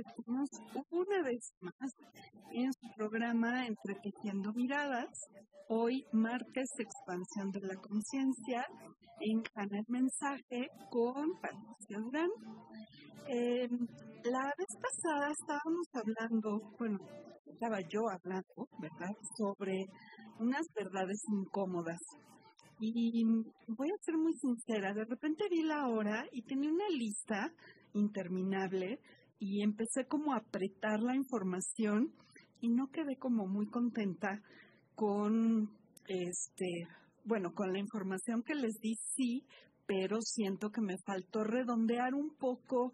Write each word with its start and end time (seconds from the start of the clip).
Estamos 0.00 0.48
una 0.90 1.22
vez 1.22 1.52
más 1.60 1.94
en 2.52 2.72
su 2.72 2.88
programa 2.96 3.66
Entretejiendo 3.66 4.50
Miradas. 4.54 5.10
Hoy, 5.68 6.06
martes, 6.12 6.70
expansión 6.78 7.50
de 7.50 7.60
la 7.60 7.74
conciencia, 7.76 8.64
en 9.20 9.42
el 9.56 9.84
Mensaje 9.88 10.70
con 10.90 11.32
Patricia 11.42 11.98
Durán. 11.98 12.30
Em, 13.28 13.86
la 14.24 14.54
vez 14.56 14.72
pasada 14.80 15.32
estábamos 15.32 15.86
hablando, 15.92 16.60
bueno, 16.78 16.98
estaba 17.44 17.80
yo 17.92 18.08
hablando, 18.08 18.68
¿verdad?, 18.78 19.14
sobre 19.36 19.84
unas 20.38 20.66
verdades 20.74 21.20
incómodas. 21.28 22.00
Y 22.80 23.22
voy 23.68 23.90
a 23.90 24.02
ser 24.02 24.16
muy 24.16 24.32
sincera, 24.32 24.94
de 24.94 25.04
repente 25.04 25.44
vi 25.50 25.62
la 25.62 25.88
hora 25.88 26.24
y 26.32 26.40
tenía 26.40 26.70
una 26.70 26.88
lista 26.88 27.52
interminable 27.92 28.98
y 29.40 29.62
empecé 29.62 30.04
como 30.06 30.34
a 30.34 30.36
apretar 30.36 31.00
la 31.00 31.16
información 31.16 32.12
y 32.60 32.68
no 32.68 32.88
quedé 32.92 33.16
como 33.16 33.46
muy 33.46 33.66
contenta 33.66 34.40
con 34.94 35.70
este, 36.06 36.86
bueno, 37.24 37.52
con 37.54 37.72
la 37.72 37.78
información 37.78 38.42
que 38.42 38.54
les 38.54 38.74
di 38.80 38.94
sí, 39.16 39.42
pero 39.86 40.20
siento 40.20 40.70
que 40.70 40.82
me 40.82 40.98
faltó 41.06 41.42
redondear 41.42 42.14
un 42.14 42.36
poco 42.36 42.92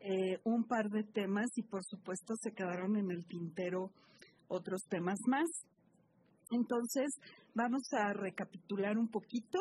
eh, 0.00 0.38
un 0.44 0.64
par 0.64 0.88
de 0.88 1.02
temas 1.02 1.46
y 1.56 1.62
por 1.62 1.84
supuesto 1.84 2.34
se 2.36 2.52
quedaron 2.52 2.96
en 2.96 3.10
el 3.10 3.26
tintero 3.26 3.90
otros 4.46 4.82
temas 4.88 5.18
más. 5.26 5.48
Entonces, 6.52 7.08
vamos 7.54 7.82
a 7.92 8.12
recapitular 8.12 8.96
un 8.96 9.08
poquito 9.08 9.58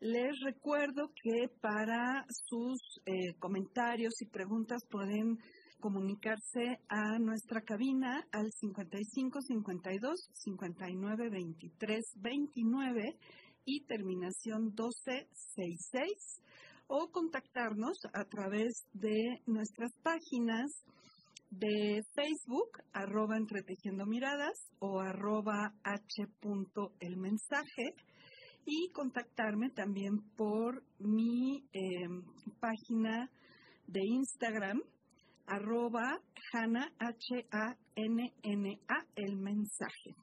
les 0.00 0.38
recuerdo 0.44 1.10
que 1.22 1.48
para 1.60 2.26
sus 2.28 2.78
eh, 3.06 3.34
comentarios 3.38 4.20
y 4.20 4.26
preguntas 4.26 4.82
pueden 4.90 5.38
comunicarse 5.80 6.80
a 6.88 7.18
nuestra 7.18 7.60
cabina 7.62 8.26
al 8.32 8.50
55 8.50 9.40
52 9.40 10.28
59 10.32 11.30
23 11.30 12.04
29 12.16 13.02
y 13.64 13.84
terminación 13.86 14.74
12 14.74 15.28
66 15.32 16.42
o 16.88 17.10
contactarnos 17.10 17.98
a 18.12 18.24
través 18.24 18.86
de 18.92 19.40
nuestras 19.46 19.90
páginas 20.02 20.84
de 21.50 22.02
Facebook, 22.14 22.82
arroba 22.92 23.36
entretejiendo 23.36 24.04
miradas 24.06 24.56
o 24.78 25.00
arroba 25.00 25.72
mensaje 27.16 27.94
y 28.66 28.90
contactarme 28.90 29.70
también 29.70 30.20
por 30.36 30.82
mi 30.98 31.64
em, 31.72 32.22
página 32.60 33.30
de 33.86 34.00
Instagram, 34.04 34.82
arroba 35.46 36.20
Hanna, 36.52 36.92
H-A-N-N-A, 36.98 38.26
el 39.14 39.36
mensaje. 39.36 40.14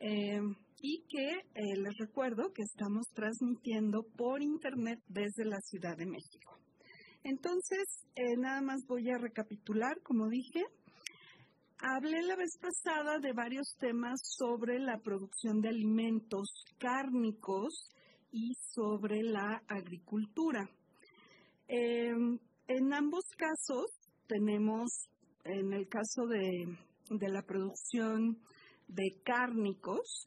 Em, 0.00 0.56
y 0.82 1.02
que 1.08 1.30
eh, 1.30 1.76
les 1.76 1.96
recuerdo 1.98 2.52
que 2.52 2.62
estamos 2.62 3.06
transmitiendo 3.14 4.02
por 4.16 4.42
internet 4.42 5.00
desde 5.08 5.44
la 5.44 5.60
Ciudad 5.60 5.96
de 5.96 6.06
México. 6.06 6.58
Entonces, 7.22 8.04
eh, 8.16 8.36
nada 8.36 8.60
más 8.60 8.84
voy 8.86 9.08
a 9.10 9.16
recapitular, 9.16 10.02
como 10.02 10.28
dije, 10.28 10.62
Hablé 11.80 12.22
la 12.22 12.36
vez 12.36 12.56
pasada 12.60 13.18
de 13.18 13.32
varios 13.32 13.74
temas 13.78 14.20
sobre 14.22 14.78
la 14.78 14.98
producción 14.98 15.60
de 15.60 15.68
alimentos 15.68 16.48
cárnicos 16.78 17.90
y 18.30 18.54
sobre 18.72 19.22
la 19.22 19.60
agricultura. 19.68 20.68
Em, 21.66 22.38
en 22.68 22.92
ambos 22.92 23.24
casos 23.36 23.86
tenemos, 24.28 25.08
en 25.44 25.72
el 25.72 25.88
caso 25.88 26.26
de, 26.26 27.28
la 27.28 27.42
producción 27.42 28.38
de 28.88 29.20
cárnicos, 29.24 30.26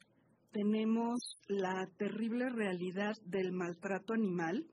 tenemos 0.52 1.38
la 1.48 1.88
terrible 1.96 2.50
realidad 2.50 3.14
del 3.24 3.52
maltrato 3.52 4.12
animal. 4.12 4.66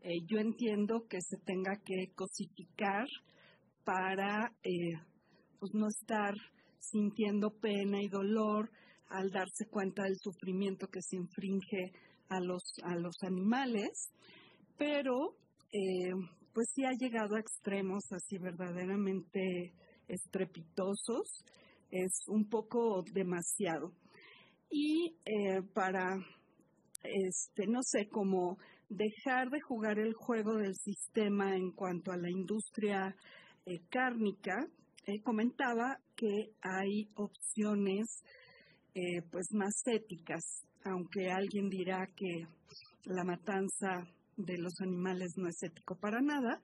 Eh, 0.00 0.20
yo 0.26 0.38
entiendo 0.38 1.06
que 1.08 1.20
se 1.20 1.36
tenga 1.44 1.76
que 1.84 2.12
cosificar 2.14 3.06
para 3.84 4.52
eh, 4.62 4.94
pues 5.58 5.72
no 5.74 5.88
estar 5.88 6.34
sintiendo 6.78 7.50
pena 7.50 8.02
y 8.02 8.08
dolor 8.08 8.70
al 9.08 9.30
darse 9.30 9.66
cuenta 9.70 10.02
del 10.04 10.16
sufrimiento 10.16 10.88
que 10.88 11.02
se 11.02 11.16
infringe 11.16 11.92
a 12.28 12.40
los, 12.40 12.62
a 12.82 12.96
los 12.96 13.22
animales, 13.22 14.10
pero 14.76 15.36
eh, 15.72 16.12
pues 16.52 16.70
sí 16.74 16.84
ha 16.84 16.92
llegado 16.92 17.36
a 17.36 17.40
extremos 17.40 18.04
así 18.12 18.38
verdaderamente 18.38 19.72
estrepitosos, 20.08 21.44
es 21.90 22.24
un 22.28 22.48
poco 22.48 23.04
demasiado. 23.12 23.92
Y 24.70 25.16
eh, 25.24 25.62
para, 25.74 26.16
este, 27.04 27.66
no 27.66 27.82
sé, 27.82 28.08
como 28.08 28.58
dejar 28.88 29.50
de 29.50 29.60
jugar 29.60 29.98
el 29.98 30.14
juego 30.14 30.54
del 30.54 30.74
sistema 30.74 31.56
en 31.56 31.72
cuanto 31.72 32.12
a 32.12 32.16
la 32.16 32.30
industria 32.30 33.14
eh, 33.66 33.80
cárnica, 33.88 34.66
eh, 35.06 35.20
comentaba 35.22 35.98
que 36.16 36.50
hay 36.62 37.08
opciones 37.14 38.22
eh, 38.94 39.22
pues 39.30 39.46
más 39.52 39.74
éticas, 39.86 40.42
aunque 40.84 41.30
alguien 41.30 41.68
dirá 41.68 42.08
que 42.16 42.46
la 43.04 43.22
matanza 43.24 44.04
de 44.36 44.58
los 44.58 44.72
animales 44.80 45.32
no 45.36 45.48
es 45.48 45.62
ético 45.62 45.96
para 45.96 46.20
nada. 46.20 46.60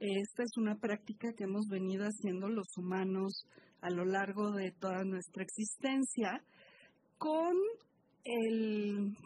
Esta 0.00 0.42
es 0.42 0.56
una 0.56 0.76
práctica 0.76 1.32
que 1.36 1.44
hemos 1.44 1.66
venido 1.68 2.04
haciendo 2.06 2.48
los 2.48 2.66
humanos 2.76 3.46
a 3.82 3.90
lo 3.90 4.04
largo 4.04 4.52
de 4.52 4.72
toda 4.72 5.04
nuestra 5.04 5.42
existencia 5.42 6.42
con 7.18 7.56
el 8.24 9.16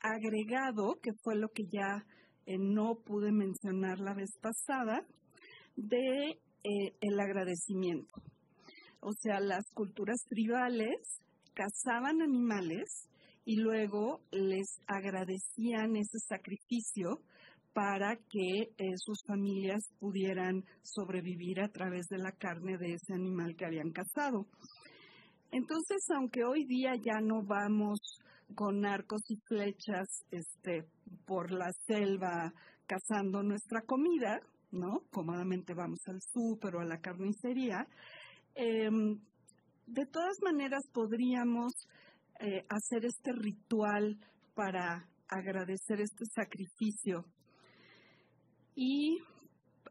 agregado, 0.00 0.94
que 1.02 1.12
fue 1.22 1.36
lo 1.36 1.48
que 1.48 1.64
ya 1.70 2.04
eh, 2.46 2.56
no 2.58 2.94
pude 3.04 3.32
mencionar 3.32 4.00
la 4.00 4.14
vez 4.14 4.30
pasada, 4.40 5.04
de 5.76 6.38
eh, 6.64 6.94
el 7.00 7.18
agradecimiento. 7.18 8.22
O 9.00 9.12
sea, 9.12 9.40
las 9.40 9.64
culturas 9.74 10.20
tribales 10.28 10.96
cazaban 11.54 12.22
animales 12.22 13.08
y 13.44 13.56
luego 13.56 14.20
les 14.30 14.78
agradecían 14.86 15.96
ese 15.96 16.18
sacrificio 16.20 17.20
para 17.72 18.16
que 18.16 18.70
eh, 18.76 18.96
sus 18.96 19.22
familias 19.26 19.82
pudieran 19.98 20.64
sobrevivir 20.82 21.60
a 21.60 21.68
través 21.68 22.06
de 22.08 22.18
la 22.18 22.32
carne 22.32 22.76
de 22.78 22.94
ese 22.94 23.14
animal 23.14 23.56
que 23.56 23.64
habían 23.64 23.90
cazado. 23.90 24.46
Entonces, 25.50 26.04
aunque 26.16 26.44
hoy 26.44 26.64
día 26.66 26.92
ya 26.94 27.20
no 27.20 27.42
vamos 27.42 27.98
con 28.54 28.84
arcos 28.84 29.22
y 29.28 29.36
flechas 29.48 30.24
este, 30.30 30.84
por 31.26 31.50
la 31.50 31.70
selva 31.86 32.52
cazando 32.86 33.42
nuestra 33.42 33.80
comida, 33.82 34.40
¿no? 34.72 35.02
Cómodamente 35.10 35.74
vamos 35.74 36.00
al 36.06 36.20
súper 36.20 36.76
o 36.76 36.80
a 36.80 36.84
la 36.84 37.00
carnicería. 37.00 37.86
Em, 38.54 39.20
de 39.86 40.06
todas 40.06 40.36
maneras, 40.42 40.82
podríamos 40.92 41.72
eh, 42.40 42.64
hacer 42.68 43.04
este 43.04 43.32
ritual 43.32 44.18
para 44.54 45.06
agradecer 45.28 46.00
este 46.00 46.24
sacrificio. 46.26 47.24
Y 48.74 49.18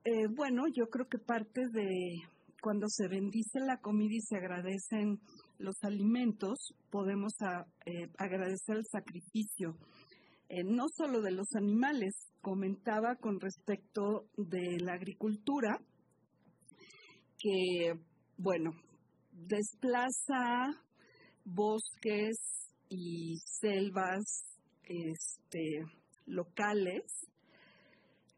eh, 0.04 0.28
bueno, 0.36 0.64
yo 0.76 0.88
creo 0.88 1.08
que 1.08 1.20
parte 1.20 1.62
de 1.72 2.16
cuando 2.62 2.88
se 2.90 3.08
bendice 3.08 3.60
la 3.60 3.78
comida 3.78 4.14
y 4.14 4.22
se 4.22 4.38
agradecen 4.38 5.20
los 5.58 5.76
alimentos, 5.84 6.74
podemos 6.90 7.34
eh, 7.86 8.08
agradecer 8.18 8.78
el 8.78 8.86
sacrificio 8.86 9.78
eh, 10.54 10.66
no 10.66 10.84
solo 10.90 11.22
de 11.22 11.32
los 11.32 11.48
animales, 11.56 12.14
comentaba 12.42 13.16
con 13.16 13.40
respecto 13.40 14.28
de 14.36 14.82
la 14.82 14.96
agricultura, 14.96 15.80
que, 17.40 17.94
bueno, 18.38 18.72
desplaza 19.32 20.84
bosques 21.46 22.36
y 22.90 23.38
selvas 23.46 24.60
este, 24.84 25.86
locales, 26.26 27.06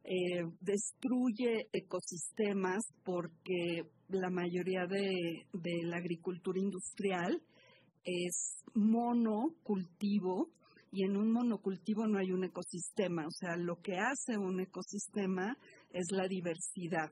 eh, 0.04 0.44
destruye 0.62 1.68
ecosistemas 1.74 2.84
porque 3.04 3.90
la 4.10 4.30
mayoría 4.30 4.86
de, 4.86 5.48
de 5.52 5.82
la 5.86 5.98
agricultura 5.98 6.60
industrial 6.60 7.42
es 8.04 8.64
monocultivo 8.76 10.52
y 10.94 11.06
en 11.06 11.18
un 11.18 11.32
monocultivo 11.32 12.06
no 12.06 12.20
hay 12.20 12.32
un 12.32 12.44
ecosistema, 12.44 13.26
o 13.26 13.32
sea, 13.32 13.58
lo 13.58 13.82
que 13.82 13.98
hace 13.98 14.38
un 14.38 14.60
ecosistema 14.60 15.58
es 15.90 16.06
la 16.12 16.28
diversidad. 16.28 17.12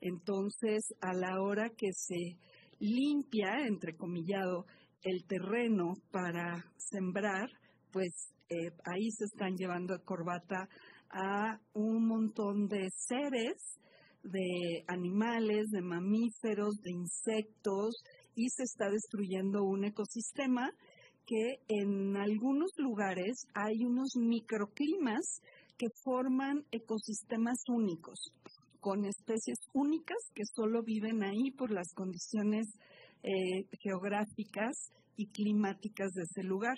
Entonces, 0.00 0.94
a 1.00 1.12
la 1.12 1.42
hora 1.42 1.68
que 1.76 1.88
se 1.92 2.38
limpia, 2.78 3.66
entrecomillado, 3.66 4.66
el 5.02 5.24
terreno 5.26 5.94
para 6.12 6.64
sembrar, 6.76 7.48
pues 7.90 8.32
eh, 8.50 8.70
ahí 8.84 9.10
se 9.10 9.24
están 9.24 9.56
llevando 9.56 9.94
de 9.94 10.04
corbata 10.04 10.68
a 11.10 11.58
un 11.74 12.06
montón 12.06 12.68
de 12.68 12.88
seres, 12.94 13.80
de 14.22 14.84
animales, 14.86 15.70
de 15.70 15.82
mamíferos, 15.82 16.76
de 16.82 16.92
insectos, 16.92 17.96
y 18.36 18.48
se 18.50 18.62
está 18.62 18.88
destruyendo 18.88 19.64
un 19.64 19.84
ecosistema 19.84 20.70
que 21.28 21.60
en 21.68 22.16
algunos 22.16 22.72
lugares 22.78 23.46
hay 23.54 23.84
unos 23.84 24.16
microclimas 24.16 25.42
que 25.76 25.88
forman 26.02 26.64
ecosistemas 26.72 27.58
únicos, 27.68 28.32
con 28.80 29.04
especies 29.04 29.58
únicas 29.74 30.16
que 30.34 30.44
solo 30.56 30.82
viven 30.82 31.22
ahí 31.22 31.50
por 31.50 31.70
las 31.70 31.92
condiciones 31.94 32.66
eh, 33.22 33.66
geográficas 33.82 34.90
y 35.16 35.26
climáticas 35.26 36.12
de 36.12 36.22
ese 36.22 36.42
lugar. 36.44 36.76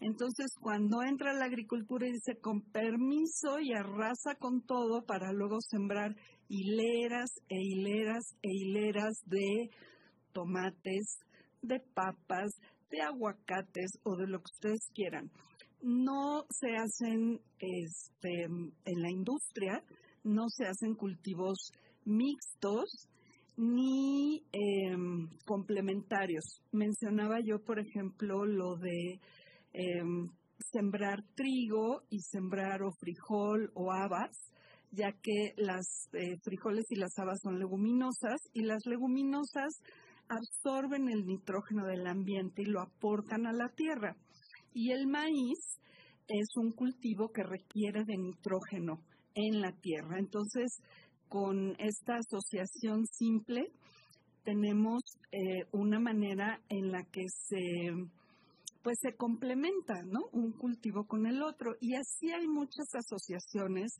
Entonces, 0.00 0.46
cuando 0.60 1.02
entra 1.02 1.32
la 1.32 1.46
agricultura 1.46 2.06
y 2.06 2.12
dice 2.12 2.36
con 2.40 2.60
permiso 2.70 3.58
y 3.60 3.72
arrasa 3.72 4.36
con 4.38 4.62
todo 4.62 5.02
para 5.06 5.32
luego 5.32 5.56
sembrar 5.60 6.14
hileras 6.48 7.30
e 7.48 7.56
hileras 7.56 8.24
e 8.42 8.48
hileras 8.48 9.18
de 9.26 9.70
tomates, 10.32 11.18
de 11.62 11.80
papas, 11.94 12.52
de 12.90 13.02
aguacates 13.02 13.98
o 14.04 14.16
de 14.16 14.26
lo 14.26 14.38
que 14.38 14.52
ustedes 14.52 14.88
quieran. 14.94 15.30
No 15.82 16.44
se 16.50 16.76
hacen 16.76 17.40
este, 17.58 18.44
en 18.44 19.02
la 19.02 19.10
industria, 19.10 19.82
no 20.24 20.48
se 20.48 20.66
hacen 20.66 20.94
cultivos 20.94 21.70
mixtos 22.04 23.08
ni 23.56 24.42
em, 24.52 25.28
complementarios. 25.44 26.62
Mencionaba 26.72 27.40
yo, 27.40 27.58
por 27.58 27.78
ejemplo, 27.78 28.44
lo 28.44 28.76
de 28.76 29.20
em, 29.72 30.28
sembrar 30.72 31.22
trigo 31.34 32.02
y 32.10 32.20
sembrar 32.20 32.82
o 32.82 32.92
frijol 32.92 33.70
o 33.74 33.92
habas, 33.92 34.36
ya 34.90 35.12
que 35.12 35.54
las 35.56 36.08
eh, 36.12 36.38
frijoles 36.42 36.86
y 36.90 36.96
las 36.96 37.18
habas 37.18 37.40
son 37.42 37.58
leguminosas 37.58 38.40
y 38.52 38.62
las 38.62 38.86
leguminosas 38.86 39.80
absorben 40.28 41.08
el 41.08 41.26
nitrógeno 41.26 41.86
del 41.86 42.06
ambiente 42.06 42.62
y 42.62 42.66
lo 42.66 42.80
aportan 42.80 43.46
a 43.46 43.52
la 43.52 43.68
tierra. 43.68 44.16
Y 44.72 44.92
el 44.92 45.06
maíz 45.06 45.78
es 46.28 46.48
un 46.56 46.72
cultivo 46.72 47.30
que 47.30 47.42
requiere 47.42 48.04
de 48.04 48.16
nitrógeno 48.16 49.00
en 49.34 49.60
la 49.60 49.72
tierra. 49.72 50.18
Entonces, 50.18 50.80
con 51.28 51.74
esta 51.78 52.16
asociación 52.16 53.06
simple, 53.06 53.72
tenemos 54.44 55.02
eh, 55.32 55.66
una 55.72 55.98
manera 55.98 56.60
en 56.68 56.90
la 56.90 57.02
que 57.04 57.24
se 57.28 57.92
pues 58.82 58.96
se 59.02 59.16
complementa, 59.16 60.02
¿no? 60.06 60.20
Un 60.32 60.52
cultivo 60.52 61.04
con 61.04 61.26
el 61.26 61.42
otro. 61.42 61.74
Y 61.80 61.94
así 61.94 62.30
hay 62.30 62.46
muchas 62.46 62.86
asociaciones 62.94 63.98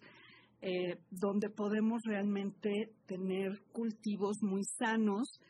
eh, 0.63 0.99
donde 1.11 1.51
podemos 1.51 2.01
realmente 2.05 2.93
tener 3.07 3.61
cultivos 3.73 4.39
muy 4.43 4.63
sanos, 4.65 5.41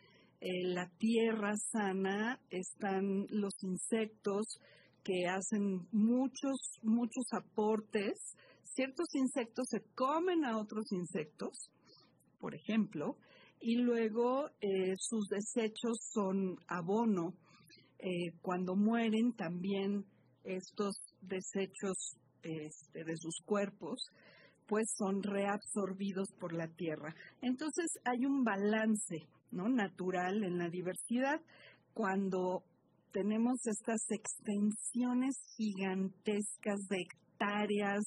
la 0.40 0.88
tierra 0.99 1.55
sana 1.56 2.40
están 2.50 3.26
los 3.31 3.55
insectos 3.62 4.61
que 5.02 5.26
hacen 5.26 5.87
muchos, 5.90 6.79
muchos 6.82 7.25
aportes. 7.32 8.37
Ciertos 8.62 9.08
insectos 9.14 9.67
se 9.70 9.81
comen 9.94 10.44
a 10.44 10.58
otros 10.58 10.93
insectos, 10.93 11.70
por 12.38 12.55
ejemplo, 12.55 13.17
y 13.61 13.76
luego 13.79 14.50
eh, 14.61 14.94
sus 14.99 15.29
desechos 15.29 15.99
son 16.12 16.56
abono. 16.69 17.35
Eh, 17.99 18.32
cuando 18.43 18.76
mueren 18.76 19.32
también 19.32 20.05
estos 20.44 20.94
desechos 21.20 22.17
este, 22.43 23.05
de 23.05 23.17
sus 23.17 23.40
cuerpos, 23.44 23.99
pues 24.69 24.94
son 24.96 25.23
reabsorbidos 25.23 26.29
por 26.38 26.52
la 26.52 26.69
tierra. 26.69 27.14
Entonces 27.40 27.87
hay 28.05 28.25
un 28.25 28.44
balance 28.44 29.26
¿no? 29.50 29.68
natural 29.68 30.44
en 30.44 30.58
la 30.58 30.68
diversidad 30.68 31.40
cuando 31.94 32.62
tenemos 33.12 33.66
estas 33.66 34.00
extensiones 34.10 35.36
gigantescas 35.56 36.78
de 36.88 36.98
hectáreas 37.00 38.04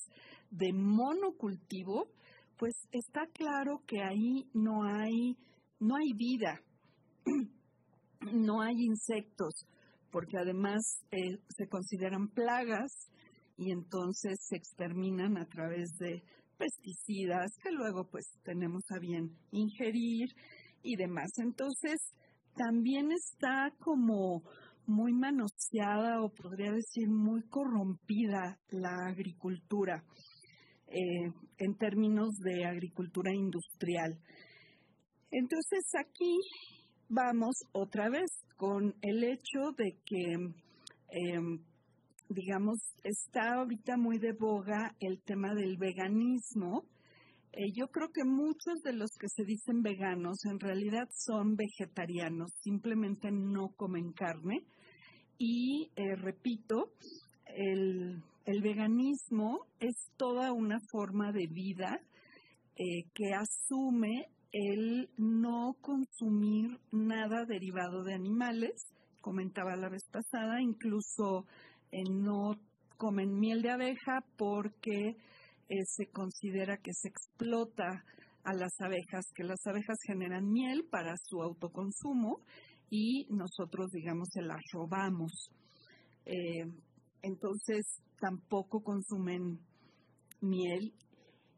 de 0.49 0.71
monocultivo, 0.73 2.07
pues 2.57 2.73
está 2.91 3.21
claro 3.33 3.81
que 3.88 4.01
ahí 4.01 4.47
no 4.53 4.83
hay, 4.83 5.35
no 5.79 5.95
hay 5.95 6.13
vida, 6.13 6.61
no 8.33 8.61
hay 8.61 8.75
insectos, 8.77 9.65
porque 10.11 10.37
además 10.37 10.81
eh, 11.11 11.39
se 11.49 11.67
consideran 11.67 12.27
plagas 12.29 12.91
y 13.57 13.71
entonces 13.71 14.37
se 14.47 14.57
exterminan 14.57 15.37
a 15.37 15.45
través 15.47 15.97
de 15.97 16.23
pesticidas 16.57 17.51
que 17.63 17.71
luego 17.71 18.07
pues 18.09 18.25
tenemos 18.44 18.83
a 18.91 18.99
bien 18.99 19.35
ingerir 19.51 20.29
y 20.83 20.95
demás. 20.95 21.31
Entonces, 21.38 22.00
también 22.56 23.12
está 23.12 23.72
como 23.80 24.44
muy 24.86 25.13
manoseada 25.13 26.22
o 26.22 26.30
podría 26.30 26.72
decir 26.72 27.10
muy 27.10 27.44
corrompida 27.44 28.60
la 28.69 29.07
agricultura 29.07 30.04
eh, 30.88 31.31
en 31.60 31.78
términos 31.78 32.36
de 32.39 32.66
agricultura 32.66 33.33
industrial. 33.33 34.19
Entonces 35.31 35.85
aquí 35.97 36.38
vamos 37.07 37.56
otra 37.71 38.09
vez 38.09 38.30
con 38.57 38.94
el 39.02 39.23
hecho 39.23 39.71
de 39.78 39.97
que, 40.06 40.33
em, 41.09 41.64
digamos, 42.28 42.80
está 43.04 43.54
ahorita 43.54 43.95
muy 43.97 44.18
de 44.18 44.33
boga 44.33 44.94
el 45.00 45.21
tema 45.23 45.54
del 45.54 45.78
veganismo 45.78 46.83
eh, 47.53 47.71
yo 47.75 47.87
creo 47.87 48.07
que 48.13 48.23
muchos 48.23 48.81
de 48.83 48.93
los 48.93 49.11
que 49.19 49.27
se 49.27 49.43
dicen 49.43 49.81
veganos 49.81 50.45
en 50.45 50.59
realidad 50.59 51.09
son 51.13 51.55
vegetarianos, 51.57 52.49
simplemente 52.61 53.29
no 53.29 53.69
comen 53.75 54.13
carne. 54.13 54.63
Y 55.37 55.89
eh, 55.95 56.15
repito, 56.15 56.91
el, 57.47 58.23
veganismo 58.61 59.65
es 59.79 59.95
toda 60.17 60.53
una 60.53 60.77
forma 60.91 61.31
de 61.31 61.47
vida 61.47 61.99
eh, 62.77 63.03
que 63.13 63.33
asume 63.33 64.27
el 64.53 65.09
no 65.17 65.75
consumir 65.81 66.79
nada 66.91 67.45
derivado 67.45 68.03
de 68.03 68.13
animales, 68.13 68.71
comentaba 69.19 69.75
la 69.75 69.89
vez 69.89 70.03
pasada, 70.11 70.61
incluso 70.61 71.45
no 72.09 72.55
comen 72.97 73.39
miel 73.39 73.61
de 73.61 73.71
abeja 73.71 74.23
porque 74.37 75.15
eh, 75.71 75.85
se 75.85 76.07
considera 76.07 76.75
que 76.75 76.92
se 76.94 77.07
explota 77.07 78.04
a 78.44 78.54
las 78.54 78.73
abejas, 78.81 79.25
que 79.33 79.45
las 79.45 79.66
abejas 79.66 79.97
generan 80.06 80.51
miel 80.51 80.83
para 80.92 81.16
su 81.16 81.42
autoconsumo 81.42 82.42
y 82.90 83.25
nosotros, 83.30 83.90
digamos, 83.92 84.28
se 84.33 84.42
las 84.42 84.59
robamos. 84.73 85.31
Eh, 86.25 86.66
entonces, 87.21 87.85
tampoco 88.19 88.81
consumen 88.81 89.59
miel 90.42 90.94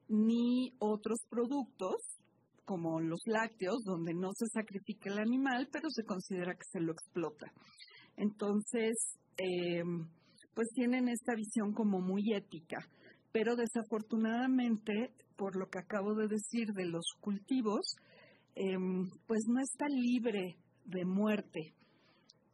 ni 0.09 0.75
otros 0.77 1.17
productos 1.27 1.95
como 2.65 3.01
los 3.01 3.21
lácteos, 3.25 3.83
donde 3.83 4.13
no 4.13 4.29
se 4.33 4.45
sacrifica 4.53 5.11
el 5.11 5.17
animal, 5.17 5.69
pero 5.71 5.89
se 5.89 6.03
considera 6.03 6.53
que 6.53 6.69
se 6.71 6.81
lo 6.81 6.91
explota. 6.91 7.51
Entonces, 8.15 8.93
eh, 9.37 9.81
pues 10.53 10.67
tienen 10.75 11.09
esta 11.09 11.33
visión 11.33 11.73
como 11.73 11.99
muy 11.99 12.31
ética 12.35 12.77
pero 13.33 13.55
desafortunadamente, 13.55 15.11
por 15.35 15.57
lo 15.57 15.67
que 15.67 15.79
acabo 15.79 16.13
de 16.13 16.27
decir 16.27 16.67
de 16.73 16.85
los 16.85 17.05
cultivos, 17.19 17.95
em, 18.55 19.09
pues 19.27 19.45
no 19.47 19.59
está 19.59 19.87
libre 19.89 20.55
de 20.85 21.03
muerte. 21.03 21.73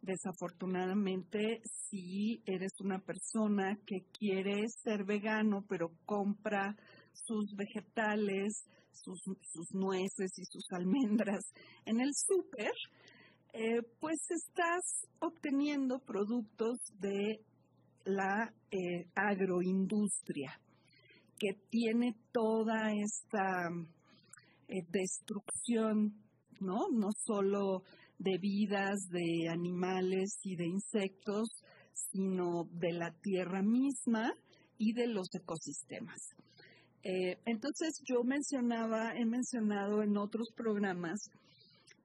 Desafortunadamente, 0.02 1.62
si 1.90 2.42
eres 2.46 2.72
una 2.80 3.00
persona 3.00 3.78
que 3.86 4.06
quiere 4.18 4.64
ser 4.82 5.04
vegano, 5.04 5.66
pero 5.68 5.92
compra 6.06 6.74
sus 7.12 7.54
vegetales, 7.58 8.64
sus, 8.94 9.20
nueces 9.74 10.32
y 10.38 10.46
sus 10.46 10.66
almendras 10.72 11.44
en 11.86 12.00
el 12.00 12.12
súper, 12.14 12.72
eh, 13.52 13.82
pues 14.00 14.20
estás 14.30 15.08
obteniendo 15.20 16.00
productos 16.00 16.78
de 17.00 17.42
la 18.06 18.54
eh, 18.72 19.06
agroindustria, 19.16 20.58
que 21.40 21.54
tiene 21.70 22.16
toda 22.32 22.92
esta 22.94 23.70
eh, 24.68 24.84
destrucción, 24.90 26.14
¿no? 26.60 26.90
No 26.92 27.10
solo 27.26 27.84
de 28.18 28.38
vidas, 28.38 29.00
de 29.10 29.50
animales 29.50 30.40
y 30.44 30.56
de 30.56 30.68
insectos, 30.68 31.50
sino 31.94 32.66
de 32.72 32.92
la 32.94 33.12
tierra 33.22 33.62
misma 33.62 34.34
y 34.78 34.94
de 34.94 35.08
los 35.08 35.34
ecosistemas. 35.34 36.20
Eh, 37.04 37.38
entonces 37.46 38.02
yo 38.06 38.24
mencionaba, 38.24 39.14
he 39.16 39.26
mencionado 39.26 40.04
en 40.04 40.18
otros 40.18 40.50
programas 40.56 41.30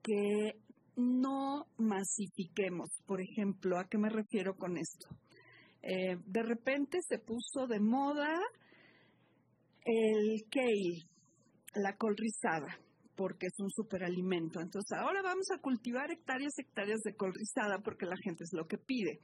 que 0.02 0.60
no 0.96 1.66
masifiquemos. 1.78 2.90
Por 3.06 3.20
ejemplo, 3.20 3.78
¿a 3.78 3.88
qué 3.88 3.98
me 3.98 4.08
refiero 4.08 4.54
con 4.56 4.76
esto? 4.76 5.08
Eh, 5.82 6.16
de 6.26 6.42
repente 6.42 6.98
se 7.02 7.18
puso 7.18 7.66
de 7.66 7.80
moda 7.80 8.40
el 9.84 10.44
kale, 10.50 11.06
la 11.74 11.96
col 11.96 12.16
rizada 12.16 12.78
porque 13.16 13.46
es 13.46 13.58
un 13.60 13.70
superalimento. 13.70 14.60
Entonces, 14.60 14.98
ahora 14.98 15.22
vamos 15.22 15.46
a 15.54 15.60
cultivar 15.60 16.10
hectáreas, 16.10 16.58
hectáreas 16.58 17.00
de 17.00 17.14
col 17.14 17.32
rizada 17.32 17.78
porque 17.78 18.06
la 18.06 18.16
gente 18.22 18.44
es 18.44 18.52
lo 18.52 18.66
que 18.66 18.78
pide. 18.78 19.20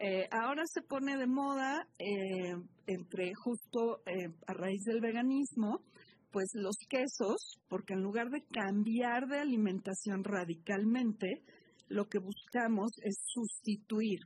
Eh, 0.00 0.28
ahora 0.30 0.62
se 0.66 0.82
pone 0.82 1.16
de 1.16 1.26
moda, 1.26 1.86
eh, 1.98 2.54
entre 2.86 3.32
justo 3.34 4.00
eh, 4.06 4.30
a 4.46 4.52
raíz 4.52 4.84
del 4.84 5.00
veganismo, 5.00 5.82
pues 6.30 6.50
los 6.54 6.76
quesos, 6.88 7.58
porque 7.68 7.94
en 7.94 8.02
lugar 8.02 8.30
de 8.30 8.44
cambiar 8.52 9.26
de 9.26 9.40
alimentación 9.40 10.22
radicalmente, 10.22 11.42
lo 11.88 12.06
que 12.06 12.18
buscamos 12.18 12.92
es 13.02 13.16
sustituir. 13.24 14.20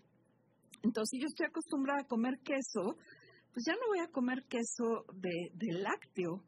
Entonces, 0.83 1.11
si 1.11 1.21
yo 1.21 1.27
estoy 1.27 1.47
acostumbrada 1.47 2.03
a 2.03 2.09
comer 2.09 2.35
queso, 2.45 2.99
pues 3.53 3.65
ya 3.67 3.75
no 3.75 3.87
voy 3.89 4.01
a 4.01 4.11
comer 4.11 4.45
queso 4.49 5.05
de 5.15 5.73
lácteo, 5.73 6.43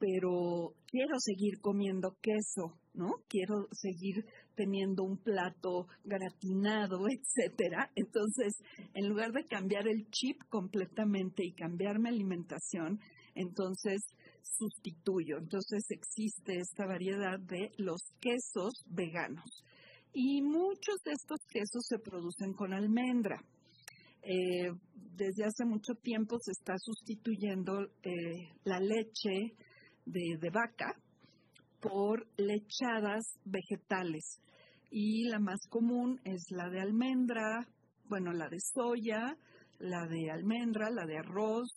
pero 0.00 0.74
quiero 0.86 1.18
seguir 1.18 1.60
comiendo 1.60 2.16
queso, 2.22 2.78
¿no? 2.94 3.16
Quiero 3.28 3.68
seguir 3.70 4.24
teniendo 4.56 5.04
un 5.04 5.18
plato 5.18 5.86
gratinado, 6.04 7.00
etcétera. 7.08 7.90
Entonces, 7.94 8.54
en 8.94 9.08
lugar 9.08 9.32
de 9.32 9.46
cambiar 9.46 9.86
el 9.86 10.08
chip 10.10 10.40
completamente 10.48 11.44
y 11.44 11.52
cambiar 11.52 11.98
mi 11.98 12.08
alimentación, 12.08 12.98
entonces 13.34 14.00
sustituyo. 14.42 15.36
Entonces 15.38 15.84
existe 15.90 16.56
esta 16.56 16.86
variedad 16.86 17.38
de 17.38 17.70
los 17.76 18.02
quesos 18.20 18.82
veganos. 18.86 19.62
Y 20.12 20.42
muchos 20.42 20.96
de 21.04 21.12
estos 21.12 21.38
quesos 21.48 21.86
se 21.86 21.98
producen 21.98 22.54
con 22.54 22.72
almendra. 22.72 23.44
Eh, 24.22 24.70
desde 25.16 25.44
hace 25.44 25.64
mucho 25.64 25.94
tiempo 26.02 26.38
se 26.40 26.52
está 26.52 26.74
sustituyendo 26.78 27.80
eh, 28.02 28.48
la 28.64 28.80
leche 28.80 29.54
de, 30.06 30.50
vaca 30.50 30.94
por 31.80 32.26
lechadas 32.36 33.38
vegetales. 33.44 34.40
Y 34.90 35.28
la 35.28 35.38
más 35.38 35.60
común 35.68 36.20
es 36.24 36.46
la 36.50 36.68
de 36.68 36.80
almendra, 36.80 37.66
bueno, 38.08 38.32
la 38.32 38.48
de 38.48 38.58
soya, 38.60 39.36
la 39.78 40.06
de 40.06 40.30
almendra, 40.30 40.90
la 40.90 41.06
de 41.06 41.18
arroz. 41.18 41.70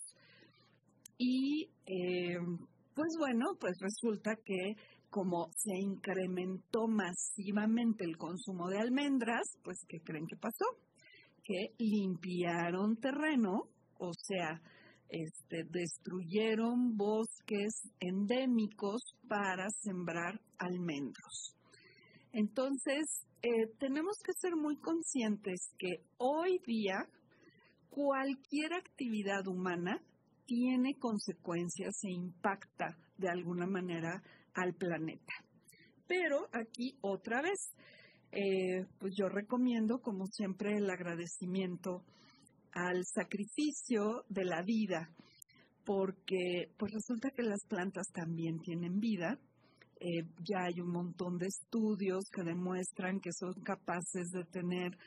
Y 1.17 1.69
eh, 1.85 2.37
pues 2.95 3.09
bueno, 3.19 3.45
pues 3.59 3.73
resulta 3.79 4.35
que 4.43 4.75
como 5.09 5.49
se 5.55 5.75
incrementó 5.77 6.87
masivamente 6.87 8.03
el 8.03 8.17
consumo 8.17 8.67
de 8.69 8.79
almendras, 8.79 9.43
pues 9.63 9.77
¿qué 9.87 9.99
creen 9.99 10.25
que 10.27 10.37
pasó? 10.37 10.65
Que 11.43 11.73
limpiaron 11.77 12.95
terreno, 12.97 13.69
o 13.99 14.11
sea, 14.13 14.61
este, 15.09 15.63
destruyeron 15.69 16.95
bosques 16.97 17.89
endémicos 17.99 19.01
para 19.27 19.69
sembrar 19.81 20.39
almendros. 20.57 21.55
Entonces, 22.31 23.27
eh, 23.43 23.67
tenemos 23.77 24.17
que 24.25 24.33
ser 24.33 24.55
muy 24.55 24.77
conscientes 24.77 25.69
que 25.77 26.03
hoy 26.17 26.59
día 26.65 27.05
cualquier 27.89 28.73
actividad 28.73 29.45
humana 29.47 30.01
tiene 30.45 30.95
consecuencias 30.97 31.93
e 32.03 32.11
impacta 32.11 32.97
de 33.17 33.29
alguna 33.29 33.67
manera 33.67 34.21
al 34.55 34.73
planeta. 34.73 35.33
Pero 36.07 36.47
aquí 36.51 36.97
otra 37.01 37.41
vez, 37.41 37.73
eh, 38.35 38.85
pues 38.99 39.13
yo 39.15 39.29
recomiendo 39.29 39.99
como 39.99 40.25
siempre 40.25 40.75
el 40.75 40.89
agradecimiento 40.89 42.01
al 42.71 43.05
sacrificio 43.05 44.23
de 44.27 44.45
la 44.45 44.63
vida, 44.63 45.07
porque 45.85 46.71
pues 46.77 46.91
resulta 46.93 47.29
que 47.29 47.43
las 47.43 47.63
plantas 47.69 48.07
también 48.11 48.59
tienen 48.59 48.99
vida. 48.99 49.37
Eh, 49.99 50.25
ya 50.49 50.63
hay 50.65 50.81
un 50.81 50.91
montón 50.91 51.37
de 51.37 51.45
estudios 51.45 52.23
que 52.33 52.43
demuestran 52.43 53.19
que 53.19 53.31
son 53.31 53.53
capaces 53.63 54.31
de 54.31 54.43
tener, 54.45 54.97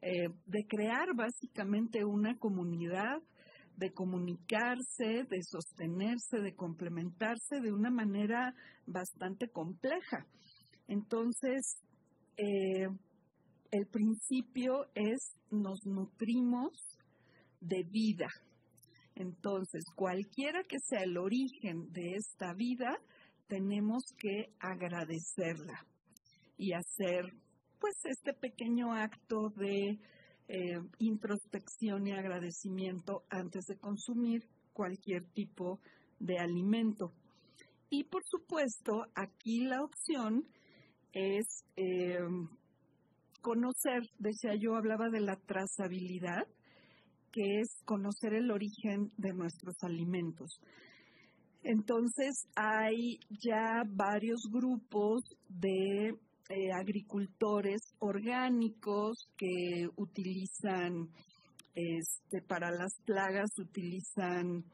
eh, 0.00 0.28
de 0.46 0.66
crear 0.66 1.14
básicamente 1.14 2.02
una 2.06 2.38
comunidad, 2.38 3.18
de 3.76 3.92
comunicarse, 3.92 5.24
de 5.28 5.42
sostenerse, 5.42 6.38
de 6.38 6.54
complementarse 6.54 7.60
de 7.60 7.72
una 7.72 7.90
manera 7.90 8.54
bastante 8.86 9.48
compleja. 9.48 10.26
Entonces, 10.88 11.78
eh, 12.42 12.88
el 13.70 13.86
principio 13.86 14.86
es 14.94 15.36
nos 15.50 15.84
nutrimos 15.84 16.72
de 17.60 17.82
vida. 17.84 18.28
Entonces, 19.14 19.84
cualquiera 19.94 20.62
que 20.64 20.78
sea 20.78 21.02
el 21.02 21.18
origen 21.18 21.92
de 21.92 22.14
esta 22.14 22.54
vida, 22.54 22.96
tenemos 23.46 24.04
que 24.16 24.54
agradecerla 24.58 25.86
y 26.56 26.72
hacer 26.72 27.34
pues 27.78 27.94
este 28.04 28.32
pequeño 28.32 28.94
acto 28.94 29.50
de 29.56 29.98
eh, 30.48 30.80
introspección 30.98 32.06
y 32.06 32.12
agradecimiento 32.12 33.24
antes 33.28 33.66
de 33.66 33.76
consumir 33.76 34.46
cualquier 34.72 35.24
tipo 35.34 35.78
de 36.18 36.38
alimento. 36.38 37.12
Y 37.90 38.04
por 38.04 38.22
supuesto, 38.24 39.04
aquí 39.14 39.64
la 39.64 39.82
opción 39.82 40.46
es 41.12 41.64
eh, 41.76 42.18
conocer, 43.40 44.02
decía 44.18 44.54
yo, 44.60 44.74
hablaba 44.76 45.08
de 45.10 45.20
la 45.20 45.36
trazabilidad, 45.46 46.46
que 47.32 47.60
es 47.60 47.82
conocer 47.84 48.34
el 48.34 48.50
origen 48.50 49.12
de 49.16 49.32
nuestros 49.32 49.76
alimentos. 49.82 50.60
Entonces 51.62 52.48
hay 52.56 53.18
ya 53.44 53.82
varios 53.86 54.40
grupos 54.50 55.22
de 55.48 56.14
eh, 56.48 56.72
agricultores 56.72 57.80
orgánicos 57.98 59.28
que 59.36 59.86
utilizan 59.96 61.08
este, 61.74 62.42
para 62.42 62.70
las 62.70 62.92
plagas, 63.04 63.50
utilizan, 63.58 64.64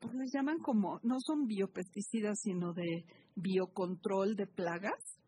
pues 0.00 0.14
les 0.14 0.32
llaman 0.32 0.58
como, 0.58 0.98
no 1.02 1.16
son 1.20 1.46
biopesticidas, 1.46 2.40
sino 2.40 2.72
de 2.72 3.04
biocontrol 3.36 4.34
de 4.34 4.46
plagas. 4.46 5.19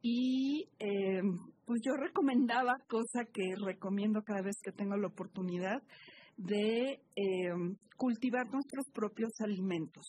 Y 0.00 0.68
eh, 0.78 1.20
pues 1.66 1.80
yo 1.84 1.94
recomendaba, 1.96 2.78
cosa 2.88 3.24
que 3.32 3.54
recomiendo 3.56 4.22
cada 4.22 4.42
vez 4.42 4.56
que 4.62 4.72
tengo 4.72 4.96
la 4.96 5.08
oportunidad, 5.08 5.82
de 6.36 7.00
eh, 7.16 7.52
cultivar 7.96 8.50
nuestros 8.50 8.86
propios 8.94 9.32
alimentos. 9.40 10.06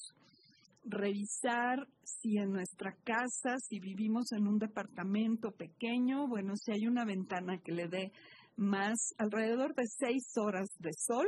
Revisar 0.86 1.88
si 2.04 2.38
en 2.38 2.52
nuestra 2.52 2.96
casa, 3.04 3.58
si 3.58 3.80
vivimos 3.80 4.32
en 4.32 4.48
un 4.48 4.58
departamento 4.58 5.52
pequeño, 5.52 6.28
bueno, 6.28 6.56
si 6.56 6.72
hay 6.72 6.88
una 6.88 7.04
ventana 7.04 7.58
que 7.58 7.74
le 7.74 7.88
dé 7.88 8.12
más, 8.56 9.14
alrededor 9.18 9.74
de 9.76 9.88
seis 9.88 10.24
horas 10.38 10.70
de 10.80 10.92
sol, 10.94 11.28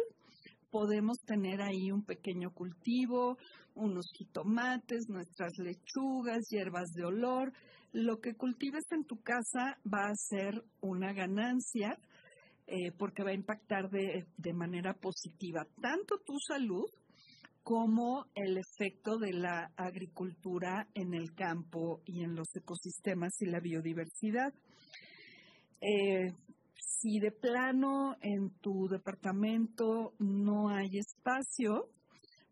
podemos 0.71 1.17
tener 1.25 1.61
ahí 1.61 1.91
un 1.91 2.03
pequeño 2.03 2.51
cultivo, 2.53 3.37
unos 3.75 4.05
jitomates, 4.17 5.09
nuestras 5.09 5.51
lechugas, 5.57 6.47
hierbas 6.49 6.89
de 6.93 7.05
olor, 7.05 7.53
lo 7.93 8.19
que 8.19 8.35
cultives 8.35 8.85
en 8.91 9.03
tu 9.03 9.21
casa 9.21 9.77
va 9.85 10.07
a 10.07 10.15
ser 10.15 10.63
una 10.79 11.13
ganancia 11.13 11.97
eh, 12.67 12.91
porque 12.97 13.23
va 13.23 13.31
a 13.31 13.35
impactar 13.35 13.89
de, 13.89 14.25
de 14.37 14.53
manera 14.53 14.93
positiva 14.93 15.67
tanto 15.81 16.19
tu 16.25 16.39
salud 16.39 16.85
como 17.63 18.25
el 18.33 18.57
efecto 18.57 19.17
de 19.17 19.33
la 19.33 19.71
agricultura 19.75 20.87
en 20.95 21.13
el 21.13 21.33
campo 21.35 22.01
y 22.05 22.23
en 22.23 22.35
los 22.35 22.47
ecosistemas 22.55 23.33
y 23.41 23.45
la 23.45 23.59
biodiversidad. 23.59 24.53
Eh, 25.81 26.33
si 27.01 27.19
de 27.19 27.31
plano 27.31 28.15
en 28.21 28.51
tu 28.61 28.87
departamento 28.87 30.13
no 30.19 30.69
hay 30.69 30.99
espacio, 30.99 31.89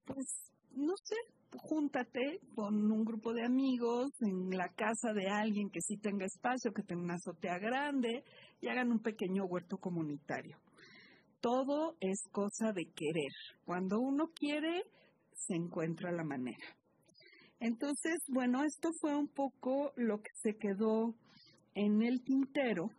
pues 0.05 0.25
no 0.71 0.93
sé, 1.03 1.15
júntate 1.57 2.39
con 2.55 2.91
un 2.91 3.05
grupo 3.05 3.33
de 3.33 3.45
amigos 3.45 4.09
en 4.21 4.49
la 4.57 4.69
casa 4.69 5.13
de 5.13 5.27
alguien 5.27 5.69
que 5.69 5.81
sí 5.81 5.97
tenga 5.97 6.25
espacio, 6.25 6.73
que 6.73 6.81
tenga 6.81 7.03
una 7.03 7.15
azotea 7.15 7.59
grande 7.59 8.23
y 8.59 8.69
hagan 8.69 8.91
un 8.91 8.99
pequeño 8.99 9.45
huerto 9.45 9.77
comunitario. 9.77 10.57
Todo 11.41 11.95
es 11.99 12.23
cosa 12.31 12.73
de 12.73 12.85
querer. 12.85 13.31
Cuando 13.65 13.99
uno 13.99 14.31
quiere, 14.33 14.83
se 15.33 15.55
encuentra 15.55 16.11
la 16.11 16.23
manera. 16.23 16.75
Entonces, 17.59 18.17
bueno, 18.27 18.63
esto 18.63 18.89
fue 18.99 19.15
un 19.15 19.27
poco 19.27 19.91
lo 19.95 20.17
que 20.17 20.31
se 20.41 20.57
quedó 20.57 21.13
en 21.75 22.01
el 22.01 22.23
tintero 22.23 22.89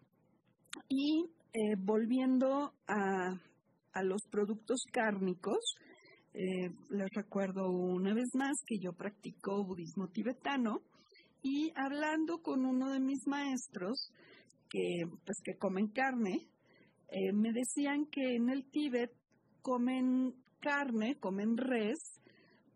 y 0.89 1.27
eh, 1.53 1.75
volviendo 1.79 2.73
a, 2.87 3.39
los 4.03 4.23
productos 4.31 4.85
cárnicos, 4.93 5.59
eh, 6.33 6.71
les 6.91 7.09
recuerdo 7.13 7.71
una 7.71 8.15
vez 8.15 8.29
más 8.35 8.57
que 8.65 8.79
yo 8.79 8.93
practico 8.93 9.65
budismo 9.65 10.09
tibetano 10.09 10.81
y 11.43 11.73
hablando 11.75 12.41
con 12.41 12.65
uno 12.65 12.93
de 12.93 13.01
mis 13.01 13.27
maestros 13.27 14.13
que 14.69 15.03
pues 15.25 15.39
que 15.43 15.59
comen 15.59 15.89
carne, 15.89 16.47
eh, 17.09 17.33
me 17.33 17.53
decían 17.53 18.07
que 18.07 18.37
en 18.37 18.49
el 18.49 18.65
Tíbet 18.71 19.11
comen 19.61 20.35
carne, 20.61 21.17
comen 21.19 21.57
res, 21.57 22.21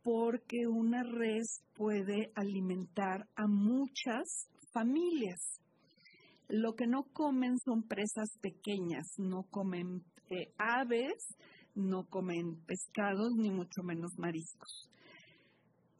porque 0.02 0.66
una 0.66 1.04
res 1.04 1.62
puede 1.74 2.32
alimentar 2.34 3.28
a 3.36 3.46
muchas 3.46 4.48
familias. 4.72 5.63
Lo 6.48 6.74
que 6.74 6.86
no 6.86 7.04
comen 7.12 7.58
son 7.58 7.82
presas 7.82 8.30
pequeñas, 8.40 9.06
no 9.18 9.44
comen 9.50 10.04
eh, 10.30 10.52
aves, 10.58 11.36
no 11.74 12.06
comen 12.06 12.56
pescados, 12.66 13.32
ni 13.36 13.50
mucho 13.50 13.82
menos 13.82 14.12
mariscos. 14.18 14.88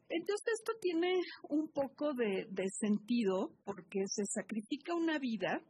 Entonces 0.09 0.47
esto 0.61 0.73
tiene 0.81 1.13
un 1.49 1.69
poco 1.69 2.13
de, 2.15 2.47
sentido 2.79 3.51
porque 3.65 4.01
se 4.07 4.25
sacrifica 4.27 4.95
una 4.95 5.19
vida, 5.19 5.61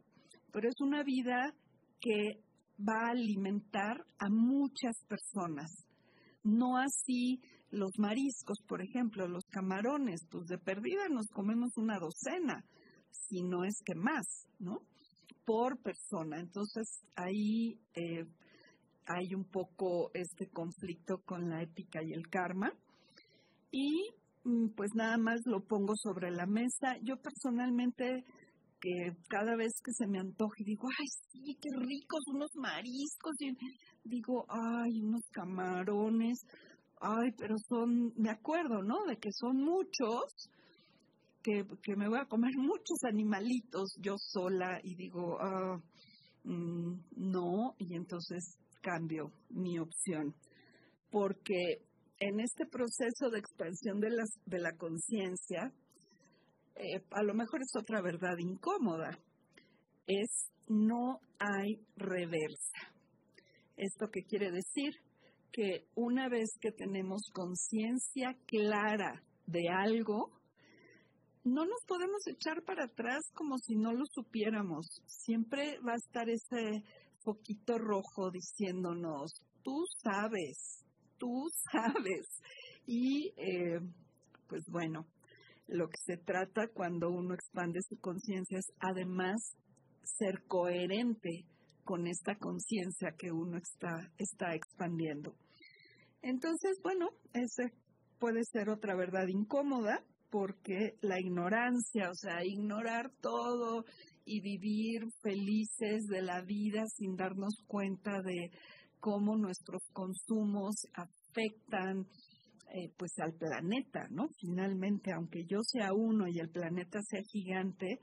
pero 0.51 0.69
es 0.69 0.79
una 0.81 1.03
vida 1.03 1.53
que 1.99 2.41
va 2.79 3.07
a 3.07 3.11
alimentar 3.11 4.05
a 4.19 4.29
muchas 4.29 4.95
personas. 5.07 5.71
No 6.43 6.77
así 6.77 7.41
los 7.71 7.97
mariscos, 7.97 8.59
por 8.67 8.83
ejemplo, 8.83 9.27
los 9.27 9.45
camarones, 9.45 10.21
pues 10.29 10.45
de 10.45 10.57
perdida 10.57 11.07
nos 11.09 11.27
comemos 11.27 11.75
una 11.77 11.97
docena, 11.97 12.63
si 13.27 13.43
no 13.43 13.63
es 13.63 13.81
que 13.83 13.95
más, 13.95 14.47
¿no? 14.59 14.81
Por 15.45 15.77
persona. 15.81 16.39
Entonces 16.39 16.87
ahí 17.15 17.79
eh, 17.93 18.25
hay 19.05 19.33
un 19.35 19.45
poco 19.45 20.11
este 20.13 20.47
conflicto 20.49 21.19
con 21.25 21.49
la 21.49 21.61
ética 21.61 22.03
y 22.03 22.13
el 22.13 22.29
karma. 22.29 22.71
Y 23.71 24.09
mm, 24.43 24.69
pues 24.75 24.91
nada 24.95 25.17
más 25.17 25.41
lo 25.45 25.61
pongo 25.61 25.93
sobre 25.95 26.31
la 26.31 26.45
mesa. 26.45 26.97
Yo 27.03 27.17
personalmente 27.17 28.23
que 28.81 29.15
cada 29.29 29.55
vez 29.55 29.73
que 29.83 29.91
se 29.93 30.07
me 30.07 30.19
antoja 30.19 30.55
y 30.59 30.63
digo, 30.63 30.87
ay, 30.87 31.07
sí, 31.31 31.57
qué 31.59 31.69
ricos 31.75 32.21
unos 32.27 32.51
mariscos, 32.55 33.33
y 33.39 33.55
digo, 34.03 34.45
ay, 34.47 35.01
unos 35.01 35.23
camarones, 35.31 36.45
ay, 37.01 37.31
pero 37.37 37.55
son, 37.67 38.13
me 38.15 38.29
acuerdo, 38.29 38.83
¿no? 38.83 39.05
De 39.05 39.17
que 39.17 39.31
son 39.31 39.57
muchos, 39.57 40.49
que, 41.45 41.95
me 41.95 42.09
voy 42.09 42.19
a 42.19 42.25
comer 42.25 42.51
muchos 42.57 43.03
animalitos 43.03 43.95
yo 44.01 44.15
sola 44.17 44.79
y 44.83 44.95
digo, 44.95 45.37
ah, 45.39 45.79
mm, 46.43 46.93
no, 47.17 47.75
y 47.77 47.95
entonces 47.95 48.57
cambio 48.81 49.31
mi 49.49 49.77
opción. 49.77 50.33
Porque 51.11 51.81
en 52.19 52.39
este 52.39 52.65
proceso 52.65 53.29
de 53.31 53.39
expansión 53.39 53.99
de, 53.99 54.09
las, 54.09 54.29
de 54.45 54.59
la 54.59 54.71
conciencia, 54.75 55.71
eh, 56.75 57.01
a 57.11 57.23
lo 57.23 57.33
mejor 57.33 57.61
es 57.61 57.71
otra 57.77 58.01
verdad 58.01 58.37
incómoda, 58.39 59.17
es 60.07 60.49
no 60.67 61.19
hay 61.39 61.79
reversa. 61.95 62.79
¿Esto 63.77 64.07
qué 64.11 64.21
quiere 64.23 64.51
decir? 64.51 64.93
Que 65.51 65.85
una 65.95 66.27
vez 66.27 66.49
que 66.59 66.71
tenemos 66.71 67.21
conciencia 67.33 68.35
clara 68.47 69.21
de 69.45 69.69
algo, 69.69 70.31
no 71.45 71.63
nos 71.63 71.83
podemos 71.87 72.25
echar 72.27 72.63
para 72.63 72.85
atrás 72.85 73.21
como 73.33 73.57
si 73.59 73.75
no 73.75 73.93
lo 73.93 74.05
supiéramos. 74.11 75.01
Siempre 75.05 75.79
va 75.79 75.93
a 75.93 76.03
estar 76.03 76.27
ese 76.27 76.83
poquito 77.23 77.77
rojo 77.77 78.31
diciéndonos, 78.31 79.31
tú 79.63 79.83
sabes, 80.03 80.83
tú 81.17 81.47
sabes. 81.71 82.41
Y 82.87 83.31
eh, 83.37 83.79
pues 84.47 84.63
bueno, 84.67 85.05
lo 85.67 85.87
que 85.87 85.97
se 86.03 86.17
trata 86.17 86.67
cuando 86.67 87.09
uno 87.09 87.35
expande 87.35 87.79
su 87.81 87.99
conciencia 87.99 88.57
es 88.57 88.71
además 88.79 89.55
ser 90.03 90.43
coherente 90.47 91.45
con 91.83 92.07
esta 92.07 92.35
conciencia 92.35 93.13
que 93.17 93.31
uno 93.31 93.57
está, 93.57 94.11
está 94.17 94.55
expandiendo. 94.55 95.35
Entonces, 96.23 96.79
bueno, 96.81 97.09
ese 97.33 97.71
puede 98.19 98.43
ser 98.51 98.69
otra 98.69 98.95
verdad 98.95 99.27
incómoda, 99.27 100.03
porque 100.29 100.95
la 101.01 101.19
ignorancia, 101.19 102.09
o 102.09 102.15
sea, 102.15 102.43
ignorar 102.43 103.11
todo 103.21 103.85
y 104.25 104.41
vivir 104.41 105.03
felices 105.21 106.07
de 106.07 106.21
la 106.21 106.41
vida 106.41 106.83
sin 106.87 107.15
darnos 107.15 107.55
cuenta 107.67 108.21
de 108.21 108.51
cómo 108.99 109.37
nuestros 109.37 109.83
consumos 109.93 110.75
afectan 110.93 112.07
eh, 112.73 112.91
pues 112.97 113.11
al 113.19 113.33
planeta, 113.33 114.07
¿no? 114.09 114.27
Finalmente, 114.39 115.11
aunque 115.13 115.45
yo 115.45 115.59
sea 115.61 115.93
uno 115.93 116.27
y 116.27 116.39
el 116.39 116.49
planeta 116.49 116.99
sea 117.03 117.21
gigante, 117.31 117.99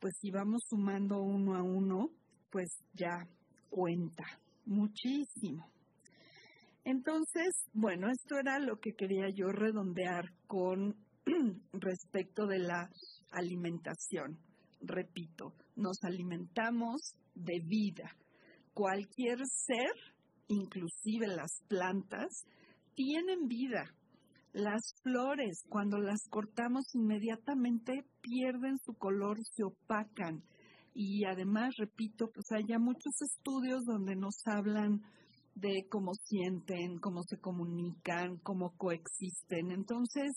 pues 0.00 0.14
si 0.20 0.30
vamos 0.30 0.64
sumando 0.68 1.22
uno 1.22 1.56
a 1.56 1.62
uno, 1.62 2.10
pues 2.50 2.68
ya 2.92 3.26
cuenta 3.68 4.24
muchísimo. 4.66 5.70
Entonces, 6.84 7.68
bueno, 7.72 8.08
esto 8.10 8.38
era 8.38 8.58
lo 8.58 8.78
que 8.78 8.94
quería 8.94 9.28
yo 9.32 9.48
redondear 9.52 10.24
con 10.46 10.96
respecto 11.72 12.46
de 12.46 12.58
la 12.58 12.88
alimentación. 13.30 14.38
Repito, 14.80 15.54
nos 15.76 16.02
alimentamos 16.02 17.14
de 17.34 17.60
vida. 17.64 18.16
Cualquier 18.72 19.38
ser, 19.46 19.92
inclusive 20.48 21.26
las 21.26 21.60
plantas, 21.68 22.44
tienen 22.94 23.46
vida. 23.46 23.84
Las 24.52 24.94
flores, 25.02 25.62
cuando 25.68 25.98
las 25.98 26.26
cortamos 26.28 26.94
inmediatamente, 26.94 28.04
pierden 28.20 28.78
su 28.78 28.94
color, 28.94 29.38
se 29.44 29.62
opacan. 29.64 30.42
Y 30.92 31.24
además, 31.24 31.70
repito, 31.78 32.30
pues 32.34 32.46
hay 32.50 32.64
muchos 32.78 33.14
estudios 33.22 33.84
donde 33.84 34.16
nos 34.16 34.34
hablan 34.46 35.02
de 35.54 35.86
cómo 35.88 36.14
sienten, 36.14 36.98
cómo 36.98 37.22
se 37.22 37.38
comunican, 37.38 38.38
cómo 38.42 38.72
coexisten. 38.76 39.70
Entonces, 39.72 40.30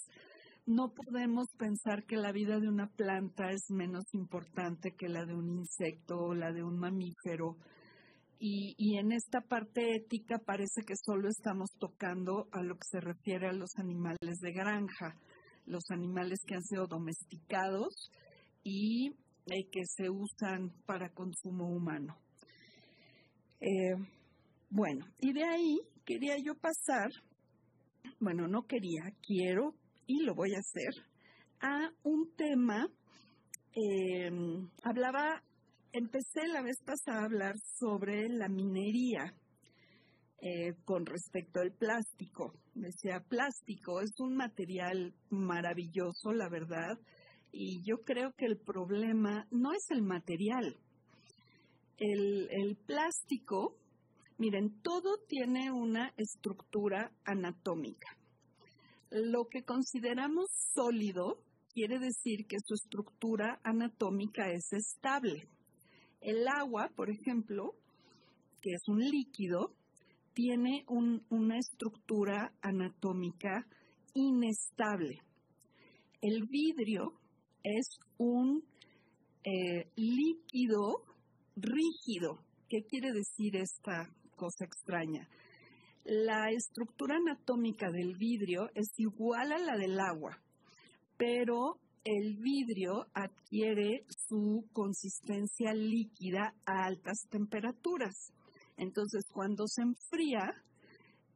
no 0.65 0.93
podemos 0.93 1.47
pensar 1.57 2.05
que 2.05 2.15
la 2.15 2.31
vida 2.31 2.59
de 2.59 2.69
una 2.69 2.87
planta 2.87 3.51
es 3.51 3.69
menos 3.69 4.05
importante 4.13 4.95
que 4.97 5.09
la 5.09 5.25
de 5.25 5.35
un 5.35 5.49
insecto 5.49 6.15
o 6.17 6.33
la 6.33 6.53
de 6.53 6.63
un 6.63 6.77
mamífero. 6.77 7.57
Y, 8.45 8.97
en 8.97 9.13
esta 9.13 9.39
parte 9.39 9.95
ética 9.95 10.37
parece 10.37 10.81
que 10.85 10.95
solo 10.97 11.29
estamos 11.29 11.69
tocando 11.79 12.49
a 12.51 12.61
lo 12.61 12.75
que 12.75 12.87
se 12.91 12.99
refiere 12.99 13.47
a 13.47 13.53
los 13.53 13.69
animales 13.77 14.39
de 14.41 14.51
granja, 14.51 15.15
los 15.65 15.83
animales 15.91 16.39
que 16.45 16.55
han 16.55 16.63
sido 16.63 16.85
domesticados 16.87 18.11
y 18.61 19.11
eh, 19.45 19.69
que 19.71 19.85
se 19.85 20.09
usan 20.09 20.73
para 20.85 21.13
consumo 21.13 21.69
humano. 21.69 22.17
Eh, 23.61 23.95
bueno, 24.69 25.05
y 25.21 25.31
de 25.31 25.43
ahí 25.45 25.79
quería 26.05 26.35
yo 26.37 26.55
pasar, 26.55 27.11
bueno, 28.19 28.49
no 28.49 28.63
quería, 28.63 29.03
quiero 29.25 29.73
y 30.07 30.23
lo 30.23 30.35
voy 30.35 30.53
a 30.53 30.59
hacer, 30.59 30.93
a 31.61 31.89
un 32.03 32.29
tema, 32.35 32.87
em, 33.73 34.69
hablaba, 34.83 35.41
empecé 35.91 36.47
la 36.47 36.61
vez 36.61 36.77
pasada 36.85 37.21
a 37.21 37.25
hablar 37.25 37.55
sobre 37.79 38.27
la 38.29 38.49
minería 38.49 39.33
eh, 40.41 40.73
con 40.83 41.05
respecto 41.05 41.61
al 41.61 41.71
plástico. 41.71 42.53
Decía, 42.75 43.21
plástico 43.21 44.01
es 44.01 44.11
un 44.19 44.35
material 44.35 45.13
maravilloso, 45.29 46.33
la 46.33 46.49
verdad, 46.49 46.99
y 47.51 47.81
yo 47.83 47.99
creo 48.03 48.33
que 48.35 48.45
el 48.45 48.57
problema 48.57 49.47
no 49.51 49.71
es 49.71 49.89
el 49.89 50.01
material. 50.01 50.75
El, 51.97 52.49
el 52.51 52.75
plástico, 52.75 53.77
miren, 54.37 54.81
todo 54.81 55.17
tiene 55.27 55.71
una 55.71 56.11
estructura 56.17 57.11
anatómica. 57.23 58.09
Lo 59.15 59.45
que 59.45 59.61
consideramos 59.61 60.49
sólido 60.73 61.37
quiere 61.71 61.99
decir 61.99 62.47
que 62.47 62.57
su 62.65 62.73
estructura 62.73 63.59
anatómica 63.63 64.49
es 64.49 64.73
estable. 64.73 65.47
El 66.19 66.47
agua, 66.47 66.89
por 66.95 67.11
ejemplo, 67.11 67.75
que 68.59 68.71
es 68.71 68.81
un 68.87 69.01
líquido, 69.01 69.71
tiene 70.33 70.83
una 70.87 71.59
estructura 71.59 72.55
anatómica 72.63 73.67
inestable. 74.15 75.21
El 76.19 76.47
vidrio 76.47 77.13
es 77.61 77.99
un 78.17 78.63
eh, 79.43 79.91
líquido 79.95 81.03
rígido. 81.55 82.39
¿Qué 82.67 82.81
quiere 82.89 83.11
decir 83.11 83.57
esta 83.57 84.09
cosa 84.35 84.65
extraña? 84.65 85.29
La 86.05 86.49
estructura 86.51 87.15
anatómica 87.15 87.89
del 87.89 88.15
vidrio 88.17 88.69
es 88.75 88.91
igual 88.97 89.53
a 89.53 89.57
la 89.57 89.77
del 89.77 89.97
agua, 89.99 90.37
pero 91.17 91.79
el 92.03 92.35
vidrio 92.35 93.07
adquiere 93.13 94.03
su 94.09 94.65
consistencia 94.73 95.73
líquida 95.73 96.53
a 96.65 96.85
altas 96.87 97.25
temperaturas. 97.29 98.33
Entonces, 98.75 99.23
cuando 99.31 99.65
se 99.67 99.83
enfría, 99.83 100.51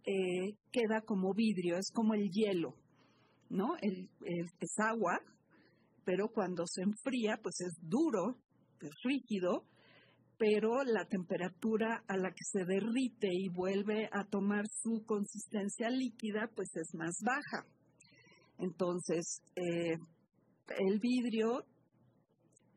eh, 0.06 0.56
queda 0.72 1.02
como 1.02 1.34
vidrio, 1.34 1.78
es 1.78 1.90
como 1.94 2.14
el 2.14 2.30
hielo, 2.30 2.76
¿no? 3.50 3.78
es 3.82 4.80
agua, 4.80 5.22
pero 6.04 6.28
cuando 6.28 6.66
se 6.68 6.82
enfría, 6.82 7.40
pues 7.42 7.62
es 7.62 7.74
duro, 7.82 8.36
es 8.82 8.92
rígido, 9.04 9.64
pero 10.38 10.84
la 10.84 11.06
temperatura 11.06 12.04
a 12.08 12.16
la 12.16 12.30
que 12.30 12.44
se 12.44 12.64
derrite 12.66 13.28
y 13.32 13.50
vuelve 13.50 14.08
a 14.12 14.24
tomar 14.26 14.66
su 14.68 15.04
consistencia 15.06 15.90
líquida, 15.90 16.50
pues 16.56 16.70
es 16.76 16.94
más 16.94 17.18
baja. 17.24 17.66
Entonces, 18.60 19.42
eh, 19.56 19.98
el 20.78 21.00
vidrio 21.00 21.64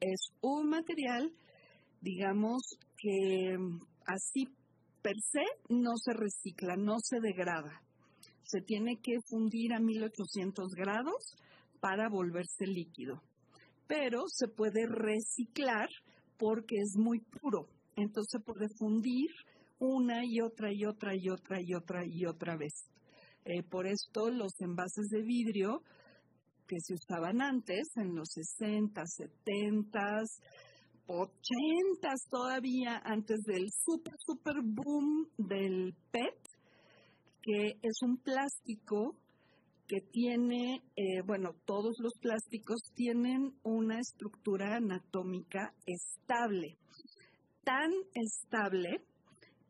es 0.00 0.30
un 0.40 0.70
material, 0.70 1.32
digamos, 2.00 2.62
que 2.96 3.56
así 4.06 4.46
per 5.02 5.16
se 5.20 5.44
no 5.68 5.92
se 5.96 6.12
recicla, 6.12 6.76
no 6.76 6.96
se 6.98 7.20
degrada. 7.20 7.82
Se 8.42 8.60
tiene 8.62 8.96
que 9.02 9.12
fundir 9.28 9.74
a 9.74 9.80
1800 9.80 10.72
grados 10.74 11.36
para 11.80 12.08
volverse 12.08 12.66
líquido. 12.66 13.22
Pero 13.86 14.22
se 14.28 14.48
puede 14.48 14.86
reciclar 14.86 15.88
porque 16.40 16.76
es 16.76 16.96
muy 16.96 17.20
puro. 17.20 17.68
Entonces 17.96 18.40
puede 18.44 18.66
fundir 18.78 19.28
una 19.78 20.24
y 20.24 20.40
otra 20.40 20.72
y 20.72 20.86
otra 20.86 21.14
y 21.14 21.28
otra 21.28 21.60
y 21.60 21.74
otra 21.74 22.04
y 22.06 22.24
otra 22.24 22.56
vez. 22.56 22.72
Eh, 23.44 23.62
por 23.62 23.86
esto 23.86 24.30
los 24.30 24.58
envases 24.60 25.08
de 25.10 25.22
vidrio 25.22 25.82
que 26.66 26.76
se 26.80 26.94
usaban 26.94 27.42
antes, 27.42 27.88
en 27.96 28.14
los 28.14 28.28
60, 28.30 29.02
70, 29.04 30.22
80 31.06 32.08
todavía, 32.30 33.02
antes 33.04 33.40
del 33.42 33.66
super, 33.70 34.14
super 34.18 34.54
boom 34.62 35.28
del 35.36 35.94
PET, 36.10 36.38
que 37.42 37.78
es 37.82 38.02
un 38.02 38.18
plástico 38.18 39.16
que 39.90 40.00
tiene, 40.12 40.84
eh, 40.94 41.20
bueno, 41.26 41.50
todos 41.66 41.96
los 41.98 42.12
plásticos 42.20 42.80
tienen 42.94 43.52
una 43.64 43.98
estructura 43.98 44.76
anatómica 44.76 45.74
estable, 45.84 46.78
tan 47.64 47.90
estable 48.14 49.02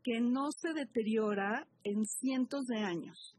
que 0.05 0.21
no 0.21 0.51
se 0.53 0.75
deteriora 0.75 1.67
en 1.85 2.05
cientos 2.05 2.67
de 2.67 2.81
años. 2.81 3.35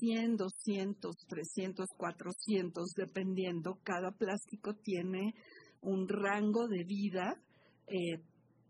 100, 0.00 0.36
200, 0.36 1.16
300, 1.28 1.86
400, 1.98 2.92
dependiendo. 2.96 3.78
Cada 3.82 4.10
plástico 4.10 4.72
tiene 4.74 5.34
un 5.82 6.08
rango 6.08 6.66
de 6.66 6.84
vida, 6.84 7.34
eh, 7.88 8.22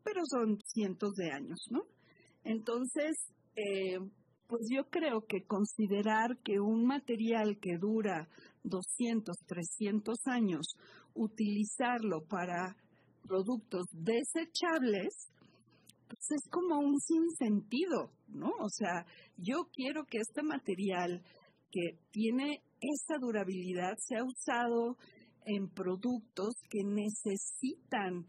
pero 0.03 0.23
son 0.25 0.59
cientos 0.67 1.15
de 1.15 1.31
años, 1.31 1.61
¿no? 1.71 1.83
Entonces, 2.43 3.17
eh, 3.55 3.99
pues 4.49 4.63
yo 4.71 4.85
creo 4.91 5.23
que 5.27 5.45
considerar 5.47 6.39
que 6.45 6.61
un 6.61 6.87
material 6.87 7.59
que 7.61 7.79
dura 7.79 8.29
200, 8.65 9.37
300 9.47 10.19
años, 10.27 10.67
utilizarlo 11.15 12.23
para 12.29 12.77
productos 13.27 13.87
desechables, 13.93 15.29
pues 16.09 16.31
es 16.31 16.51
como 16.51 16.79
un 16.79 16.99
sinsentido, 17.01 18.11
¿no? 18.29 18.51
O 18.61 18.69
sea, 18.69 19.05
yo 19.37 19.69
quiero 19.73 20.05
que 20.05 20.19
este 20.19 20.43
material 20.43 21.23
que 21.71 21.99
tiene 22.13 22.63
esa 22.81 23.19
durabilidad 23.21 23.95
sea 23.99 24.23
usado 24.23 24.97
en 25.45 25.69
productos 25.69 26.55
que 26.71 26.83
necesitan 26.85 28.27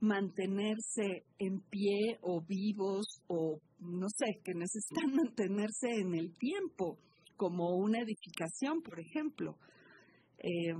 mantenerse 0.00 1.24
en 1.38 1.60
pie 1.70 2.18
o 2.22 2.40
vivos 2.40 3.22
o 3.28 3.60
no 3.82 4.08
sé, 4.08 4.40
que 4.44 4.54
necesitan 4.54 5.14
mantenerse 5.14 5.88
en 5.90 6.14
el 6.14 6.36
tiempo, 6.38 6.98
como 7.36 7.76
una 7.76 7.98
edificación, 7.98 8.82
por 8.82 9.00
ejemplo. 9.00 9.56
Eh, 10.38 10.74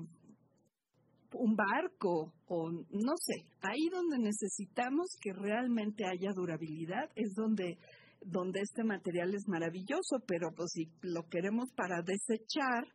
un 1.34 1.56
barco 1.56 2.32
o 2.46 2.70
no 2.70 3.16
sé, 3.16 3.46
ahí 3.62 3.88
donde 3.90 4.18
necesitamos 4.18 5.16
que 5.20 5.32
realmente 5.32 6.04
haya 6.04 6.30
durabilidad 6.34 7.10
es 7.16 7.32
donde 7.34 7.78
donde 8.24 8.60
este 8.60 8.84
material 8.84 9.34
es 9.34 9.48
maravilloso, 9.48 10.20
pero 10.26 10.50
pues 10.54 10.70
si 10.72 10.88
lo 11.00 11.24
queremos 11.28 11.72
para 11.74 12.02
desechar, 12.02 12.86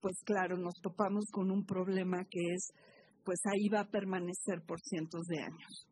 pues 0.00 0.14
claro, 0.24 0.56
nos 0.56 0.74
topamos 0.80 1.24
con 1.32 1.50
un 1.50 1.64
problema 1.64 2.24
que 2.30 2.40
es 2.54 2.70
pues 3.24 3.40
ahí 3.52 3.68
va 3.68 3.80
a 3.80 3.90
permanecer 3.90 4.62
por 4.66 4.80
cientos 4.80 5.26
de 5.26 5.40
años. 5.40 5.86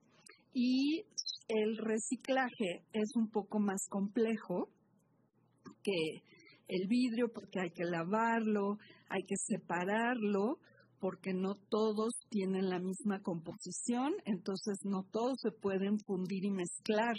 Y 0.55 1.05
el 1.49 1.77
reciclaje 1.79 2.85
es 2.93 3.15
un 3.15 3.31
poco 3.31 3.59
más 3.59 3.87
complejo 3.89 4.69
que 5.83 6.23
el 6.69 6.89
vidrio 6.89 7.29
porque 7.33 7.61
hay 7.61 7.71
que 7.71 7.85
lavarlo, 7.85 8.79
hay 9.09 9.23
que 9.23 9.37
separarlo, 9.37 10.59
porque 10.99 11.33
no 11.33 11.55
todos 11.69 12.15
tienen 12.31 12.69
la 12.69 12.81
misma 12.81 13.21
composición, 13.21 14.13
entonces 14.25 14.79
no 14.85 15.05
todos 15.13 15.39
se 15.41 15.53
pueden 15.53 15.99
fundir 16.01 16.45
y 16.45 16.51
mezclar 16.51 17.15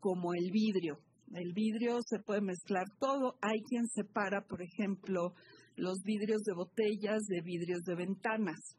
como 0.00 0.32
el 0.34 0.50
vidrio. 0.50 0.98
El 1.34 1.52
vidrio 1.52 1.98
se 2.02 2.20
puede 2.20 2.40
mezclar 2.40 2.84
todo. 3.00 3.36
Hay 3.40 3.60
quien 3.68 3.86
separa, 3.88 4.42
por 4.46 4.62
ejemplo, 4.62 5.34
los 5.76 6.02
vidrios 6.04 6.42
de 6.42 6.54
botellas 6.54 7.22
de 7.26 7.40
vidrios 7.42 7.82
de 7.84 7.96
ventanas. 7.96 8.76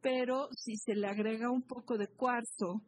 Pero 0.00 0.48
si 0.56 0.76
se 0.76 0.94
le 0.94 1.06
agrega 1.06 1.50
un 1.50 1.62
poco 1.62 1.98
de 1.98 2.06
cuarzo 2.08 2.80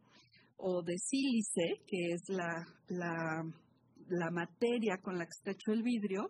o 0.57 0.81
de 0.83 0.97
sílice, 0.97 1.81
que 1.87 2.13
es 2.13 2.21
la, 2.29 2.65
la, 2.87 4.31
materia 4.31 4.97
con 5.01 5.17
la 5.17 5.25
que 5.25 5.31
está 5.31 5.51
hecho 5.51 5.71
el 5.71 5.83
vidrio, 5.83 6.29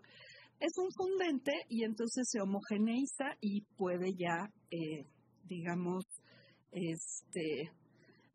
es 0.60 0.78
un 0.78 0.90
fundente 0.92 1.52
y 1.70 1.84
entonces 1.84 2.28
se 2.30 2.42
homogeneiza 2.42 3.36
y 3.42 3.62
puede 3.78 4.14
ya, 4.18 4.50
eh, 4.72 5.06
digamos, 5.44 6.06
este, 6.72 7.72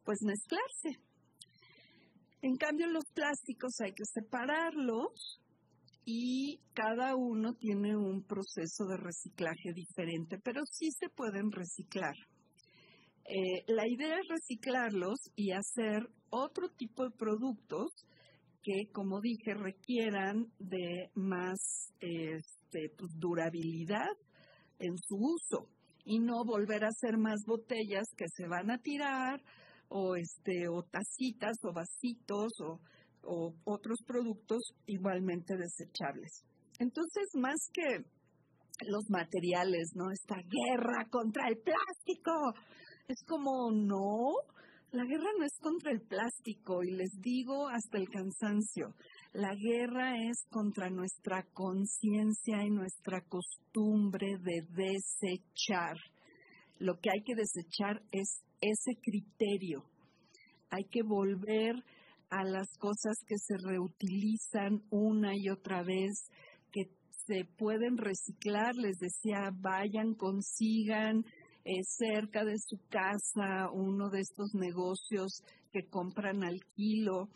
pues 0.05 0.19
mezclarse. 0.23 1.01
En 2.43 2.57
cambio, 2.57 2.87
los 2.89 3.05
plásticos 3.15 3.81
hay 3.81 3.93
que 3.93 4.05
separarlos 4.05 5.41
y 6.05 6.61
cada 6.73 7.15
uno 7.15 7.55
tiene 7.55 7.97
un 7.97 8.23
proceso 8.23 8.87
de 8.87 8.97
reciclaje 8.97 9.73
diferente, 9.75 10.39
pero 10.43 10.63
sí 10.65 10.91
se 10.93 11.09
pueden 11.11 11.51
reciclar. 11.53 12.15
Eh, 13.33 13.63
la 13.69 13.87
idea 13.87 14.17
es 14.17 14.27
reciclarlos 14.29 15.21
y 15.37 15.53
hacer 15.53 16.03
otro 16.31 16.69
tipo 16.71 17.05
de 17.05 17.13
productos 17.17 17.93
que, 18.61 18.91
como 18.93 19.21
dije, 19.21 19.55
requieran 19.55 20.49
de 20.59 21.11
más 21.15 21.93
este, 22.01 22.91
pues, 22.99 23.13
durabilidad 23.21 24.11
en 24.81 24.97
su 24.99 25.15
uso 25.15 25.69
y 26.05 26.19
no 26.19 26.45
volver 26.45 26.83
a 26.83 26.89
hacer 26.89 27.19
más 27.19 27.45
botellas 27.47 28.09
que 28.17 28.27
se 28.35 28.49
van 28.49 28.69
a 28.73 28.79
tirar 28.79 29.41
o 29.91 30.17
este 30.17 30.69
o 30.69 30.83
tacitas 30.83 31.57
o 31.63 31.73
vasitos 31.73 32.51
o, 32.65 32.81
o 33.23 33.55
otros 33.63 33.99
productos 34.09 34.59
igualmente 34.87 35.55
desechables. 35.57 36.43
Entonces, 36.81 37.29
más 37.35 37.61
que 37.73 38.05
los 38.89 39.09
materiales, 39.09 39.93
¿no? 39.95 40.11
Esta 40.11 40.37
guerra 40.37 41.07
contra 41.11 41.47
el 41.49 41.59
plástico, 41.59 42.33
es 43.11 43.23
como, 43.27 43.71
no, 43.73 44.35
la 44.93 45.05
guerra 45.05 45.31
no 45.39 45.45
es 45.45 45.59
contra 45.61 45.91
el 45.91 46.01
plástico 46.01 46.83
y 46.83 46.93
les 46.93 47.11
digo 47.21 47.69
hasta 47.69 47.99
el 47.99 48.09
cansancio, 48.09 48.95
la 49.33 49.55
guerra 49.55 50.17
es 50.17 50.45
contra 50.51 50.91
nuestra 50.91 51.45
conciencia 51.53 52.65
y 52.65 52.71
nuestra 52.71 53.21
costumbre 53.23 54.37
de 54.43 54.63
desechar. 54.71 55.97
Lo 56.79 56.99
que 56.99 57.11
hay 57.11 57.23
que 57.25 57.35
desechar 57.35 58.03
es 58.11 58.43
ese 58.61 59.01
criterio. 59.01 59.85
Hay 60.71 60.85
que 60.85 61.03
volver 61.03 61.75
a 62.31 62.45
las 62.45 62.69
cosas 62.79 63.17
que 63.27 63.39
se 63.39 63.57
reutilizan 63.59 64.83
una 64.91 65.37
y 65.37 65.49
otra 65.49 65.83
vez, 65.83 66.31
que 66.73 66.85
se 67.27 67.45
pueden 67.59 67.97
reciclar. 67.97 68.75
Les 68.77 68.99
decía, 68.99 69.51
vayan, 69.53 70.15
consigan 70.15 71.25
eh, 71.65 71.83
cerca 71.83 72.45
de 72.45 72.57
su 72.59 72.79
casa 72.89 73.71
uno 73.73 74.09
de 74.11 74.21
estos 74.21 74.55
negocios 74.55 75.43
que 75.73 75.87
compran 75.89 76.45
al 76.45 76.61
kilo. 76.75 77.29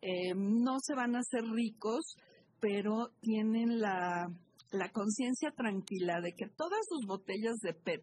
Eh, 0.00 0.34
no 0.34 0.78
se 0.80 0.94
van 0.94 1.16
a 1.16 1.20
hacer 1.20 1.44
ricos, 1.44 2.16
pero 2.60 3.10
tienen 3.20 3.80
la, 3.80 4.26
la 4.70 4.88
conciencia 4.90 5.50
tranquila 5.50 6.20
de 6.20 6.32
que 6.32 6.46
todas 6.56 6.80
sus 6.88 7.06
botellas 7.06 7.56
de 7.62 7.74
PET 7.74 8.02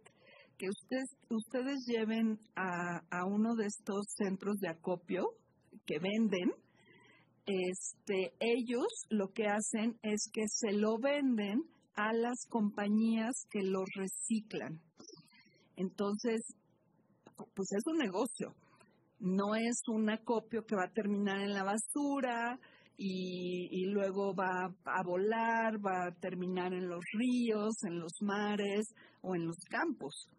que 0.58 0.70
ustedes, 0.70 1.10
ustedes 1.30 1.86
lleven 1.86 2.40
a, 2.56 3.02
a 3.12 3.26
uno 3.26 3.56
de 3.56 3.66
estos 3.66 4.06
centros 4.16 4.58
de 4.60 4.70
acopio 4.70 5.26
que 5.86 6.00
venden, 6.00 6.52
este, 7.46 8.34
ellos 8.40 8.88
lo 9.10 9.28
que 9.34 9.48
hacen 9.48 9.98
es 10.02 10.30
que 10.34 10.44
se 10.48 10.74
lo 10.74 10.98
venden 10.98 11.62
a 11.96 12.12
las 12.14 12.48
compañías 12.50 13.46
que 13.50 13.62
los 13.64 13.86
reciclan. 13.96 14.82
Entonces, 15.78 16.42
pues 17.36 17.72
es 17.72 17.84
un 17.88 17.98
negocio. 17.98 18.54
No 19.20 19.56
es 19.56 19.82
un 19.88 20.10
acopio 20.10 20.66
que 20.66 20.76
va 20.76 20.86
a 20.86 20.94
terminar 20.94 21.40
en 21.42 21.54
la 21.54 21.64
basura 21.64 22.60
y, 22.98 23.86
luego 23.88 24.34
va 24.34 24.74
a 24.86 25.04
volar, 25.04 25.76
va 25.86 26.08
a 26.08 26.16
terminar 26.20 26.74
en 26.74 26.88
los 26.88 27.04
ríos, 27.14 27.84
en 27.84 28.00
los 28.00 28.14
mares 28.22 28.94
o 29.22 29.36
en 29.36 29.46
los 29.46 29.58
campos. 29.70 30.30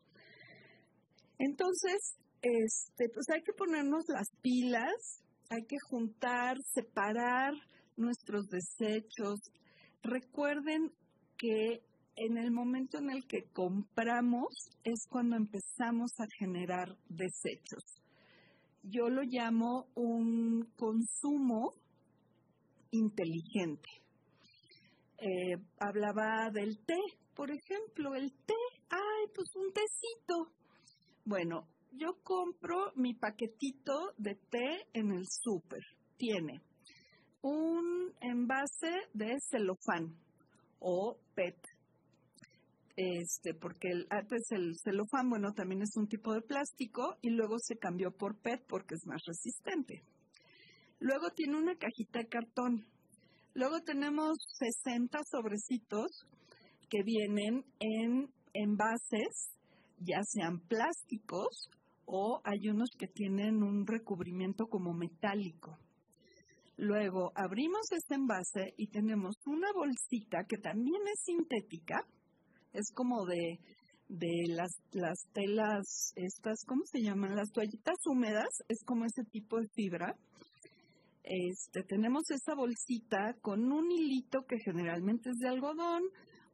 Entonces, 1.38 2.16
este, 2.40 3.08
pues 3.12 3.26
hay 3.34 3.42
que 3.42 3.52
ponernos 3.52 4.04
las 4.08 4.28
pilas, 4.40 5.22
hay 5.50 5.64
que 5.66 5.76
juntar, 5.88 6.56
separar 6.72 7.52
nuestros 7.96 8.46
desechos. 8.48 9.40
Recuerden 10.02 10.92
que 11.36 11.82
en 12.16 12.38
el 12.38 12.50
momento 12.50 12.98
en 12.98 13.10
el 13.10 13.26
que 13.26 13.44
compramos 13.52 14.48
es 14.84 15.06
cuando 15.08 15.36
empezamos 15.36 16.12
a 16.18 16.26
generar 16.38 16.96
desechos. 17.08 17.84
Yo 18.82 19.08
lo 19.08 19.22
llamo 19.22 19.88
un 19.94 20.72
consumo 20.76 21.74
inteligente. 22.90 23.88
Eh, 25.18 25.56
hablaba 25.78 26.50
del 26.50 26.78
té, 26.84 26.98
por 27.34 27.50
ejemplo, 27.50 28.14
el 28.14 28.32
té, 28.44 28.54
ay, 28.90 29.30
pues 29.34 29.48
un 29.56 29.72
tecito. 29.72 30.52
Bueno, 31.24 31.68
yo 31.92 32.18
compro 32.22 32.92
mi 32.94 33.14
paquetito 33.14 34.12
de 34.16 34.36
té 34.50 34.86
en 34.92 35.12
el 35.12 35.26
súper. 35.28 35.82
Tiene 36.16 36.62
un 37.42 38.12
envase 38.20 38.92
de 39.12 39.36
celofán 39.50 40.16
o 40.80 41.18
PET. 41.34 41.75
Este, 42.96 43.52
porque 43.52 43.88
antes 44.08 44.50
el 44.52 44.74
celofán, 44.82 45.28
bueno, 45.28 45.52
también 45.52 45.82
es 45.82 45.94
un 45.96 46.08
tipo 46.08 46.32
de 46.32 46.40
plástico 46.40 47.16
y 47.20 47.28
luego 47.30 47.58
se 47.58 47.76
cambió 47.76 48.10
por 48.10 48.40
PET 48.40 48.64
porque 48.66 48.94
es 48.94 49.06
más 49.06 49.22
resistente. 49.26 50.02
Luego 50.98 51.28
tiene 51.34 51.58
una 51.58 51.76
cajita 51.76 52.20
de 52.20 52.28
cartón. 52.28 52.86
Luego 53.52 53.80
tenemos 53.82 54.38
60 54.58 55.18
sobrecitos 55.30 56.26
que 56.88 57.02
vienen 57.02 57.64
en 57.80 58.30
envases, 58.54 59.50
ya 59.98 60.22
sean 60.22 60.60
plásticos 60.60 61.68
o 62.06 62.40
hay 62.44 62.68
unos 62.68 62.88
que 62.98 63.08
tienen 63.08 63.62
un 63.62 63.86
recubrimiento 63.86 64.66
como 64.66 64.94
metálico. 64.94 65.76
Luego 66.78 67.32
abrimos 67.34 67.90
este 67.92 68.14
envase 68.14 68.74
y 68.76 68.88
tenemos 68.88 69.36
una 69.46 69.72
bolsita 69.74 70.44
que 70.48 70.58
también 70.58 71.00
es 71.12 71.20
sintética, 71.24 72.06
es 72.76 72.92
como 72.94 73.24
de, 73.24 73.58
de 74.08 74.44
las, 74.48 74.70
las 74.92 75.18
telas, 75.32 76.12
estas, 76.14 76.64
¿cómo 76.66 76.82
se 76.84 77.00
llaman? 77.00 77.34
Las 77.34 77.50
toallitas 77.50 77.96
húmedas, 78.06 78.48
es 78.68 78.84
como 78.84 79.04
ese 79.04 79.24
tipo 79.30 79.58
de 79.58 79.68
fibra. 79.74 80.14
Este, 81.22 81.82
tenemos 81.82 82.30
esta 82.30 82.54
bolsita 82.54 83.34
con 83.40 83.72
un 83.72 83.90
hilito 83.90 84.42
que 84.46 84.58
generalmente 84.64 85.30
es 85.30 85.36
de 85.38 85.48
algodón, 85.48 86.02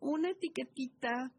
una 0.01 0.31
etiquetita 0.31 1.31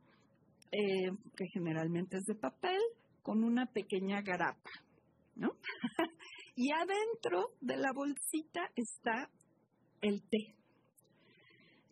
eh, 0.72 1.10
que 1.36 1.46
generalmente 1.54 2.17
es 2.17 2.24
de 2.26 2.36
papel, 2.36 2.80
con 3.24 3.43
una 3.43 3.65
pequeña 3.65 4.22
garapa, 4.22 4.69
¿no? 5.36 5.50
y 6.56 6.72
adentro 6.72 7.54
de 7.62 7.78
la 7.78 7.91
bolsita 7.93 8.69
está 8.76 9.30
el 10.02 10.22
té. 10.30 10.62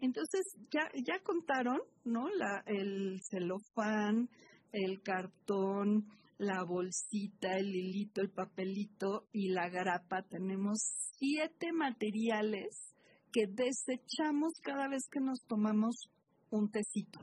Entonces 0.02 0.42
ya, 0.72 0.90
ya 1.06 1.20
contaron, 1.24 1.80
¿no? 2.04 2.28
La, 2.30 2.64
el 2.66 3.20
celofán, 3.30 4.30
el 4.72 5.02
cartón, 5.04 6.08
la 6.40 6.64
bolsita, 6.64 7.56
el 7.58 7.68
hilito, 7.68 8.22
el 8.22 8.32
papelito 8.32 9.28
y 9.32 9.50
la 9.50 9.70
garapa. 9.70 10.24
Tenemos 10.24 10.80
siete 11.18 11.72
materiales 11.72 12.94
que 13.32 13.46
desechamos 13.48 14.54
cada 14.64 14.90
vez 14.90 15.08
que 15.10 15.20
nos 15.20 15.40
tomamos 15.48 16.10
un 16.50 16.70
tecito. 16.72 17.20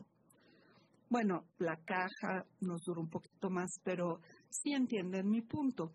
Bueno, 1.10 1.44
la 1.58 1.76
caja 1.84 2.46
nos 2.60 2.82
dura 2.84 3.00
un 3.00 3.10
poquito 3.10 3.50
más, 3.50 3.80
pero 3.82 4.20
sí 4.50 4.72
entienden 4.72 5.28
mi 5.28 5.42
punto. 5.42 5.90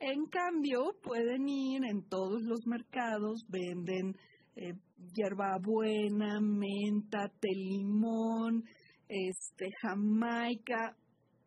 En 0.00 0.26
cambio, 0.26 0.96
pueden 1.02 1.48
ir 1.48 1.84
en 1.84 2.06
todos 2.08 2.42
los 2.42 2.66
mercados, 2.66 3.46
venden 3.48 4.16
eh, 4.56 4.74
hierbabuena, 5.14 6.40
menta, 6.40 7.28
té 7.40 7.48
limón, 7.54 8.64
este, 9.08 9.66
jamaica, 9.82 10.96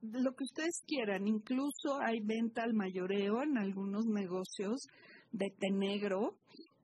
lo 0.01 0.35
que 0.35 0.43
ustedes 0.43 0.83
quieran. 0.85 1.27
Incluso 1.27 1.99
hay 2.01 2.19
venta 2.23 2.63
al 2.63 2.73
mayoreo 2.73 3.43
en 3.43 3.57
algunos 3.57 4.05
negocios 4.05 4.87
de 5.31 5.47
té 5.59 5.69
negro, 5.71 6.37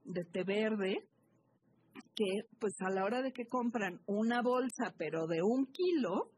de 0.06 0.24
té 0.26 0.44
verde, 0.44 0.96
que 2.16 2.48
pues 2.60 2.74
a 2.80 2.90
la 2.90 3.04
hora 3.04 3.22
de 3.22 3.32
que 3.32 3.46
compran 3.46 4.00
una 4.08 4.42
bolsa 4.42 4.94
pero 4.98 5.28
de 5.28 5.42
un 5.42 5.66
kilo, 5.68 6.32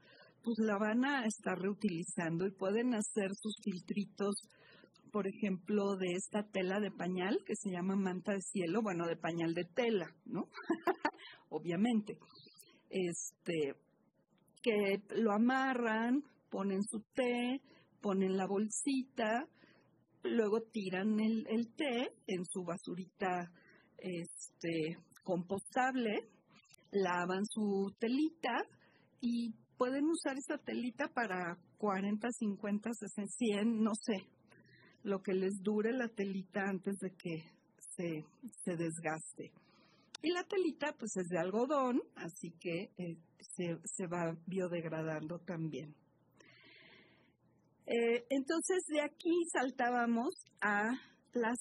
pues 0.44 0.58
la 0.60 0.78
van 0.78 1.06
a 1.06 1.26
estar 1.26 1.58
reutilizando 1.58 2.46
y 2.46 2.52
pueden 2.52 2.94
hacer 2.94 3.30
sus 3.34 3.56
filtritos, 3.64 4.36
por 5.16 5.28
ejemplo, 5.28 5.96
de 5.96 6.12
esta 6.12 6.44
tela 6.44 6.82
de 6.82 6.92
pañal 6.92 7.40
que 7.46 7.56
se 7.56 7.72
llama 7.72 7.96
manta 7.96 8.34
de 8.34 8.42
cielo, 8.42 8.82
bueno, 8.82 9.08
de 9.08 9.16
pañal 9.16 9.54
de 9.54 9.64
tela, 9.64 10.14
¿no? 10.26 10.50
Obviamente. 11.50 12.18
Este, 12.90 13.76
que 14.62 15.02
lo 15.16 15.32
amarran, 15.32 16.22
ponen 16.52 16.84
su 16.84 17.00
té, 17.14 17.62
ponen 18.02 18.36
la 18.36 18.46
bolsita, 18.46 19.48
luego 20.24 20.60
tiran 20.74 21.18
el, 21.22 21.74
té 21.78 22.12
en 22.28 22.44
su 22.44 22.66
basurita 22.66 23.50
este, 23.98 24.98
compostable, 25.24 26.28
lavan 26.92 27.46
su 27.46 27.96
telita 28.00 28.66
y 29.22 29.54
pueden 29.78 30.10
usar 30.10 30.36
esa 30.38 30.58
telita 30.58 31.08
para 31.08 31.58
40, 31.78 32.28
50, 32.30 32.90
60, 32.92 33.32
100, 33.38 33.82
no 33.82 33.92
sé, 33.96 34.35
lo 35.06 35.22
que 35.22 35.34
les 35.34 35.62
dure 35.62 35.94
la 35.94 36.08
telita 36.10 36.62
antes 36.68 36.98
de 36.98 37.12
que 37.12 37.44
se, 37.78 38.26
se 38.64 38.76
desgaste. 38.76 39.52
Y 40.22 40.32
la 40.32 40.44
telita 40.44 40.96
pues 40.98 41.16
es 41.18 41.28
de 41.30 41.38
algodón, 41.38 42.02
así 42.16 42.52
que 42.60 42.90
eh, 42.98 43.16
se, 43.40 43.78
se, 43.84 44.08
va 44.08 44.36
biodegradando 44.48 45.38
también. 45.40 45.94
Eh, 47.86 48.26
entonces 48.30 48.84
de 48.88 49.02
aquí 49.02 49.46
saltábamos 49.54 50.34
a 50.62 50.90
las 51.34 51.60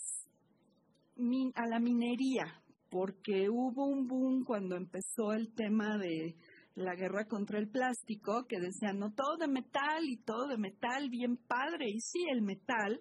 a 1.54 1.68
la 1.68 1.78
minería, 1.78 2.46
porque 2.90 3.48
hubo 3.48 3.86
un 3.86 4.08
boom 4.08 4.44
cuando 4.44 4.74
empezó 4.74 5.32
el 5.32 5.54
tema 5.54 5.96
de 5.98 6.34
la 6.74 6.96
guerra 6.96 7.26
contra 7.26 7.58
el 7.58 7.68
plástico, 7.68 8.46
que 8.48 8.58
decían, 8.58 8.98
no, 8.98 9.12
todo 9.12 9.36
de 9.36 9.46
metal 9.46 10.02
y 10.08 10.16
todo 10.16 10.48
de 10.48 10.58
metal, 10.58 11.08
bien 11.08 11.36
padre. 11.36 11.90
Y 11.90 12.00
sí, 12.00 12.24
el 12.32 12.42
metal 12.42 13.00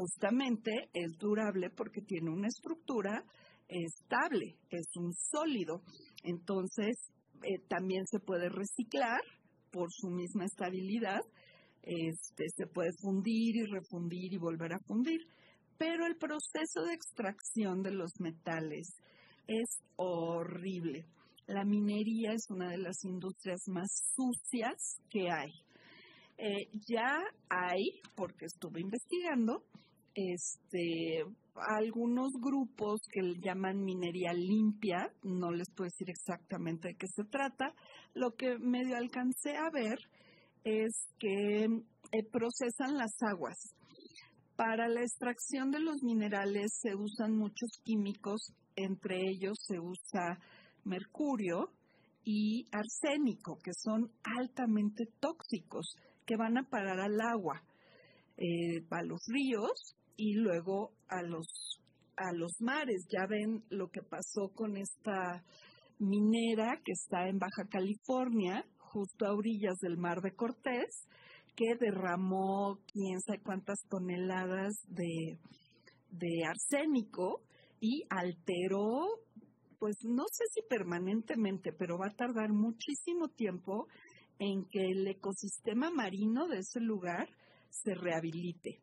justamente 0.00 0.88
es 0.94 1.18
durable 1.18 1.68
porque 1.68 2.00
tiene 2.00 2.30
una 2.30 2.48
estructura 2.48 3.22
estable, 3.68 4.56
es 4.70 4.86
un 4.96 5.12
sólido. 5.12 5.82
Entonces, 6.24 6.96
eh, 7.42 7.58
también 7.68 8.06
se 8.06 8.18
puede 8.18 8.48
reciclar 8.48 9.20
por 9.70 9.88
su 9.92 10.08
misma 10.08 10.46
estabilidad. 10.46 11.20
Este, 11.82 12.44
se 12.56 12.66
puede 12.66 12.90
fundir 13.02 13.56
y 13.56 13.64
refundir 13.66 14.32
y 14.32 14.38
volver 14.38 14.72
a 14.72 14.80
fundir. 14.86 15.20
Pero 15.76 16.06
el 16.06 16.16
proceso 16.16 16.82
de 16.86 16.94
extracción 16.94 17.82
de 17.82 17.92
los 17.92 18.12
metales 18.20 18.88
es 19.46 19.82
horrible. 19.96 21.04
La 21.46 21.64
minería 21.64 22.32
es 22.32 22.46
una 22.48 22.70
de 22.70 22.78
las 22.78 23.04
industrias 23.04 23.60
más 23.66 23.90
sucias 24.14 24.98
que 25.10 25.30
hay. 25.30 25.50
Eh, 26.38 26.70
ya 26.88 27.18
hay, 27.50 28.00
porque 28.16 28.46
estuve 28.46 28.80
investigando, 28.80 29.62
este, 30.14 31.24
algunos 31.54 32.32
grupos 32.40 33.00
que 33.12 33.20
llaman 33.40 33.82
minería 33.82 34.32
limpia, 34.32 35.12
no 35.22 35.50
les 35.50 35.68
puedo 35.70 35.88
decir 35.88 36.10
exactamente 36.10 36.88
de 36.88 36.94
qué 36.94 37.06
se 37.06 37.24
trata. 37.24 37.74
Lo 38.14 38.32
que 38.32 38.58
medio 38.58 38.96
alcancé 38.96 39.56
a 39.56 39.70
ver 39.72 39.98
es 40.64 41.08
que 41.18 41.64
eh, 41.64 42.24
procesan 42.30 42.96
las 42.96 43.14
aguas 43.22 43.56
Para 44.56 44.88
la 44.88 45.00
extracción 45.00 45.70
de 45.70 45.80
los 45.80 46.02
minerales 46.02 46.78
se 46.82 46.94
usan 46.94 47.36
muchos 47.36 47.70
químicos, 47.82 48.52
entre 48.76 49.16
ellos 49.30 49.56
se 49.66 49.78
usa 49.80 50.38
mercurio 50.84 51.70
y 52.24 52.66
arsénico, 52.72 53.58
que 53.62 53.72
son 53.72 54.10
altamente 54.38 55.04
tóxicos, 55.18 55.96
que 56.26 56.36
van 56.36 56.58
a 56.58 56.68
parar 56.68 57.00
al 57.00 57.18
agua, 57.20 57.62
eh, 58.36 58.84
a 58.90 59.02
los 59.02 59.20
ríos 59.28 59.96
y 60.20 60.34
luego 60.34 60.92
a 61.08 61.22
los, 61.22 61.80
a 62.16 62.30
los 62.34 62.52
mares. 62.60 63.06
Ya 63.10 63.26
ven 63.26 63.64
lo 63.70 63.88
que 63.88 64.02
pasó 64.02 64.50
con 64.54 64.76
esta 64.76 65.42
minera 65.98 66.78
que 66.84 66.92
está 66.92 67.26
en 67.26 67.38
Baja 67.38 67.64
California, 67.70 68.66
justo 68.76 69.24
a 69.24 69.32
orillas 69.32 69.78
del 69.80 69.96
Mar 69.96 70.20
de 70.20 70.34
Cortés, 70.34 71.08
que 71.56 71.74
derramó 71.80 72.80
quién 72.92 73.18
sabe 73.20 73.40
cuántas 73.42 73.78
toneladas 73.88 74.74
de, 74.88 75.38
de 76.10 76.44
arsénico 76.46 77.40
y 77.80 78.04
alteró, 78.10 79.06
pues 79.78 79.96
no 80.04 80.24
sé 80.30 80.44
si 80.52 80.60
permanentemente, 80.68 81.72
pero 81.72 81.96
va 81.96 82.08
a 82.08 82.16
tardar 82.16 82.52
muchísimo 82.52 83.28
tiempo 83.28 83.86
en 84.38 84.66
que 84.66 84.80
el 84.80 85.06
ecosistema 85.06 85.90
marino 85.90 86.46
de 86.46 86.58
ese 86.58 86.80
lugar 86.80 87.26
se 87.70 87.94
rehabilite, 87.94 88.80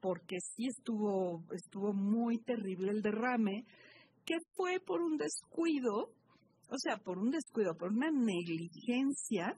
porque 0.00 0.38
sí 0.40 0.66
estuvo, 0.66 1.44
estuvo 1.52 1.92
muy 1.92 2.38
terrible 2.38 2.90
el 2.90 3.02
derrame, 3.02 3.64
que 4.24 4.36
fue 4.54 4.80
por 4.80 5.00
un 5.00 5.16
descuido, 5.16 6.12
o 6.68 6.78
sea, 6.78 6.96
por 6.98 7.18
un 7.18 7.30
descuido, 7.30 7.74
por 7.76 7.92
una 7.92 8.10
negligencia 8.10 9.56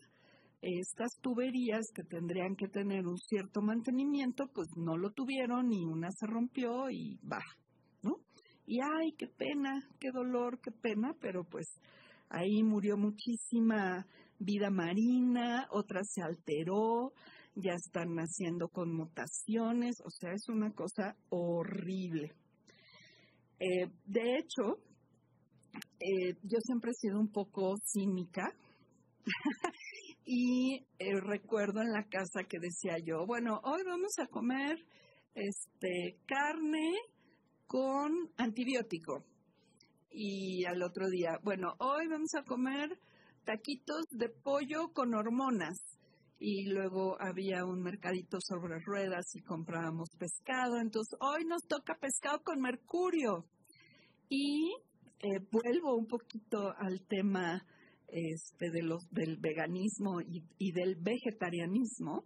estas 0.63 1.19
tuberías 1.21 1.91
que 1.93 2.05
tendrían 2.05 2.55
que 2.55 2.69
tener 2.69 3.05
un 3.07 3.19
cierto 3.19 3.61
mantenimiento, 3.61 4.47
pues 4.55 4.69
no 4.77 4.97
lo 4.97 5.11
tuvieron 5.11 5.73
y 5.73 5.85
una 5.85 6.09
se 6.13 6.27
rompió 6.27 6.89
y 6.89 7.19
va, 7.27 7.43
¿no? 8.03 8.19
Y 8.65 8.79
ay, 8.81 9.13
qué 9.19 9.27
pena, 9.27 9.73
qué 9.99 10.13
dolor, 10.13 10.61
qué 10.63 10.71
pena, 10.71 11.15
pero 11.21 11.43
pues 11.43 11.67
ahí 12.29 12.63
murió 12.63 12.97
muchísima 12.97 14.07
vida 14.39 14.71
marina, 14.71 15.67
otra 15.71 16.03
se 16.05 16.23
alteró, 16.23 17.13
ya 17.55 17.73
están 17.75 18.15
naciendo 18.15 18.69
con 18.69 18.95
mutaciones, 18.95 20.01
o 20.05 20.11
sea, 20.11 20.33
es 20.33 20.49
una 20.49 20.73
cosa 20.73 21.17
horrible. 21.29 22.33
Eh, 23.59 23.89
de 24.07 24.39
hecho, 24.39 24.79
eh, 26.01 26.35
yo 26.43 26.59
siempre 26.61 26.91
he 26.91 26.95
sido 26.95 27.21
un 27.21 27.31
poco 27.31 27.77
cínica 27.85 28.53
y 30.25 30.85
eh, 30.99 31.21
recuerdo 31.21 31.81
en 31.81 31.93
la 31.93 32.05
casa 32.05 32.45
que 32.49 32.59
decía 32.59 32.97
yo, 33.05 33.25
bueno, 33.27 33.61
hoy 33.65 33.83
vamos 33.87 34.13
a 34.19 34.27
comer 34.27 34.79
este 35.35 36.19
carne 36.27 36.93
con 37.67 38.31
antibiótico. 38.37 39.25
Y 40.11 40.65
al 40.67 40.83
otro 40.83 41.09
día, 41.09 41.39
bueno, 41.43 41.75
hoy 41.79 42.07
vamos 42.09 42.35
a 42.35 42.45
comer 42.45 42.99
taquitos 43.45 44.05
de 44.11 44.29
pollo 44.29 44.93
con 44.93 45.15
hormonas. 45.15 45.79
Y 46.45 46.65
luego 46.65 47.17
había 47.21 47.65
un 47.65 47.81
mercadito 47.83 48.39
sobre 48.41 48.81
ruedas 48.81 49.25
y 49.37 49.43
comprábamos 49.43 50.11
pescado. 50.19 50.81
Entonces, 50.81 51.17
hoy 51.21 51.45
nos 51.45 51.63
toca 51.69 51.95
pescado 52.01 52.43
con 52.43 52.61
mercurio. 52.61 53.47
Y 54.29 54.75
eh, 55.21 55.39
vuelvo 55.53 55.95
un 55.97 56.09
poquito 56.09 56.75
al 56.77 57.07
tema 57.07 57.65
este, 58.09 58.71
de 58.73 58.83
los, 58.83 59.09
del 59.11 59.37
veganismo 59.37 60.21
y, 60.21 60.73
del 60.73 60.97
vegetarianismo, 60.97 62.25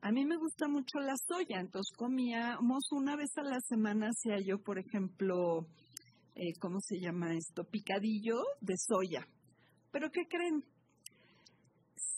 a 0.00 0.10
mí 0.12 0.24
me 0.24 0.38
gusta 0.38 0.66
mucho 0.66 0.98
la 0.98 1.14
soya, 1.28 1.60
entonces 1.60 1.94
comíamos 1.94 2.90
una 2.92 3.16
vez 3.16 3.30
a 3.36 3.42
la 3.42 3.60
semana, 3.60 4.08
hacía 4.08 4.38
yo, 4.44 4.58
por 4.62 4.78
ejemplo, 4.78 5.66
eh, 6.34 6.54
¿cómo 6.58 6.80
se 6.80 6.98
llama 6.98 7.36
esto? 7.36 7.64
Picadillo 7.64 8.36
de 8.62 8.74
soya. 8.78 9.28
Pero 9.92 10.10
¿qué 10.10 10.22
creen? 10.26 10.64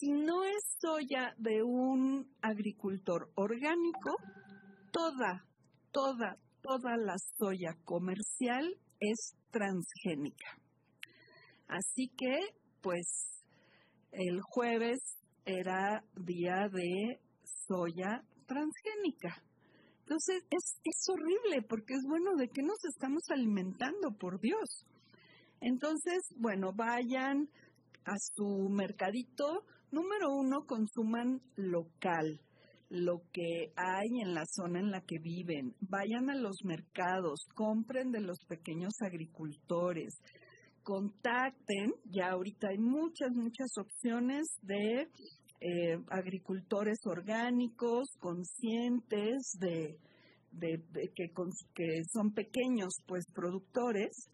Si 0.00 0.12
no 0.12 0.44
es 0.44 0.78
soya 0.80 1.34
de 1.36 1.62
un 1.62 2.26
agricultor 2.40 3.30
orgánico, 3.34 4.16
toda, 4.90 5.44
toda, 5.92 6.38
toda 6.62 6.96
la 6.96 7.16
soya 7.36 7.76
comercial 7.84 8.78
es 8.98 9.34
transgénica. 9.50 10.56
Así 11.68 12.08
que 12.16 12.38
pues 12.80 13.44
el 14.12 14.40
jueves 14.40 15.18
era 15.44 16.02
día 16.16 16.70
de 16.72 17.20
soya 17.68 18.24
transgénica. 18.46 19.44
Entonces 19.98 20.42
es, 20.48 20.80
es 20.82 21.08
horrible 21.10 21.60
porque 21.68 21.92
es 21.92 22.04
bueno 22.08 22.36
de 22.36 22.48
qué 22.48 22.62
nos 22.62 22.82
estamos 22.86 23.24
alimentando, 23.28 24.12
por 24.18 24.40
Dios. 24.40 24.86
Entonces, 25.60 26.20
bueno, 26.38 26.72
vayan 26.72 27.50
a 28.06 28.14
su 28.18 28.70
mercadito. 28.70 29.66
Número 29.92 30.32
uno, 30.32 30.64
consuman 30.66 31.40
local, 31.56 32.40
lo 32.88 33.22
que 33.32 33.72
hay 33.76 34.20
en 34.22 34.34
la 34.34 34.44
zona 34.46 34.80
en 34.80 34.90
la 34.90 35.00
que 35.00 35.18
viven. 35.18 35.74
Vayan 35.80 36.30
a 36.30 36.34
los 36.34 36.64
mercados, 36.64 37.46
compren 37.54 38.10
de 38.10 38.20
los 38.20 38.38
pequeños 38.48 38.94
agricultores 39.00 40.14
contacten, 40.82 41.92
ya 42.06 42.30
ahorita 42.30 42.68
hay 42.68 42.78
muchas, 42.78 43.30
muchas 43.32 43.70
opciones 43.78 44.46
de 44.62 45.08
eh, 45.60 45.98
agricultores 46.08 46.98
orgánicos, 47.04 48.08
conscientes 48.18 49.56
de, 49.58 49.98
que, 51.14 51.30
que, 51.74 52.02
son 52.12 52.32
pequeños 52.32 52.94
pues 53.06 53.24
productores 53.34 54.30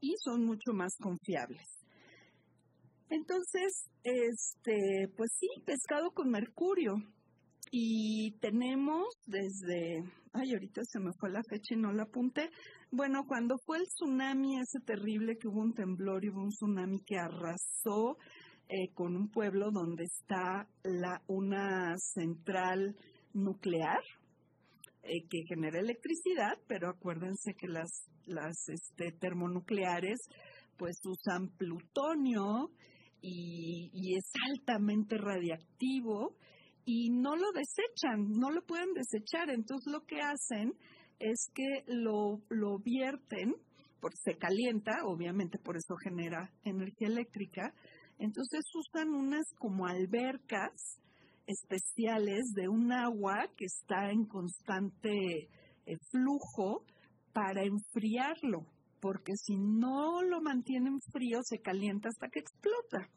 y 0.00 0.14
son 0.22 0.44
mucho 0.44 0.72
más 0.72 0.94
confiables. 1.00 1.83
Entonces, 3.14 3.88
este, 4.02 5.08
pues 5.16 5.30
sí, 5.38 5.48
pescado 5.64 6.10
con 6.10 6.30
mercurio. 6.30 6.96
Y 7.70 8.36
tenemos 8.40 9.06
desde, 9.26 10.02
ay, 10.32 10.52
ahorita 10.52 10.82
se 10.84 10.98
me 10.98 11.12
fue 11.20 11.30
la 11.30 11.42
fecha 11.48 11.74
y 11.74 11.76
no 11.76 11.92
la 11.92 12.04
apunté, 12.04 12.50
bueno, 12.90 13.24
cuando 13.26 13.56
fue 13.64 13.78
el 13.78 13.84
tsunami 13.86 14.58
ese 14.60 14.80
terrible 14.84 15.36
que 15.36 15.48
hubo 15.48 15.60
un 15.60 15.74
temblor 15.74 16.24
y 16.24 16.30
hubo 16.30 16.42
un 16.42 16.50
tsunami 16.50 17.00
que 17.04 17.16
arrasó 17.16 18.16
eh, 18.68 18.92
con 18.94 19.16
un 19.16 19.28
pueblo 19.30 19.70
donde 19.72 20.04
está 20.04 20.68
la, 20.82 21.22
una 21.28 21.94
central 21.98 22.96
nuclear 23.32 24.02
eh, 25.02 25.24
que 25.28 25.42
genera 25.48 25.80
electricidad, 25.80 26.58
pero 26.66 26.90
acuérdense 26.90 27.54
que 27.54 27.68
las, 27.68 28.08
las 28.26 28.68
este, 28.68 29.12
termonucleares 29.20 30.20
pues 30.76 30.96
usan 31.04 31.48
plutonio 31.56 32.70
y, 33.26 34.16
es 34.16 34.30
altamente 34.50 35.16
radiactivo 35.16 36.36
y 36.84 37.08
no 37.10 37.34
lo 37.36 37.50
desechan, 37.52 38.30
no 38.38 38.50
lo 38.50 38.62
pueden 38.66 38.92
desechar. 38.92 39.50
Entonces 39.50 39.90
lo 39.90 40.04
que 40.04 40.20
hacen 40.20 40.74
es 41.18 41.50
que 41.54 41.84
lo, 41.86 42.42
lo 42.50 42.78
vierten, 42.78 43.54
porque 44.00 44.18
se 44.22 44.36
calienta, 44.36 45.04
obviamente 45.04 45.58
por 45.58 45.76
eso 45.76 45.94
genera 46.04 46.52
energía 46.64 47.08
eléctrica, 47.08 47.72
entonces 48.18 48.62
usan 48.74 49.08
unas 49.14 49.46
como 49.58 49.86
albercas 49.86 51.00
especiales 51.46 52.52
de 52.54 52.68
un 52.68 52.92
agua 52.92 53.48
que 53.56 53.64
está 53.64 54.10
en 54.10 54.26
constante 54.26 55.48
eh, 55.86 55.96
flujo 56.10 56.84
para 57.32 57.62
enfriarlo, 57.62 58.66
porque 59.04 59.36
si 59.36 59.58
no 59.58 60.22
lo 60.22 60.40
mantienen 60.40 60.98
frío 61.12 61.40
se 61.42 61.58
calienta 61.58 62.08
hasta 62.08 62.30
que 62.30 62.40
explota. 62.40 63.10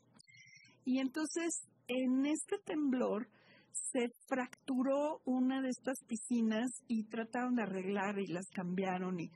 Y 0.83 0.99
entonces 0.99 1.63
en 1.87 2.25
este 2.25 2.57
temblor 2.65 3.29
se 3.71 4.09
fracturó 4.27 5.21
una 5.23 5.61
de 5.61 5.69
estas 5.69 6.03
piscinas 6.05 6.83
y 6.89 7.05
trataron 7.05 7.55
de 7.55 7.63
arreglar 7.63 8.19
y 8.19 8.27
las 8.27 8.49
cambiaron. 8.53 9.17
Y 9.21 9.31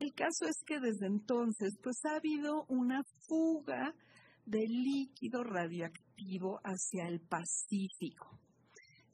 el 0.00 0.12
caso 0.12 0.46
es 0.48 0.56
que 0.66 0.80
desde 0.80 1.06
entonces, 1.06 1.78
pues 1.80 2.04
ha 2.04 2.16
habido 2.16 2.64
una 2.68 3.04
fuga 3.28 3.94
de 4.44 4.66
líquido 4.66 5.44
radioactivo 5.44 6.58
hacia 6.64 7.06
el 7.06 7.20
Pacífico. 7.20 8.40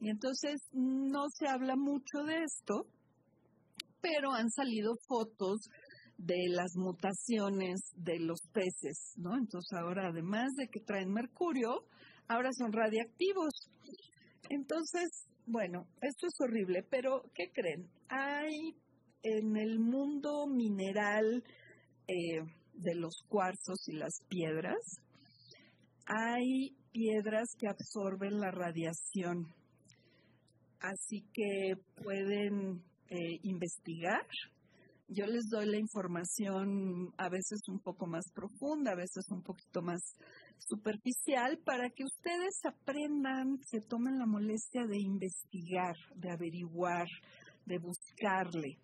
Y 0.01 0.09
entonces 0.09 0.59
no 0.73 1.29
se 1.39 1.49
habla 1.49 1.77
mucho 1.77 2.23
de 2.25 2.45
esto, 2.45 2.87
pero 4.01 4.33
han 4.33 4.49
salido 4.51 4.95
fotos 5.07 5.69
de 6.19 6.49
las 6.49 6.77
mutaciones 6.77 7.81
de 7.97 8.19
los 8.19 8.41
peces, 8.53 9.15
¿no? 9.17 9.37
Entonces 9.37 9.73
ahora, 9.79 10.09
además 10.09 10.53
de 10.57 10.69
que 10.69 10.81
traen 10.81 11.13
mercurio, 11.13 11.85
ahora 12.27 12.51
son 12.53 12.73
radiactivos. 12.73 13.53
Entonces, 14.51 15.27
bueno, 15.47 15.87
esto 16.03 16.27
es 16.27 16.35
horrible, 16.41 16.85
pero 16.91 17.23
¿qué 17.35 17.51
creen? 17.53 17.89
Hay 18.09 18.75
en 19.23 19.57
el 19.57 19.79
mundo 19.79 20.47
mineral 20.47 21.45
eh, 22.07 22.41
de 22.75 22.95
los 22.95 23.15
cuarzos 23.29 23.89
y 23.89 23.93
las 23.93 24.19
piedras, 24.29 24.79
hay 26.07 26.77
piedras 26.93 27.49
que 27.59 27.69
absorben 27.69 28.41
la 28.41 28.51
radiación, 28.51 29.47
así 30.81 31.23
que 31.33 31.75
pueden 32.03 32.83
eh, 33.11 33.39
investigar. 33.43 34.27
Yo 35.11 35.25
les 35.25 35.49
doy 35.49 35.65
la 35.65 35.79
información 35.79 37.15
a 37.17 37.31
veces 37.31 37.61
un 37.69 37.81
poco 37.81 38.07
más 38.07 38.31
profunda, 38.35 38.93
a 38.93 38.97
veces 38.97 39.25
un 39.31 39.43
poquito 39.43 39.81
más 39.81 40.03
superficial, 40.59 41.59
para 41.65 41.89
que 41.89 42.05
ustedes 42.05 42.61
aprendan, 42.67 43.59
se 43.65 43.81
tomen 43.81 44.19
la 44.19 44.27
molestia 44.27 44.85
de 44.87 44.99
investigar, 45.01 45.97
de 46.15 46.31
averiguar, 46.31 47.07
de 47.65 47.79
buscarle, 47.79 48.77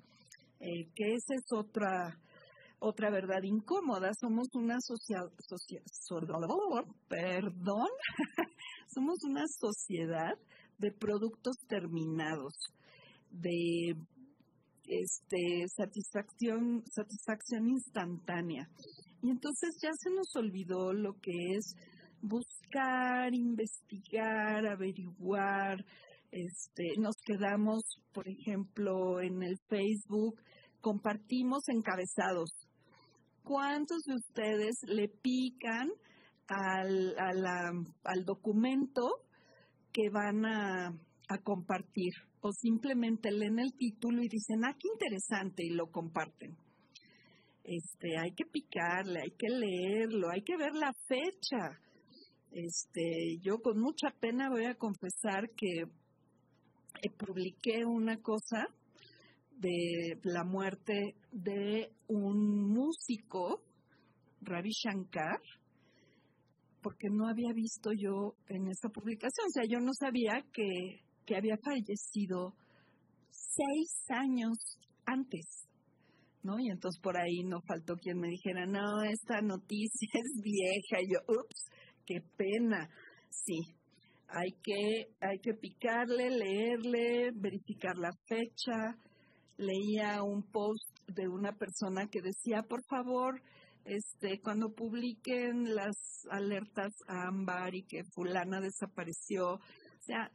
eh, 0.60 0.88
que 0.94 1.12
esa 1.12 1.34
es 1.34 1.44
otra 1.52 2.18
otra 2.78 3.10
verdad 3.10 3.42
incómoda. 3.42 4.10
Somos 4.18 4.48
una 4.54 4.76
sociedad, 4.80 5.30
perdón, 7.08 7.88
somos 8.94 9.18
una 9.24 9.44
sociedad 9.46 10.38
de 10.78 10.90
productos 10.90 11.56
terminados, 11.68 12.54
de 13.30 13.94
este, 14.86 15.66
satisfacción, 15.68 16.82
satisfacción 16.90 17.68
instantánea. 17.68 18.68
Y 19.22 19.30
entonces 19.30 19.76
ya 19.82 19.90
se 19.94 20.10
nos 20.10 20.34
olvidó 20.36 20.92
lo 20.92 21.14
que 21.20 21.32
es 21.56 21.74
buscar, 22.20 23.34
investigar, 23.34 24.66
averiguar. 24.66 25.84
Este, 26.30 26.92
nos 26.98 27.16
quedamos, 27.24 27.82
por 28.12 28.28
ejemplo, 28.28 29.20
en 29.20 29.42
el 29.42 29.56
Facebook, 29.68 30.40
compartimos 30.80 31.68
encabezados. 31.68 32.50
¿Cuántos 33.42 34.02
de 34.02 34.14
ustedes 34.14 34.76
le 34.86 35.08
pican 35.08 35.88
al, 36.48 37.14
al 38.04 38.24
documento 38.24 39.02
que 39.92 40.08
van 40.10 40.44
a, 40.44 40.88
a 41.28 41.38
compartir? 41.42 42.12
O 42.46 42.52
simplemente 42.52 43.30
leen 43.30 43.58
el 43.58 43.72
título 43.72 44.22
y 44.22 44.28
dicen, 44.28 44.64
ah, 44.64 44.76
qué 44.78 44.88
interesante, 44.92 45.64
y 45.64 45.70
lo 45.70 45.90
comparten 45.90 46.56
este, 47.64 48.18
hay 48.18 48.32
que 48.32 48.44
picarle, 48.44 49.20
hay 49.22 49.30
que 49.30 49.48
leerlo, 49.48 50.30
hay 50.30 50.42
que 50.42 50.56
ver 50.56 50.74
la 50.74 50.92
fecha. 51.08 51.80
Este, 52.52 53.38
yo 53.42 53.58
con 53.58 53.80
mucha 53.80 54.10
pena 54.20 54.50
voy 54.50 54.66
a 54.66 54.76
confesar 54.76 55.50
que 55.56 55.82
eh, 57.02 57.10
publiqué 57.18 57.84
una 57.84 58.20
cosa 58.20 58.68
de 59.56 60.20
la 60.22 60.44
muerte 60.44 61.16
de 61.32 61.90
un 62.06 62.68
músico, 62.68 63.62
Ravi 64.42 64.70
Shankar, 64.70 65.40
porque 66.82 67.08
no 67.10 67.28
había 67.28 67.52
visto 67.54 67.90
yo 67.92 68.34
en 68.48 68.68
esa 68.68 68.90
publicación, 68.90 69.46
o 69.46 69.50
sea, 69.50 69.64
yo 69.66 69.80
no 69.80 69.92
sabía 69.94 70.44
que, 70.52 71.00
que 71.24 71.36
había 71.36 71.56
fallecido 71.58 72.54
seis 73.30 74.04
años 74.08 74.78
antes. 75.06 75.64
¿no? 76.42 76.58
Y 76.60 76.68
entonces 76.68 77.00
por 77.00 77.16
ahí 77.16 77.42
no 77.44 77.60
faltó 77.66 77.96
quien 77.96 78.18
me 78.18 78.28
dijera, 78.28 78.66
no, 78.66 79.02
esta 79.02 79.40
noticia 79.40 80.08
es 80.12 80.42
vieja. 80.42 81.02
Y 81.02 81.12
yo, 81.12 81.18
ups, 81.26 81.66
qué 82.06 82.20
pena. 82.36 82.88
Sí, 83.30 83.58
hay 84.28 84.52
que, 84.62 85.08
hay 85.20 85.38
que 85.38 85.54
picarle, 85.54 86.30
leerle, 86.30 87.30
verificar 87.34 87.96
la 87.96 88.10
fecha. 88.26 88.96
Leía 89.56 90.22
un 90.22 90.42
post 90.42 90.98
de 91.06 91.28
una 91.28 91.52
persona 91.52 92.08
que 92.10 92.20
decía, 92.20 92.62
por 92.62 92.82
favor, 92.84 93.40
este, 93.84 94.40
cuando 94.40 94.70
publiquen 94.70 95.74
las 95.74 95.96
alertas 96.30 96.92
a 97.06 97.28
Ámbar 97.28 97.74
y 97.74 97.82
que 97.84 98.02
fulana 98.14 98.60
desapareció, 98.60 99.54
o 99.54 99.60
sea, 100.00 100.30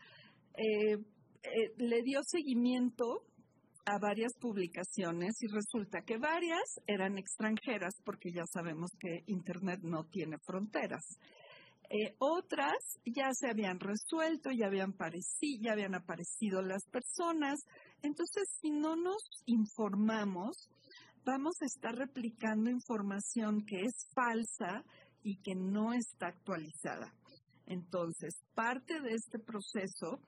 eh, 0.56 0.94
eh, 0.94 1.74
le 1.78 2.02
dio 2.04 2.22
seguimiento 2.24 3.24
a 3.86 3.98
varias 3.98 4.34
publicaciones 4.40 5.42
y 5.42 5.48
resulta 5.48 6.02
que 6.02 6.18
varias 6.18 6.80
eran 6.86 7.18
extranjeras 7.18 7.96
porque 8.04 8.32
ya 8.32 8.44
sabemos 8.46 8.92
que 9.00 9.24
Internet 9.28 9.80
no 9.84 10.04
tiene 10.06 10.38
fronteras. 10.46 11.18
Eh, 11.90 12.16
otras 12.20 12.78
ya 13.04 13.30
se 13.34 13.50
habían 13.50 13.80
resuelto, 13.80 14.52
ya 14.52 14.68
habían, 14.68 14.94
ya 15.60 15.72
habían 15.72 15.96
aparecido 15.96 16.62
las 16.62 16.86
personas. 16.86 17.66
Entonces, 18.04 18.48
si 18.62 18.70
no 18.70 18.96
nos 18.96 19.24
informamos, 19.48 20.70
vamos 21.26 21.56
a 21.62 21.66
estar 21.66 21.96
replicando 21.96 22.70
información 22.70 23.66
que 23.66 23.82
es 23.82 24.08
falsa 24.14 24.84
y 25.24 25.42
que 25.42 25.56
no 25.56 25.94
está 25.94 26.28
actualizada. 26.28 27.12
Entonces, 27.70 28.34
parte 28.56 29.00
de 29.00 29.12
este 29.12 29.38
proceso 29.38 30.20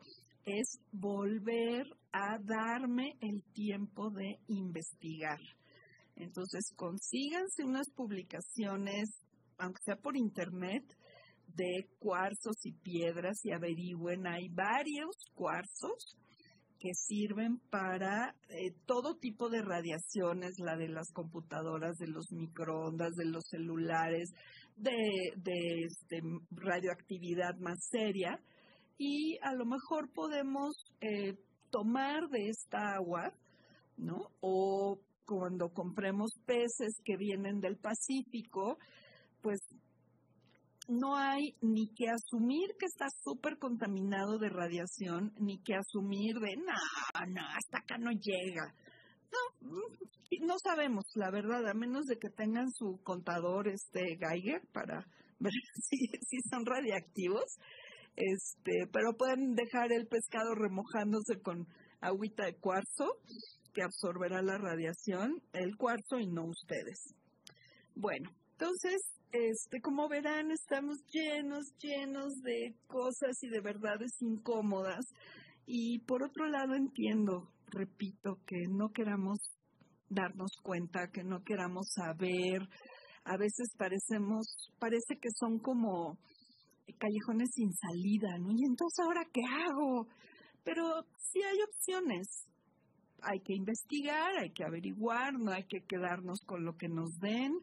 es 0.45 0.79
volver 0.91 1.85
a 2.13 2.37
darme 2.39 3.17
el 3.19 3.43
tiempo 3.53 4.11
de 4.11 4.37
investigar. 4.47 5.39
Entonces, 6.15 6.71
consíganse 6.75 7.63
unas 7.63 7.89
publicaciones, 7.95 9.09
aunque 9.57 9.81
sea 9.83 9.95
por 9.95 10.15
internet, 10.15 10.83
de 11.47 11.89
cuarzos 11.99 12.55
y 12.63 12.73
piedras 12.73 13.43
y 13.43 13.51
averigüen. 13.51 14.27
Hay 14.27 14.47
varios 14.49 15.15
cuarzos 15.33 16.15
que 16.79 16.93
sirven 16.93 17.59
para 17.69 18.35
eh, 18.49 18.73
todo 18.85 19.17
tipo 19.17 19.49
de 19.49 19.61
radiaciones, 19.61 20.59
la 20.59 20.75
de 20.77 20.89
las 20.89 21.11
computadoras, 21.11 21.97
de 21.97 22.07
los 22.07 22.31
microondas, 22.31 23.13
de 23.15 23.25
los 23.25 23.43
celulares, 23.49 24.31
de, 24.75 25.33
de 25.37 25.83
este, 25.85 26.21
radioactividad 26.51 27.55
más 27.59 27.77
seria 27.89 28.39
y 28.97 29.37
a 29.41 29.53
lo 29.53 29.65
mejor 29.65 30.11
podemos 30.13 30.73
eh, 31.01 31.35
tomar 31.71 32.27
de 32.29 32.49
esta 32.49 32.93
agua, 32.95 33.33
¿no? 33.97 34.27
O 34.41 34.99
cuando 35.25 35.69
compremos 35.69 36.31
peces 36.45 37.01
que 37.03 37.17
vienen 37.17 37.61
del 37.61 37.77
Pacífico, 37.77 38.77
pues 39.41 39.59
no 40.87 41.15
hay 41.15 41.55
ni 41.61 41.87
que 41.95 42.09
asumir 42.09 42.75
que 42.77 42.85
está 42.85 43.07
súper 43.23 43.57
contaminado 43.57 44.37
de 44.37 44.49
radiación, 44.49 45.33
ni 45.39 45.57
que 45.63 45.75
asumir 45.75 46.35
de, 46.35 46.57
no, 46.57 47.25
no, 47.27 47.41
hasta 47.47 47.79
acá 47.79 47.97
no 47.97 48.11
llega. 48.11 48.73
No, 49.31 49.71
no 50.39 50.55
sabemos, 50.63 51.05
la 51.15 51.29
verdad, 51.31 51.67
a 51.67 51.73
menos 51.73 52.05
de 52.05 52.17
que 52.17 52.29
tengan 52.29 52.71
su 52.71 52.99
contador 53.03 53.67
este 53.67 54.17
Geiger 54.17 54.61
para 54.71 55.05
ver 55.39 55.53
si, 55.75 56.07
si 56.21 56.37
son 56.49 56.65
radiactivos 56.65 57.57
este, 58.15 58.87
pero 58.91 59.13
pueden 59.17 59.55
dejar 59.55 59.91
el 59.91 60.07
pescado 60.07 60.53
remojándose 60.55 61.39
con 61.41 61.67
agüita 62.01 62.45
de 62.45 62.55
cuarzo 62.55 63.17
que 63.73 63.83
absorberá 63.83 64.41
la 64.41 64.57
radiación, 64.57 65.41
el 65.53 65.77
cuarzo 65.77 66.19
y 66.19 66.27
no 66.27 66.45
ustedes. 66.45 67.15
Bueno, 67.95 68.29
entonces, 68.51 69.01
este, 69.31 69.79
como 69.81 70.09
verán, 70.09 70.51
estamos 70.51 70.97
llenos, 71.09 71.73
llenos 71.79 72.33
de 72.41 72.75
cosas 72.87 73.41
y 73.41 73.47
de 73.47 73.61
verdades 73.61 74.11
incómodas. 74.21 75.05
Y 75.65 75.99
por 75.99 76.23
otro 76.23 76.47
lado 76.47 76.75
entiendo, 76.75 77.49
repito, 77.67 78.39
que 78.45 78.67
no 78.67 78.89
queramos 78.89 79.39
darnos 80.11 80.51
cuenta, 80.61 81.09
que 81.11 81.23
no 81.23 81.41
queramos 81.43 81.87
saber. 81.93 82.67
A 83.23 83.37
veces 83.37 83.69
parecemos, 83.77 84.69
parece 84.79 85.15
que 85.21 85.29
son 85.39 85.59
como 85.59 86.17
callejones 86.99 87.49
sin 87.53 87.71
salida, 87.73 88.37
¿no? 88.39 88.51
Y 88.51 88.65
entonces, 88.65 89.05
¿ahora 89.05 89.25
qué 89.31 89.41
hago? 89.41 90.07
Pero 90.63 90.83
sí 91.17 91.41
hay 91.41 91.57
opciones. 91.61 92.47
Hay 93.23 93.39
que 93.39 93.53
investigar, 93.53 94.35
hay 94.37 94.51
que 94.51 94.63
averiguar, 94.63 95.33
no 95.33 95.51
hay 95.51 95.63
que 95.65 95.81
quedarnos 95.87 96.39
con 96.45 96.65
lo 96.65 96.75
que 96.75 96.89
nos 96.89 97.17
den. 97.19 97.53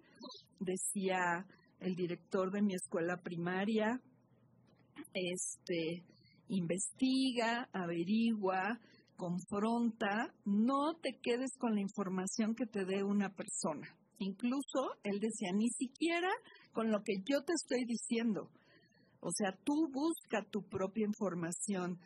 Decía 0.60 1.44
el 1.80 1.94
director 1.94 2.50
de 2.50 2.62
mi 2.62 2.74
escuela 2.74 3.16
primaria, 3.22 4.00
este, 5.12 6.04
investiga, 6.48 7.68
averigua, 7.72 8.78
confronta, 9.18 10.32
no 10.44 10.94
te 11.02 11.18
quedes 11.20 11.50
con 11.58 11.74
la 11.74 11.80
información 11.80 12.54
que 12.54 12.66
te 12.66 12.84
dé 12.84 13.02
una 13.02 13.34
persona. 13.34 13.86
Incluso 14.18 14.94
él 15.02 15.18
decía, 15.20 15.50
ni 15.52 15.68
siquiera 15.70 16.30
con 16.72 16.90
lo 16.90 17.02
que 17.02 17.14
yo 17.28 17.42
te 17.42 17.52
estoy 17.52 17.84
diciendo, 17.84 18.48
o 19.20 19.30
sea, 19.32 19.52
tú 19.64 19.74
busca 19.92 20.48
tu 20.50 20.62
propia 20.62 21.04
información, 21.04 21.98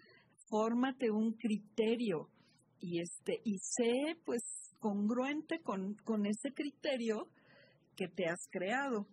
fórmate 0.49 1.11
un 1.11 1.35
criterio 1.35 2.29
y 2.81 3.01
este 3.01 3.41
y 3.45 3.59
sé 3.59 4.17
pues 4.25 4.43
congruente 4.81 5.61
con, 5.63 5.95
con 6.05 6.27
ese 6.27 6.53
criterio 6.55 7.29
que 7.95 8.09
te 8.09 8.27
has 8.27 8.41
creado. 8.51 9.07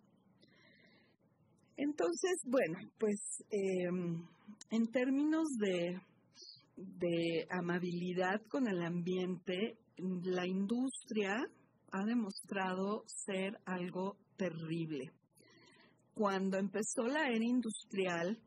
Entonces, 1.76 2.42
bueno, 2.46 2.80
pues 2.98 3.44
em, 3.52 4.26
en 4.72 4.88
términos 4.92 5.48
de, 5.60 6.00
de 6.80 7.46
amabilidad 7.50 8.42
con 8.50 8.68
el 8.68 8.82
ambiente, 8.82 9.78
la 9.98 10.48
industria 10.48 11.36
ha 11.92 12.06
demostrado 12.06 13.04
ser 13.06 13.60
algo 13.66 14.18
terrible. 14.38 15.12
Cuando 16.14 16.58
empezó 16.58 17.04
la 17.04 17.28
era 17.28 17.44
industrial, 17.44 18.40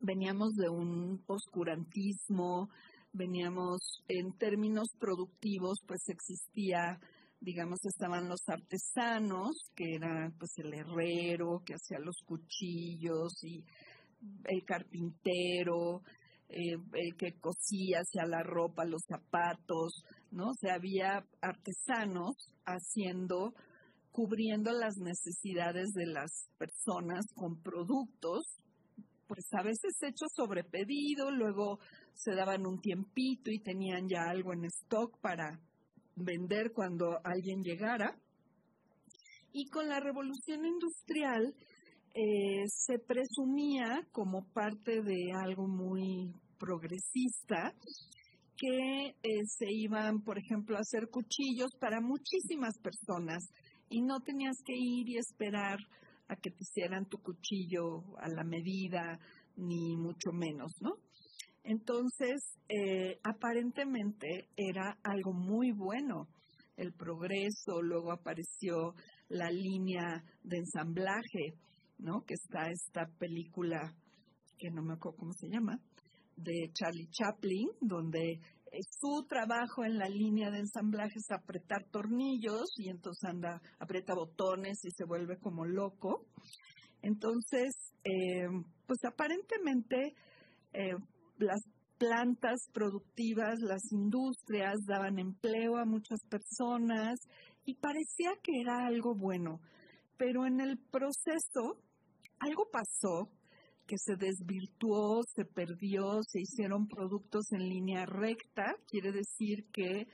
veníamos 0.00 0.54
de 0.54 0.70
un 0.70 1.22
oscurantismo, 1.26 2.70
veníamos 3.12 4.02
en 4.08 4.32
términos 4.38 4.88
productivos, 4.98 5.80
pues 5.86 6.08
existía, 6.08 6.98
digamos, 7.40 7.78
estaban 7.84 8.28
los 8.28 8.40
artesanos, 8.48 9.70
que 9.74 9.96
era 9.96 10.32
pues 10.38 10.52
el 10.58 10.72
herrero 10.72 11.62
que 11.64 11.74
hacía 11.74 11.98
los 11.98 12.16
cuchillos 12.24 13.32
y 13.44 13.64
el 14.44 14.64
carpintero, 14.64 16.02
eh, 16.50 16.76
el 16.94 17.16
que 17.16 17.38
cosía, 17.38 18.00
hacía 18.00 18.24
la 18.26 18.42
ropa, 18.42 18.84
los 18.84 19.02
zapatos, 19.06 20.02
¿no? 20.30 20.50
O 20.50 20.54
sea, 20.54 20.74
había 20.74 21.24
artesanos 21.42 22.36
haciendo, 22.64 23.54
cubriendo 24.12 24.72
las 24.72 24.96
necesidades 24.96 25.92
de 25.92 26.06
las 26.06 26.48
personas 26.56 27.26
con 27.34 27.60
productos, 27.62 28.58
pues 29.26 29.44
a 29.52 29.62
veces 29.62 29.94
hechos 30.02 30.32
sobre 30.34 30.64
pedido, 30.64 31.30
luego 31.30 31.80
se 32.14 32.34
daban 32.34 32.66
un 32.66 32.80
tiempito 32.80 33.50
y 33.50 33.60
tenían 33.60 34.08
ya 34.08 34.22
algo 34.30 34.54
en 34.54 34.64
stock 34.64 35.20
para 35.20 35.60
vender 36.16 36.72
cuando 36.72 37.18
alguien 37.24 37.62
llegara. 37.62 38.18
Y 39.52 39.68
con 39.68 39.88
la 39.88 40.00
revolución 40.00 40.64
industrial, 40.64 41.54
eh, 42.14 42.64
se 42.66 42.98
presumía 42.98 44.06
como 44.12 44.44
parte 44.52 45.02
de 45.02 45.32
algo 45.32 45.66
muy 45.66 46.32
progresista 46.58 47.72
que 48.56 49.14
eh, 49.22 49.44
se 49.46 49.66
iban, 49.70 50.22
por 50.22 50.38
ejemplo, 50.38 50.76
a 50.76 50.80
hacer 50.80 51.08
cuchillos 51.10 51.70
para 51.80 52.00
muchísimas 52.00 52.76
personas 52.78 53.44
y 53.88 54.02
no 54.02 54.20
tenías 54.20 54.56
que 54.64 54.74
ir 54.74 55.08
y 55.08 55.16
esperar 55.16 55.78
a 56.28 56.36
que 56.36 56.50
te 56.50 56.58
hicieran 56.60 57.06
tu 57.06 57.18
cuchillo 57.18 58.02
a 58.18 58.28
la 58.28 58.44
medida, 58.44 59.18
ni 59.56 59.96
mucho 59.96 60.32
menos, 60.32 60.72
¿no? 60.80 60.90
Entonces, 61.64 62.40
eh, 62.68 63.18
aparentemente 63.22 64.48
era 64.56 64.98
algo 65.02 65.32
muy 65.32 65.72
bueno 65.72 66.28
el 66.76 66.92
progreso, 66.92 67.82
luego 67.82 68.12
apareció 68.12 68.94
la 69.28 69.50
línea 69.50 70.22
de 70.44 70.58
ensamblaje, 70.58 71.54
¿no? 71.98 72.22
Que 72.26 72.34
está 72.34 72.70
esta 72.70 73.06
película, 73.18 73.94
que 74.58 74.70
no 74.70 74.82
me 74.82 74.94
acuerdo 74.94 75.18
cómo 75.18 75.32
se 75.32 75.48
llama, 75.48 75.78
de 76.36 76.70
Charlie 76.72 77.08
Chaplin, 77.10 77.68
donde 77.80 78.40
su 79.00 79.24
trabajo 79.26 79.84
en 79.84 79.98
la 79.98 80.08
línea 80.08 80.50
de 80.50 80.60
ensamblaje 80.60 81.14
es 81.16 81.30
apretar 81.30 81.84
tornillos 81.90 82.68
y 82.76 82.88
entonces 82.88 83.24
anda, 83.24 83.60
aprieta 83.78 84.14
botones 84.14 84.84
y 84.84 84.90
se 84.90 85.04
vuelve 85.04 85.38
como 85.38 85.64
loco. 85.64 86.26
Entonces, 87.02 87.74
eh, 88.04 88.46
pues 88.86 88.98
aparentemente 89.04 90.14
eh, 90.72 90.94
las 91.38 91.60
plantas 91.98 92.60
productivas, 92.72 93.58
las 93.60 93.82
industrias 93.92 94.76
daban 94.86 95.18
empleo 95.18 95.76
a 95.76 95.84
muchas 95.84 96.20
personas 96.28 97.18
y 97.64 97.74
parecía 97.74 98.30
que 98.42 98.60
era 98.60 98.86
algo 98.86 99.14
bueno. 99.14 99.60
Pero 100.16 100.46
en 100.46 100.60
el 100.60 100.78
proceso 100.90 101.80
algo 102.40 102.68
pasó 102.70 103.28
que 103.86 103.96
se 103.96 104.16
desvirtuó, 104.16 105.22
se 105.34 105.44
perdió, 105.46 106.20
se 106.22 106.40
hicieron 106.40 106.86
productos 106.86 107.50
en 107.52 107.68
línea 107.68 108.04
recta, 108.04 108.74
quiere 108.86 109.12
decir 109.12 109.64
que 109.72 110.06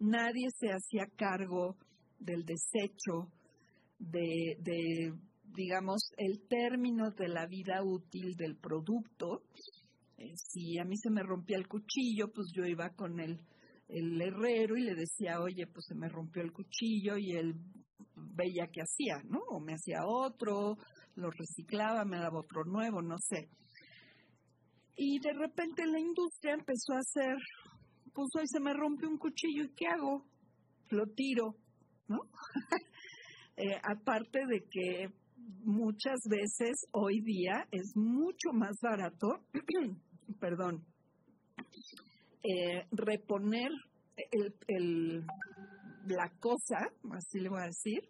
nadie 0.00 0.48
se 0.58 0.68
hacía 0.68 1.04
cargo 1.16 1.76
del 2.18 2.44
desecho, 2.44 3.30
de, 3.98 5.12
digamos, 5.44 6.10
el 6.16 6.46
término 6.48 7.10
de 7.10 7.28
la 7.28 7.46
vida 7.46 7.82
útil 7.82 8.34
del 8.36 8.56
producto. 8.56 9.42
Eh, 10.16 10.32
si 10.34 10.78
a 10.78 10.84
mí 10.84 10.96
se 10.96 11.10
me 11.10 11.22
rompía 11.22 11.58
el 11.58 11.68
cuchillo, 11.68 12.32
pues 12.32 12.48
yo 12.54 12.64
iba 12.64 12.90
con 12.90 13.20
el, 13.20 13.38
el 13.88 14.20
herrero 14.20 14.76
y 14.76 14.84
le 14.84 14.94
decía, 14.94 15.40
oye, 15.40 15.66
pues 15.66 15.84
se 15.86 15.94
me 15.94 16.08
rompió 16.08 16.42
el 16.42 16.52
cuchillo 16.52 17.18
y 17.18 17.32
él 17.32 17.54
veía 18.14 18.68
que 18.72 18.80
hacía, 18.80 19.22
¿no? 19.28 19.40
O 19.50 19.60
me 19.60 19.74
hacía 19.74 20.00
otro, 20.06 20.76
lo 21.18 21.30
reciclaba, 21.30 22.04
me 22.04 22.18
daba 22.18 22.40
otro 22.40 22.64
nuevo, 22.64 23.02
no 23.02 23.16
sé. 23.18 23.48
Y 24.96 25.18
de 25.20 25.32
repente 25.32 25.86
la 25.86 25.98
industria 25.98 26.54
empezó 26.54 26.94
a 26.94 26.98
hacer, 26.98 27.36
pues 28.14 28.28
hoy 28.36 28.46
se 28.46 28.60
me 28.60 28.72
rompe 28.72 29.06
un 29.06 29.18
cuchillo 29.18 29.64
y 29.64 29.74
¿qué 29.74 29.86
hago? 29.86 30.24
Lo 30.90 31.06
tiro, 31.06 31.56
¿no? 32.08 32.18
Eh, 33.60 33.74
aparte 33.82 34.38
de 34.46 34.60
que 34.70 35.08
muchas 35.64 36.20
veces 36.30 36.76
hoy 36.92 37.20
día 37.22 37.66
es 37.72 37.90
mucho 37.96 38.52
más 38.52 38.76
barato, 38.80 39.42
perdón, 40.38 40.84
eh, 42.44 42.86
reponer 42.92 43.72
el, 44.68 45.26
la 46.06 46.30
cosa, 46.38 46.78
así 47.10 47.40
le 47.40 47.48
voy 47.48 47.62
a 47.62 47.66
decir, 47.66 48.08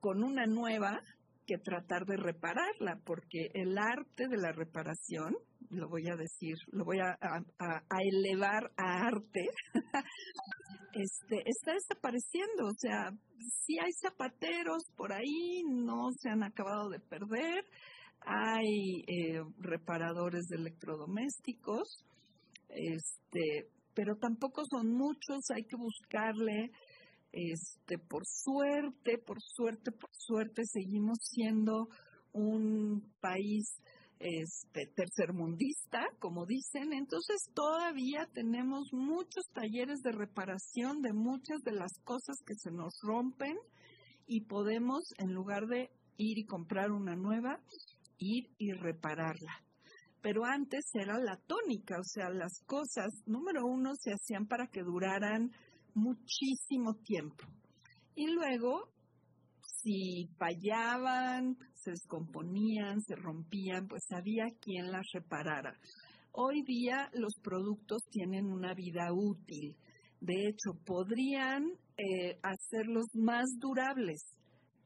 con 0.00 0.24
una 0.24 0.44
nueva 0.46 1.00
que 1.46 1.58
tratar 1.58 2.04
de 2.06 2.16
repararla, 2.16 2.98
porque 3.04 3.50
el 3.54 3.76
arte 3.78 4.28
de 4.28 4.36
la 4.36 4.52
reparación, 4.52 5.36
lo 5.70 5.88
voy 5.88 6.08
a 6.08 6.16
decir, 6.16 6.56
lo 6.72 6.84
voy 6.84 6.98
a, 7.00 7.16
elevar 8.00 8.70
a 8.76 9.06
arte, 9.06 9.46
este, 10.94 11.42
está 11.44 11.72
desapareciendo. 11.72 12.66
O 12.66 12.74
sea, 12.78 13.10
si 13.64 13.78
hay 13.78 13.92
zapateros 14.00 14.84
por 14.96 15.12
ahí, 15.12 15.62
no 15.64 16.10
se 16.18 16.30
han 16.30 16.42
acabado 16.42 16.88
de 16.88 17.00
perder, 17.00 17.64
hay 18.26 19.04
eh, 19.06 19.42
reparadores 19.58 20.46
de 20.48 20.56
electrodomésticos, 20.56 22.04
este, 22.68 23.68
pero 23.94 24.16
tampoco 24.16 24.62
son 24.70 24.92
muchos, 24.92 25.50
hay 25.54 25.64
que 25.64 25.76
buscarle 25.76 26.70
este, 27.34 27.98
por 27.98 28.24
suerte, 28.26 29.18
por 29.18 29.42
suerte, 29.42 29.90
por 29.90 30.10
suerte, 30.12 30.62
seguimos 30.66 31.18
siendo 31.20 31.88
un 32.32 33.12
país 33.20 33.80
este, 34.20 34.86
tercermundista, 34.94 36.06
como 36.20 36.46
dicen, 36.46 36.92
entonces 36.92 37.50
todavía 37.52 38.28
tenemos 38.32 38.88
muchos 38.92 39.44
talleres 39.52 40.00
de 40.02 40.12
reparación 40.12 41.02
de 41.02 41.12
muchas 41.12 41.60
de 41.64 41.72
las 41.72 41.92
cosas 42.04 42.36
que 42.46 42.54
se 42.54 42.70
nos 42.70 42.94
rompen 43.02 43.56
y 44.28 44.42
podemos, 44.42 45.02
en 45.18 45.34
lugar 45.34 45.66
de 45.66 45.90
ir 46.16 46.38
y 46.38 46.44
comprar 46.44 46.92
una 46.92 47.16
nueva, 47.16 47.58
ir 48.18 48.48
y 48.58 48.70
repararla. 48.72 49.60
Pero 50.22 50.44
antes 50.44 50.84
era 50.94 51.18
la 51.18 51.36
tónica, 51.48 51.98
o 51.98 52.04
sea, 52.04 52.30
las 52.30 52.62
cosas, 52.64 53.12
número 53.26 53.66
uno, 53.66 53.90
se 53.96 54.12
hacían 54.12 54.46
para 54.46 54.68
que 54.68 54.82
duraran 54.82 55.50
muchísimo 55.94 56.94
tiempo. 57.04 57.44
Y 58.14 58.26
luego, 58.30 58.88
si 59.82 60.28
fallaban, 60.38 61.56
se 61.74 61.90
descomponían, 61.90 63.00
se 63.02 63.16
rompían, 63.16 63.86
pues 63.88 64.04
había 64.10 64.46
quien 64.60 64.90
las 64.90 65.06
reparara. 65.12 65.76
Hoy 66.32 66.62
día 66.62 67.10
los 67.14 67.34
productos 67.42 68.02
tienen 68.10 68.46
una 68.46 68.74
vida 68.74 69.12
útil. 69.12 69.76
De 70.20 70.34
hecho, 70.48 70.72
podrían 70.84 71.64
eh, 71.96 72.38
hacerlos 72.42 73.06
más 73.14 73.44
durables, 73.60 74.22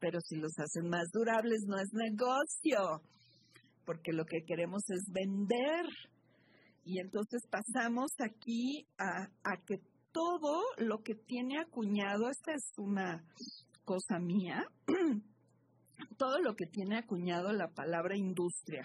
pero 0.00 0.20
si 0.20 0.36
los 0.36 0.52
hacen 0.58 0.88
más 0.88 1.08
durables 1.12 1.64
no 1.66 1.78
es 1.78 1.88
negocio, 1.92 3.02
porque 3.86 4.12
lo 4.12 4.24
que 4.24 4.44
queremos 4.46 4.82
es 4.88 5.04
vender. 5.12 5.86
Y 6.84 7.00
entonces 7.00 7.42
pasamos 7.50 8.10
aquí 8.18 8.86
a, 8.98 9.28
a 9.44 9.56
que 9.64 9.76
todo 10.12 10.62
lo 10.78 11.02
que 11.02 11.14
tiene 11.14 11.58
acuñado, 11.58 12.30
esta 12.30 12.52
es 12.52 12.72
una 12.78 13.24
cosa 13.84 14.18
mía, 14.18 14.64
todo 16.18 16.40
lo 16.40 16.54
que 16.54 16.66
tiene 16.66 16.98
acuñado 16.98 17.52
la 17.52 17.68
palabra 17.68 18.16
industria, 18.16 18.82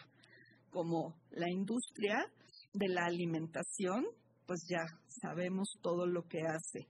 como 0.70 1.16
la 1.32 1.50
industria 1.50 2.26
de 2.74 2.88
la 2.90 3.06
alimentación, 3.06 4.06
pues 4.46 4.66
ya 4.70 4.84
sabemos 5.08 5.70
todo 5.82 6.06
lo 6.06 6.24
que 6.24 6.42
hace. 6.42 6.88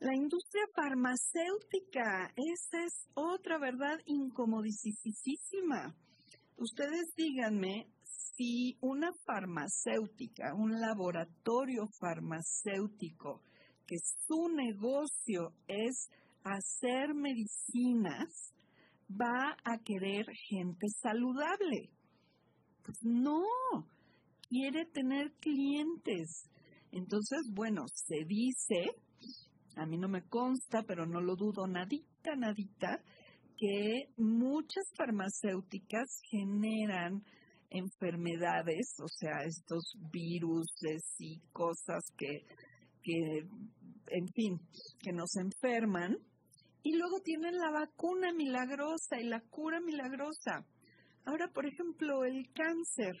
La 0.00 0.14
industria 0.14 0.64
farmacéutica, 0.74 2.32
esa 2.36 2.84
es 2.84 3.08
otra 3.14 3.58
verdad 3.58 3.98
incomodicísima. 4.04 5.94
Ustedes 6.56 7.14
díganme 7.16 7.86
si 8.36 8.76
una 8.80 9.10
farmacéutica, 9.24 10.54
un 10.54 10.80
laboratorio 10.80 11.88
farmacéutico, 12.00 13.42
que 13.86 13.96
su 14.26 14.48
negocio 14.48 15.52
es 15.68 16.08
hacer 16.42 17.14
medicinas, 17.14 18.52
va 19.10 19.56
a 19.64 19.78
querer 19.84 20.26
gente 20.48 20.86
saludable. 21.00 21.90
Pues 22.82 22.98
no, 23.02 23.42
quiere 24.48 24.86
tener 24.86 25.32
clientes. 25.40 26.48
Entonces, 26.92 27.40
bueno, 27.52 27.82
se 27.88 28.24
dice, 28.26 28.86
a 29.76 29.86
mí 29.86 29.98
no 29.98 30.08
me 30.08 30.22
consta, 30.28 30.82
pero 30.82 31.06
no 31.06 31.20
lo 31.20 31.36
dudo 31.36 31.66
nadita, 31.66 32.36
nadita, 32.36 33.00
que 33.56 34.08
muchas 34.16 34.84
farmacéuticas 34.96 36.20
generan 36.30 37.22
enfermedades, 37.74 38.94
o 39.00 39.08
sea, 39.08 39.42
estos 39.44 39.94
virus 40.12 40.66
y 41.18 41.40
cosas 41.52 42.02
que, 42.16 42.46
que, 43.02 43.46
en 44.08 44.28
fin, 44.28 44.60
que 45.00 45.12
nos 45.12 45.36
enferman. 45.36 46.16
Y 46.82 46.96
luego 46.96 47.20
tienen 47.20 47.56
la 47.56 47.70
vacuna 47.70 48.32
milagrosa 48.32 49.18
y 49.20 49.24
la 49.24 49.40
cura 49.50 49.80
milagrosa. 49.80 50.64
Ahora, 51.24 51.48
por 51.48 51.66
ejemplo, 51.66 52.24
el 52.24 52.46
cáncer. 52.52 53.14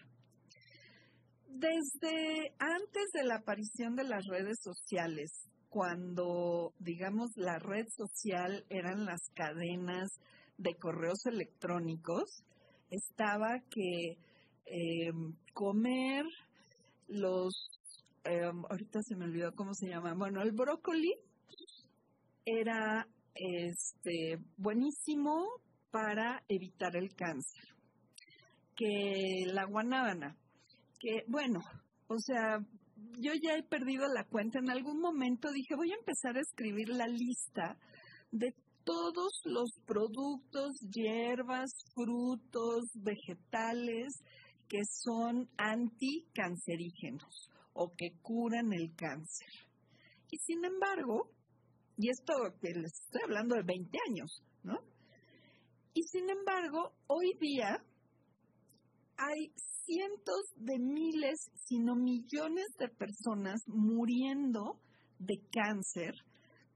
Desde 1.48 2.52
antes 2.58 3.10
de 3.12 3.24
la 3.24 3.36
aparición 3.36 3.94
de 3.96 4.04
las 4.04 4.26
redes 4.26 4.58
sociales, 4.60 5.30
cuando, 5.70 6.72
digamos, 6.78 7.30
la 7.36 7.58
red 7.58 7.86
social 7.96 8.64
eran 8.68 9.04
las 9.04 9.20
cadenas 9.34 10.08
de 10.58 10.74
correos 10.74 11.26
electrónicos, 11.26 12.44
estaba 12.90 13.58
que 13.70 14.16
em, 14.66 15.34
comer 15.52 16.24
los, 17.08 17.70
em, 18.24 18.64
ahorita 18.70 19.00
se 19.02 19.16
me 19.16 19.26
olvidó 19.26 19.52
cómo 19.54 19.74
se 19.74 19.88
llama, 19.88 20.14
bueno, 20.14 20.42
el 20.42 20.52
brócoli 20.52 21.14
era 22.44 23.06
este, 23.34 24.38
buenísimo 24.56 25.46
para 25.90 26.42
evitar 26.48 26.96
el 26.96 27.14
cáncer, 27.14 27.64
que 28.76 29.44
la 29.46 29.64
guanábana, 29.64 30.36
que 30.98 31.24
bueno, 31.28 31.60
o 32.08 32.18
sea, 32.18 32.58
yo 33.18 33.32
ya 33.42 33.56
he 33.56 33.62
perdido 33.62 34.06
la 34.08 34.24
cuenta. 34.24 34.58
En 34.58 34.70
algún 34.70 35.00
momento 35.00 35.50
dije, 35.52 35.76
voy 35.76 35.92
a 35.92 35.96
empezar 35.96 36.36
a 36.36 36.40
escribir 36.40 36.88
la 36.88 37.06
lista 37.06 37.76
de 38.30 38.54
todos 38.84 39.40
los 39.44 39.70
productos, 39.86 40.72
hierbas, 40.90 41.70
frutos, 41.94 42.84
vegetales 42.94 44.22
que 44.74 44.84
son 44.86 45.48
anticancerígenos 45.56 47.48
o 47.74 47.92
que 47.96 48.10
curan 48.22 48.72
el 48.72 48.92
cáncer. 48.96 49.46
Y 50.32 50.38
sin 50.38 50.64
embargo, 50.64 51.30
y 51.96 52.10
esto 52.10 52.34
que 52.60 52.74
les 52.74 52.92
estoy 53.04 53.20
hablando 53.22 53.54
de 53.54 53.62
20 53.62 53.98
años, 54.10 54.42
¿no? 54.64 54.80
Y 55.92 56.02
sin 56.02 56.28
embargo, 56.28 56.92
hoy 57.06 57.36
día 57.40 57.84
hay 59.16 59.52
cientos 59.84 60.42
de 60.56 60.76
miles, 60.80 61.52
sino 61.66 61.94
millones 61.94 62.66
de 62.76 62.88
personas 62.88 63.62
muriendo 63.68 64.80
de 65.20 65.40
cáncer 65.52 66.16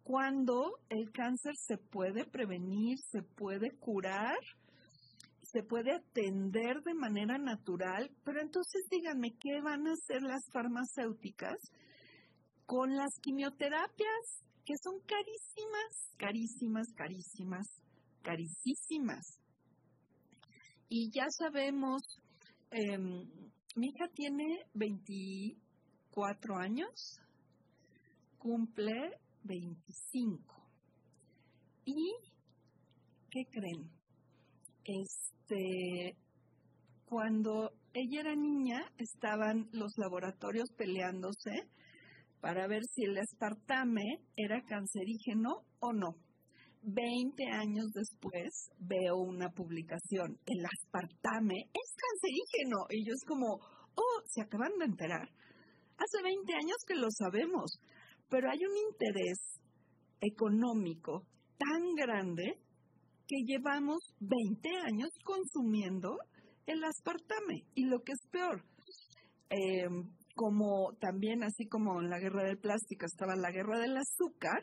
cuando 0.05 0.79
el 0.89 1.11
cáncer 1.11 1.57
se 1.57 1.79
puede 1.79 2.25
prevenir, 2.27 2.97
se 3.11 3.23
puede 3.23 3.73
curar, 3.81 4.39
se 5.51 5.63
puede 5.63 5.93
atender 5.93 6.83
de 6.85 6.95
manera 6.95 7.39
natural, 7.39 8.11
pero 8.23 8.41
entonces 8.41 8.87
díganme, 8.91 9.31
¿qué 9.41 9.63
van 9.63 9.87
a 9.87 9.93
hacer 9.93 10.23
las 10.23 10.43
farmacéuticas 10.53 11.57
con 12.67 12.95
las 12.95 13.19
quimioterapias 13.23 14.45
que 14.67 14.75
son 14.83 15.01
carísimas, 15.01 16.15
carísimas, 16.19 16.87
carísimas, 16.95 17.67
carísimas? 18.23 19.39
Y 20.91 21.11
ya 21.15 21.25
sabemos, 21.31 22.03
em, 22.71 23.27
mi 23.77 23.87
hija 23.89 24.09
tiene 24.15 24.67
24 24.75 26.57
años, 26.59 27.21
cumple 28.39 29.19
25. 29.45 30.55
¿Y 31.87 32.13
qué 33.31 33.45
creen? 33.51 33.98
Este, 34.89 36.17
cuando 37.05 37.73
ella 37.93 38.21
era 38.21 38.35
niña, 38.35 38.81
estaban 38.97 39.69
los 39.73 39.93
laboratorios 39.99 40.71
peleándose 40.77 41.69
para 42.41 42.67
ver 42.67 42.83
si 42.85 43.05
el 43.05 43.19
aspartame 43.19 44.25
era 44.37 44.65
cancerígeno 44.65 45.65
o 45.81 45.93
no. 45.93 46.17
Veinte 46.83 47.45
años 47.53 47.93
después 47.93 48.71
veo 48.79 49.17
una 49.17 49.51
publicación, 49.51 50.39
el 50.47 50.65
aspartame 50.65 51.57
es 51.75 51.95
cancerígeno. 52.03 52.87
Y 52.91 53.05
yo 53.07 53.13
es 53.15 53.25
como, 53.27 53.61
oh, 53.95 54.23
se 54.27 54.43
acaban 54.43 54.73
de 54.79 54.87
enterar. 54.87 55.29
Hace 55.99 56.23
20 56.23 56.53
años 56.55 56.77
que 56.87 56.95
lo 56.95 57.09
sabemos 57.11 57.79
pero 58.29 58.51
hay 58.51 58.59
un 58.59 58.77
interés 58.77 59.39
económico 60.21 61.27
tan 61.59 61.95
grande 61.95 62.59
que 63.29 63.45
llevamos 63.47 63.99
20 64.21 64.69
años 64.87 65.11
consumiendo 65.23 66.17
el 66.67 66.83
aspartame. 66.83 67.65
Y 67.75 67.85
lo 67.85 68.01
que 68.03 68.13
es 68.13 68.27
peor, 68.31 68.65
em, 69.51 70.11
como 70.35 70.95
también 71.01 71.45
así 71.45 71.67
como 71.69 72.01
en 72.01 72.11
la 72.11 72.19
guerra 72.19 72.45
del 72.45 72.59
plástico 72.59 73.07
estaba 73.07 73.37
la 73.37 73.51
guerra 73.51 73.79
del 73.79 73.97
azúcar, 73.97 74.61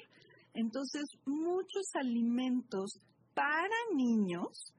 entonces 0.53 1.03
muchos 1.25 1.85
alimentos 1.95 2.99
para 3.33 3.75
niños 3.93 4.73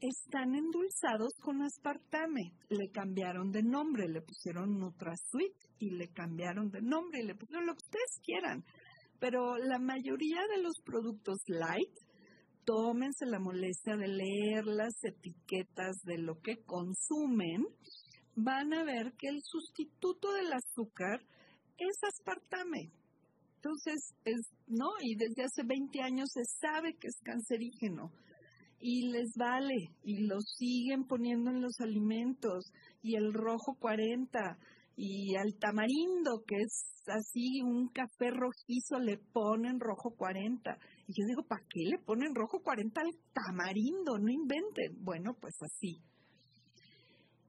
están 0.00 0.54
endulzados 0.54 1.32
con 1.40 1.62
aspartame. 1.62 2.52
Le 2.68 2.90
cambiaron 2.90 3.50
de 3.50 3.62
nombre, 3.62 4.08
le 4.08 4.20
pusieron 4.20 4.78
NutraSweet 4.78 5.54
y 5.78 5.90
le 5.90 6.08
cambiaron 6.08 6.70
de 6.70 6.82
nombre 6.82 7.20
y 7.22 7.26
le 7.26 7.34
pusieron 7.34 7.66
lo 7.66 7.74
que 7.74 7.86
ustedes 7.86 8.20
quieran. 8.22 8.64
Pero 9.18 9.56
la 9.56 9.78
mayoría 9.78 10.42
de 10.54 10.62
los 10.62 10.74
productos 10.84 11.38
light, 11.46 11.94
tómense 12.66 13.24
la 13.24 13.38
molestia 13.38 13.96
de 13.96 14.08
leer 14.08 14.66
las 14.66 14.92
etiquetas 15.02 15.96
de 16.04 16.18
lo 16.18 16.40
que 16.42 16.62
consumen, 16.64 17.64
van 18.34 18.74
a 18.74 18.84
ver 18.84 19.14
que 19.16 19.28
el 19.28 19.40
sustituto 19.42 20.32
del 20.34 20.52
azúcar 20.52 21.20
es 21.78 21.96
aspartame. 22.02 22.90
Entonces, 23.56 24.14
es, 24.24 24.52
¿no? 24.66 24.90
Y 25.00 25.16
desde 25.16 25.44
hace 25.44 25.62
20 25.64 26.02
años 26.02 26.28
se 26.32 26.44
sabe 26.60 26.94
que 27.00 27.08
es 27.08 27.18
cancerígeno 27.24 28.12
y 28.78 29.08
les 29.10 29.32
vale 29.36 29.90
y 30.02 30.26
lo 30.26 30.40
siguen 30.40 31.06
poniendo 31.06 31.50
en 31.50 31.62
los 31.62 31.80
alimentos 31.80 32.72
y 33.02 33.16
el 33.16 33.32
rojo 33.32 33.74
40 33.78 34.58
y 34.96 35.34
al 35.36 35.54
tamarindo 35.58 36.42
que 36.46 36.56
es 36.56 36.84
así 37.06 37.62
un 37.62 37.88
café 37.88 38.30
rojizo 38.30 38.98
le 39.00 39.18
ponen 39.32 39.80
rojo 39.80 40.14
40 40.16 40.78
y 41.06 41.20
yo 41.20 41.26
digo, 41.26 41.42
¿para 41.44 41.64
qué 41.68 41.80
le 41.84 41.98
ponen 41.98 42.34
rojo 42.34 42.60
40 42.62 43.00
al 43.00 43.10
tamarindo? 43.32 44.18
No 44.18 44.30
inventen. 44.30 45.04
Bueno, 45.04 45.34
pues 45.40 45.54
así. 45.62 46.02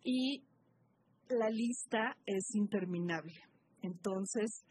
Y 0.04 0.44
la 1.30 1.50
lista 1.50 2.16
es 2.26 2.54
interminable. 2.56 3.34
Entonces, 3.82 4.64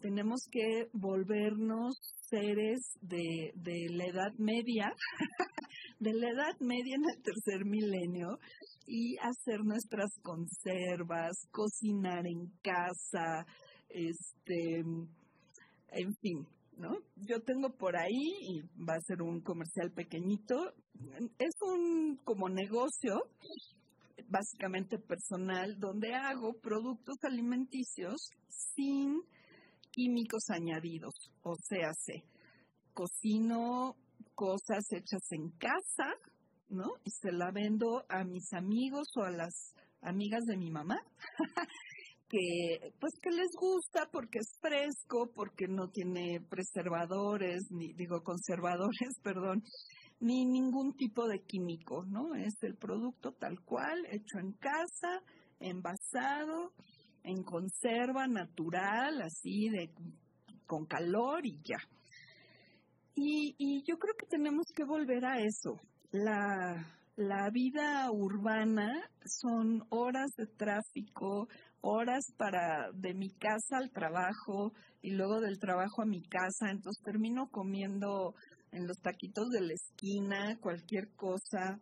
tenemos 0.00 0.40
que 0.50 0.88
volvernos 0.92 1.94
seres 2.28 2.80
de, 3.00 3.52
de 3.54 3.86
la 3.90 4.04
edad 4.06 4.32
media 4.38 4.92
de 6.00 6.12
la 6.14 6.30
edad 6.30 6.58
media 6.58 6.96
en 6.96 7.04
el 7.14 7.22
tercer 7.22 7.64
milenio 7.64 8.38
y 8.86 9.16
hacer 9.18 9.60
nuestras 9.62 10.10
conservas, 10.22 11.46
cocinar 11.52 12.26
en 12.26 12.50
casa, 12.62 13.46
este, 13.88 14.80
en 14.80 16.14
fin, 16.20 16.46
¿no? 16.76 16.98
Yo 17.16 17.40
tengo 17.40 17.70
por 17.70 17.96
ahí, 17.96 18.32
y 18.40 18.60
va 18.82 18.94
a 18.94 19.06
ser 19.06 19.22
un 19.22 19.40
comercial 19.40 19.92
pequeñito, 19.92 20.72
es 21.38 21.54
un 21.60 22.16
como 22.24 22.48
negocio, 22.48 23.20
básicamente 24.28 24.98
personal, 24.98 25.78
donde 25.78 26.14
hago 26.14 26.54
productos 26.60 27.16
alimenticios 27.22 28.30
sin 28.48 29.20
químicos 29.90 30.48
añadidos, 30.48 31.14
o 31.42 31.54
sea, 31.56 31.92
se 31.94 32.24
cocino 32.94 33.96
cosas 34.34 34.84
hechas 34.90 35.30
en 35.30 35.50
casa, 35.58 36.14
¿no? 36.68 36.86
Y 37.04 37.10
se 37.10 37.32
la 37.32 37.50
vendo 37.52 38.04
a 38.08 38.24
mis 38.24 38.52
amigos 38.52 39.08
o 39.16 39.24
a 39.24 39.30
las 39.30 39.74
amigas 40.00 40.42
de 40.46 40.56
mi 40.56 40.70
mamá, 40.70 40.96
que 42.32 42.94
pues 42.98 43.12
que 43.20 43.30
les 43.30 43.50
gusta 43.60 44.08
porque 44.10 44.38
es 44.38 44.58
fresco, 44.58 45.30
porque 45.34 45.68
no 45.68 45.90
tiene 45.90 46.40
preservadores, 46.48 47.60
ni 47.70 47.92
digo 47.92 48.22
conservadores, 48.22 49.10
perdón, 49.22 49.62
ni 50.20 50.46
ningún 50.46 50.94
tipo 50.96 51.28
de 51.28 51.40
químico, 51.40 52.04
¿no? 52.06 52.34
Es 52.34 52.54
el 52.62 52.76
producto 52.76 53.32
tal 53.32 53.60
cual, 53.60 54.06
hecho 54.10 54.38
en 54.38 54.52
casa, 54.52 55.20
envasado, 55.60 56.72
en 57.22 57.42
conserva 57.42 58.26
natural, 58.26 59.20
así 59.20 59.68
de 59.68 59.90
con 60.66 60.86
calor 60.86 61.44
y 61.44 61.58
ya. 61.62 61.78
Y, 63.14 63.84
yo 63.86 63.98
creo 63.98 64.14
que 64.18 64.26
tenemos 64.26 64.64
que 64.74 64.84
volver 64.84 65.22
a 65.26 65.38
eso. 65.38 65.78
La, 66.12 66.98
la 67.16 67.50
vida 67.50 68.10
urbana 68.10 68.90
son 69.26 69.84
horas 69.90 70.30
de 70.38 70.46
tráfico, 70.46 71.46
horas 71.82 72.24
para 72.38 72.90
de 72.94 73.14
mi 73.14 73.30
casa 73.30 73.76
al 73.76 73.90
trabajo 73.90 74.72
y 75.02 75.10
luego 75.10 75.40
del 75.40 75.58
trabajo 75.58 76.02
a 76.02 76.06
mi 76.06 76.22
casa, 76.22 76.70
entonces 76.70 77.02
termino 77.04 77.48
comiendo 77.50 78.34
en 78.70 78.86
los 78.86 78.98
taquitos 79.02 79.50
de 79.50 79.60
la 79.60 79.74
esquina, 79.74 80.58
cualquier 80.60 81.10
cosa, 81.14 81.78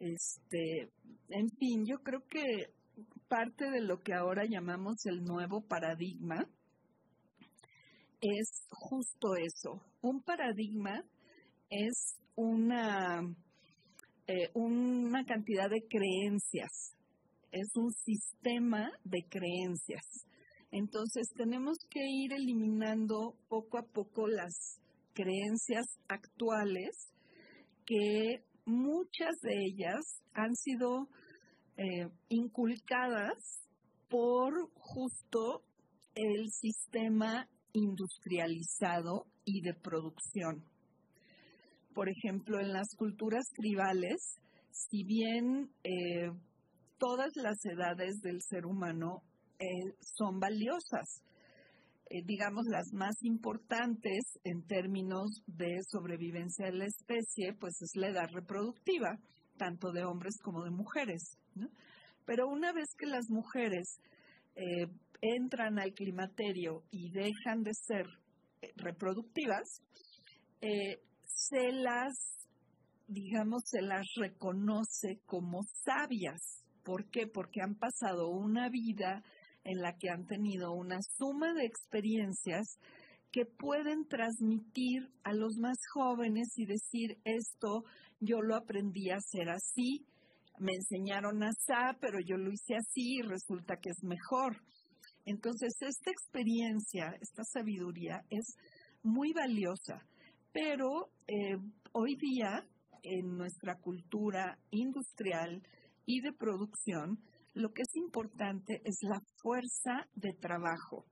este, 0.00 0.90
en 1.28 1.48
fin, 1.58 1.84
yo 1.86 1.98
creo 2.02 2.20
que 2.28 2.74
parte 3.28 3.70
de 3.70 3.80
lo 3.80 3.98
que 4.00 4.14
ahora 4.14 4.44
llamamos 4.48 5.06
el 5.06 5.22
nuevo 5.22 5.62
paradigma 5.62 6.46
es 8.20 8.66
justo 8.70 9.36
eso. 9.36 9.82
Un 10.02 10.22
paradigma 10.22 11.02
es 11.70 12.16
una, 12.34 13.20
eh, 14.26 14.50
una 14.54 15.24
cantidad 15.24 15.70
de 15.70 15.86
creencias, 15.88 16.96
es 17.52 17.68
un 17.76 17.90
sistema 17.92 18.90
de 19.04 19.24
creencias. 19.28 20.04
Entonces 20.72 21.28
tenemos 21.36 21.78
que 21.90 22.00
ir 22.06 22.32
eliminando 22.32 23.34
poco 23.48 23.78
a 23.78 23.82
poco 23.82 24.28
las 24.28 24.80
creencias 25.14 25.86
actuales 26.08 26.90
que 27.84 28.44
muchas 28.66 29.40
de 29.42 29.54
ellas 29.66 30.22
han 30.32 30.54
sido 30.54 31.08
eh, 31.76 32.08
inculcadas 32.28 33.66
por 34.08 34.70
justo 34.74 35.62
el 36.14 36.50
sistema 36.50 37.48
industrializado 37.72 39.26
y 39.44 39.60
de 39.62 39.74
producción. 39.74 40.64
Por 41.94 42.08
ejemplo, 42.08 42.60
en 42.60 42.72
las 42.72 42.94
culturas 42.96 43.44
tribales, 43.56 44.36
si 44.70 45.04
bien 45.04 45.70
eh, 45.82 46.30
todas 47.00 47.30
las 47.34 47.64
edades 47.64 48.20
del 48.20 48.40
ser 48.42 48.66
humano 48.66 49.22
eh, 49.58 49.94
son 50.00 50.38
valiosas, 50.38 51.22
eh, 52.10 52.22
digamos, 52.24 52.66
las 52.66 52.92
más 52.92 53.16
importantes 53.22 54.38
en 54.44 54.66
términos 54.66 55.42
de 55.46 55.78
sobrevivencia 55.90 56.66
de 56.66 56.76
la 56.76 56.84
especie, 56.84 57.54
pues 57.54 57.80
es 57.80 57.96
la 57.96 58.08
edad 58.08 58.28
reproductiva, 58.32 59.18
tanto 59.56 59.90
de 59.92 60.04
hombres 60.04 60.36
como 60.42 60.62
de 60.62 60.70
mujeres. 60.70 61.38
Pero 62.26 62.48
una 62.48 62.72
vez 62.72 62.88
que 62.98 63.06
las 63.06 63.28
mujeres 63.30 63.98
eh, 64.54 64.86
entran 65.22 65.78
al 65.78 65.94
climaterio 65.94 66.82
y 66.90 67.10
dejan 67.10 67.62
de 67.62 67.72
ser 67.74 68.06
reproductivas, 68.76 69.80
se 70.60 71.72
las, 71.72 72.12
digamos, 73.08 73.62
se 73.64 73.80
las 73.80 74.06
reconoce 74.16 75.20
como 75.24 75.62
sabias. 75.84 76.59
¿Por 76.84 77.10
qué? 77.10 77.26
Porque 77.26 77.60
han 77.62 77.74
pasado 77.74 78.28
una 78.28 78.68
vida 78.68 79.22
en 79.64 79.80
la 79.80 79.96
que 79.98 80.08
han 80.08 80.26
tenido 80.26 80.72
una 80.72 80.98
suma 81.16 81.52
de 81.54 81.66
experiencias 81.66 82.78
que 83.32 83.44
pueden 83.44 84.06
transmitir 84.08 85.08
a 85.22 85.32
los 85.32 85.56
más 85.58 85.76
jóvenes 85.92 86.52
y 86.56 86.66
decir 86.66 87.18
esto 87.24 87.84
yo 88.20 88.42
lo 88.42 88.56
aprendí 88.56 89.10
a 89.10 89.16
hacer 89.16 89.48
así, 89.48 90.04
me 90.58 90.72
enseñaron 90.74 91.42
así, 91.42 91.96
pero 92.00 92.18
yo 92.20 92.36
lo 92.36 92.52
hice 92.52 92.76
así 92.76 93.18
y 93.18 93.22
resulta 93.22 93.76
que 93.76 93.90
es 93.90 94.02
mejor. 94.02 94.60
Entonces, 95.24 95.74
esta 95.80 96.10
experiencia, 96.10 97.16
esta 97.20 97.44
sabiduría 97.44 98.22
es 98.28 98.56
muy 99.02 99.32
valiosa, 99.32 100.04
pero 100.52 101.10
eh, 101.26 101.56
hoy 101.92 102.16
día 102.16 102.66
en 103.02 103.36
nuestra 103.36 103.76
cultura 103.76 104.58
industrial 104.70 105.62
y 106.10 106.20
de 106.20 106.32
producción, 106.32 107.20
lo 107.54 107.72
que 107.72 107.82
es 107.82 107.94
importante 107.94 108.82
es 108.84 108.98
la 109.02 109.20
fuerza 109.40 110.08
de 110.16 110.32
trabajo. 110.32 111.06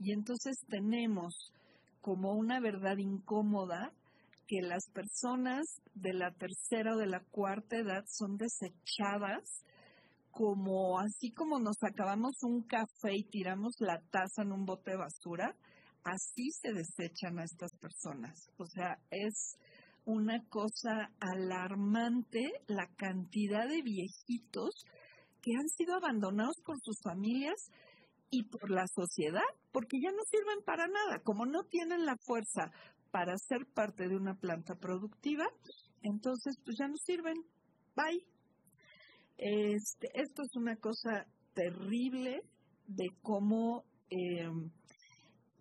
Y 0.00 0.12
entonces 0.12 0.56
tenemos 0.68 1.52
como 2.00 2.32
una 2.32 2.58
verdad 2.58 2.96
incómoda 2.98 3.92
que 4.48 4.60
las 4.60 4.90
personas 4.92 5.64
de 5.94 6.14
la 6.14 6.32
tercera 6.32 6.94
o 6.94 6.98
de 6.98 7.06
la 7.06 7.20
cuarta 7.30 7.76
edad 7.76 8.02
son 8.08 8.36
desechadas 8.36 9.62
como 10.32 10.98
así 10.98 11.30
como 11.30 11.60
nos 11.60 11.80
acabamos 11.84 12.42
un 12.42 12.64
café 12.64 13.14
y 13.14 13.30
tiramos 13.30 13.76
la 13.78 14.00
taza 14.10 14.42
en 14.42 14.50
un 14.50 14.64
bote 14.64 14.90
de 14.90 14.96
basura, 14.96 15.54
así 16.02 16.50
se 16.50 16.72
desechan 16.72 17.38
a 17.38 17.44
estas 17.44 17.70
personas. 17.78 18.50
O 18.58 18.66
sea, 18.66 18.98
es 19.10 19.56
una 20.04 20.42
cosa 20.48 21.10
alarmante 21.20 22.40
la 22.66 22.86
cantidad 22.96 23.68
de 23.68 23.82
viejitos 23.82 24.84
que 25.40 25.52
han 25.58 25.68
sido 25.68 25.94
abandonados 25.94 26.56
por 26.64 26.76
sus 26.80 27.00
familias 27.02 27.70
y 28.30 28.42
por 28.44 28.70
la 28.70 28.86
sociedad, 28.86 29.42
porque 29.72 29.98
ya 30.02 30.10
no 30.10 30.22
sirven 30.30 30.64
para 30.64 30.88
nada. 30.88 31.20
Como 31.22 31.46
no 31.46 31.64
tienen 31.64 32.04
la 32.04 32.16
fuerza 32.16 32.70
para 33.10 33.36
ser 33.38 33.66
parte 33.74 34.08
de 34.08 34.16
una 34.16 34.34
planta 34.34 34.74
productiva, 34.74 35.44
entonces 36.02 36.56
pues 36.64 36.76
ya 36.78 36.88
no 36.88 36.96
sirven. 36.96 37.36
Bye. 37.94 38.24
Este, 39.36 40.08
esto 40.14 40.42
es 40.42 40.56
una 40.56 40.76
cosa 40.76 41.26
terrible 41.54 42.42
de 42.86 43.06
cómo 43.22 43.84
em, 44.10 44.70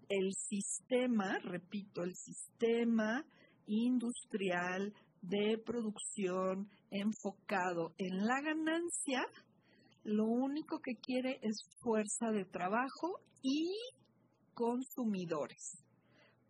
el 0.09 0.33
sistema, 0.33 1.37
repito, 1.39 2.03
el 2.03 2.15
sistema 2.15 3.25
industrial 3.67 4.93
de 5.21 5.57
producción 5.65 6.69
enfocado 6.91 7.93
en 7.97 8.25
la 8.25 8.41
ganancia 8.41 9.25
lo 10.03 10.25
único 10.25 10.79
que 10.79 10.95
quiere 10.95 11.39
es 11.41 11.63
fuerza 11.79 12.31
de 12.31 12.43
trabajo 12.43 13.19
y 13.41 13.71
consumidores. 14.53 15.81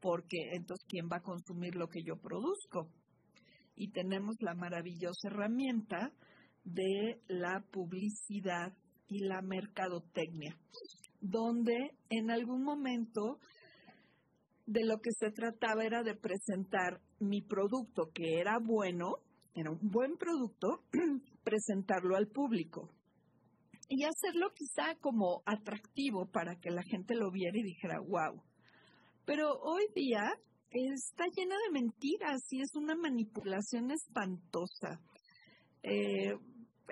Porque 0.02 0.38
entonces, 0.54 0.86
¿quién 0.90 1.08
va 1.12 1.18
a 1.18 1.24
consumir 1.24 1.76
lo 1.76 1.88
que 1.88 2.04
yo 2.04 2.16
produzco? 2.18 2.90
Y 3.76 3.92
tenemos 3.92 4.36
la 4.40 4.56
maravillosa 4.56 5.28
herramienta 5.28 6.12
de 6.64 7.22
la 7.28 7.64
publicidad 7.72 8.74
y 9.08 9.20
la 9.20 9.42
mercadotecnia, 9.42 10.58
donde 11.22 11.92
en 12.10 12.32
algún 12.32 12.64
momento 12.64 13.40
de 14.66 14.86
lo 14.86 15.00
que 15.00 15.12
se 15.12 15.32
trataba 15.32 15.84
era 15.84 16.04
de 16.04 16.16
presentar 16.16 17.02
mi 17.20 17.42
producto 17.42 18.12
que 18.14 18.40
era 18.40 18.60
bueno, 18.60 19.18
era 19.56 19.72
un 19.72 19.80
buen 19.82 20.18
producto, 20.18 20.84
presentarlo 21.44 22.16
al 22.16 22.28
público 22.28 22.90
y 23.90 24.04
hacerlo 24.06 24.54
quizá 24.56 24.96
como 25.00 25.44
atractivo 25.46 26.26
para 26.26 26.56
que 26.56 26.72
la 26.72 26.84
gente 26.84 27.16
lo 27.16 27.32
viera 27.32 27.58
y 27.58 27.64
dijera, 27.64 28.00
wow. 28.00 28.42
Pero 29.26 29.54
hoy 29.62 29.86
día 29.96 30.34
está 30.72 31.26
llena 31.36 31.56
de 31.66 31.80
mentiras 31.80 32.42
y 32.52 32.62
es 32.62 32.76
una 32.76 32.96
manipulación 32.96 33.92
espantosa. 33.92 35.00
Eh, 35.84 36.36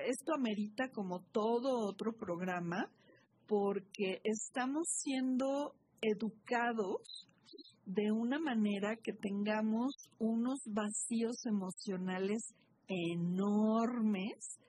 esto 0.06 0.34
amerita 0.36 0.90
como 0.90 1.22
todo 1.32 1.88
otro 1.88 2.14
programa 2.14 2.90
porque 3.48 4.22
estamos 4.24 4.88
siendo 4.88 5.74
educados 6.02 7.28
de 7.94 8.12
una 8.12 8.40
manera 8.40 8.96
que 8.96 9.12
tengamos 9.12 9.94
unos 10.18 10.60
vacíos 10.66 11.46
emocionales 11.46 12.54
enormes 12.88 14.60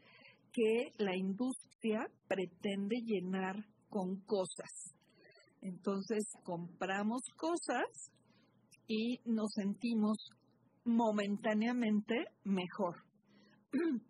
que 0.53 0.93
la 0.99 1.17
industria 1.17 2.01
pretende 2.27 2.97
llenar 3.05 3.57
con 3.89 4.21
cosas. 4.27 4.95
Entonces 5.61 6.25
compramos 6.43 7.23
cosas 7.37 7.87
y 8.89 9.21
nos 9.25 9.53
sentimos 9.53 10.19
momentáneamente 10.85 12.27
mejor. 12.45 12.97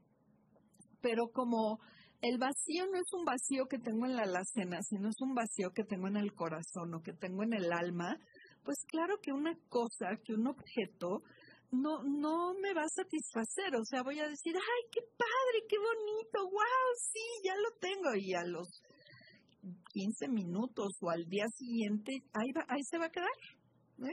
Pero 1.02 1.28
como 1.32 1.80
el 2.22 2.38
vacío 2.38 2.86
no 2.86 2.98
es 2.98 3.12
un 3.12 3.24
vacío 3.24 3.66
que 3.66 3.78
tengo 3.78 4.06
en 4.06 4.16
la 4.16 4.22
alacena, 4.22 4.80
sino 4.82 5.08
es 5.08 5.20
un 5.20 5.34
vacío 5.34 5.70
que 5.74 5.84
tengo 5.84 6.08
en 6.08 6.16
el 6.16 6.32
corazón 6.32 6.94
o 6.94 7.02
que 7.02 7.12
tengo 7.12 7.42
en 7.42 7.52
el 7.52 7.72
alma, 7.72 8.16
pues 8.64 8.78
claro 8.88 9.16
que 9.20 9.32
una 9.32 9.56
cosa, 9.68 10.16
que 10.24 10.34
un 10.34 10.46
objeto 10.46 11.22
no, 11.70 12.02
no 12.02 12.54
me 12.54 12.74
va 12.74 12.82
a 12.82 12.94
satisfacer. 12.94 13.74
O 13.76 13.84
sea, 13.84 14.02
voy 14.02 14.20
a 14.20 14.28
decir, 14.28 14.54
ay, 14.54 14.90
qué 14.90 15.00
padre, 15.16 15.66
qué 15.68 15.76
bonito, 15.78 16.50
wow, 16.50 16.88
sí, 16.96 17.20
ya 17.44 17.54
lo 17.56 17.70
tengo. 17.80 18.14
Y 18.16 18.34
a 18.34 18.44
los 18.44 18.68
15 19.92 20.28
minutos 20.28 20.92
o 21.00 21.10
al 21.10 21.24
día 21.28 21.46
siguiente, 21.56 22.12
ahí, 22.34 22.50
ahí 22.68 22.82
se 22.84 22.98
va 22.98 23.06
a 23.06 23.10
quedar. 23.10 23.28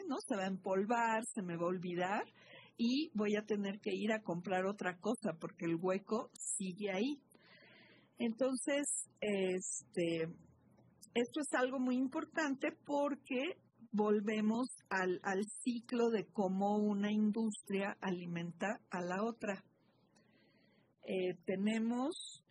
¿no? 0.07 0.17
Se 0.27 0.35
va 0.35 0.43
a 0.43 0.47
empolvar, 0.47 1.23
se 1.33 1.41
me 1.41 1.55
va 1.55 1.63
a 1.63 1.69
olvidar 1.69 2.23
y 2.77 3.11
voy 3.13 3.35
a 3.35 3.45
tener 3.45 3.79
que 3.79 3.91
ir 3.93 4.11
a 4.11 4.21
comprar 4.21 4.65
otra 4.65 4.97
cosa 4.99 5.33
porque 5.39 5.65
el 5.65 5.75
hueco 5.75 6.29
sigue 6.33 6.91
ahí. 6.91 7.19
Entonces, 8.17 9.09
este, 9.19 10.23
esto 11.13 11.41
es 11.41 11.53
algo 11.53 11.79
muy 11.79 11.95
importante 11.95 12.71
porque 12.85 13.57
volvemos 13.91 14.67
al, 14.89 15.19
al 15.23 15.43
ciclo 15.63 16.09
de 16.09 16.25
cómo 16.31 16.77
una 16.77 17.11
industria 17.11 17.97
alimenta 18.01 18.79
a 18.89 19.01
la 19.01 19.23
otra. 19.23 19.63
Eh, 21.03 21.35
tenemos 21.45 22.43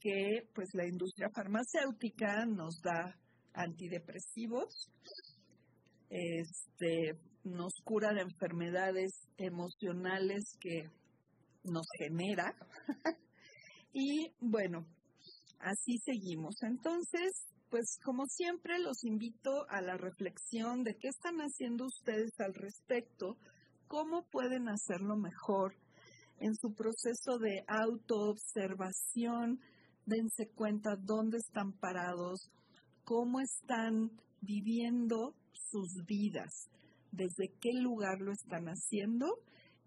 que 0.00 0.48
pues 0.54 0.68
la 0.72 0.86
industria 0.86 1.28
farmacéutica 1.34 2.46
nos 2.46 2.80
da 2.82 3.16
antidepresivos, 3.52 4.90
este, 6.08 7.18
nos 7.44 7.72
cura 7.84 8.12
de 8.14 8.22
enfermedades 8.22 9.12
emocionales 9.36 10.56
que 10.60 10.90
nos 11.64 11.86
genera 11.98 12.54
Y 13.92 14.32
bueno, 14.40 14.86
así 15.58 15.98
seguimos. 16.04 16.62
Entonces, 16.62 17.30
pues 17.70 17.98
como 18.04 18.26
siempre 18.26 18.78
los 18.80 19.04
invito 19.04 19.64
a 19.68 19.80
la 19.80 19.96
reflexión 19.96 20.82
de 20.82 20.96
qué 20.96 21.08
están 21.08 21.38
haciendo 21.38 21.86
ustedes 21.86 22.32
al 22.40 22.52
respecto, 22.54 23.36
cómo 23.86 24.24
pueden 24.30 24.68
hacerlo 24.68 25.16
mejor 25.16 25.76
en 26.40 26.54
su 26.56 26.74
proceso 26.74 27.38
de 27.38 27.64
autoobservación, 27.68 29.60
dense 30.04 30.48
cuenta 30.48 30.96
dónde 30.96 31.38
están 31.38 31.72
parados, 31.72 32.50
cómo 33.04 33.40
están 33.40 34.10
viviendo 34.40 35.34
sus 35.52 36.04
vidas, 36.06 36.68
desde 37.12 37.52
qué 37.60 37.72
lugar 37.74 38.20
lo 38.20 38.32
están 38.32 38.66
haciendo 38.66 39.26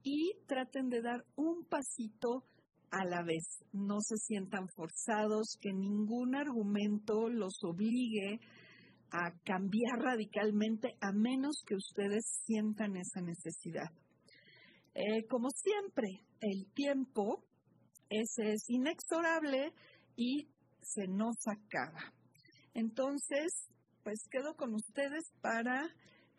y 0.03 0.33
traten 0.47 0.89
de 0.89 1.01
dar 1.01 1.25
un 1.35 1.65
pasito 1.65 2.45
a 2.93 3.05
la 3.05 3.23
vez. 3.23 3.63
No 3.73 3.99
se 3.99 4.17
sientan 4.17 4.67
forzados, 4.69 5.57
que 5.59 5.73
ningún 5.73 6.35
argumento 6.35 7.27
los 7.29 7.57
obligue 7.63 8.39
a 9.11 9.31
cambiar 9.43 9.99
radicalmente 9.99 10.95
a 11.01 11.11
menos 11.11 11.63
que 11.67 11.75
ustedes 11.75 12.23
sientan 12.45 12.95
esa 12.95 13.21
necesidad. 13.21 13.89
Eh, 14.95 15.25
como 15.27 15.49
siempre, 15.49 16.07
el 16.39 16.71
tiempo 16.73 17.43
ese 18.09 18.53
es 18.53 18.69
inexorable 18.69 19.73
y 20.15 20.47
se 20.81 21.07
nos 21.07 21.35
acaba. 21.47 22.13
Entonces, 22.75 23.69
pues 24.03 24.19
quedo 24.29 24.55
con 24.55 24.73
ustedes 24.75 25.23
para 25.41 25.89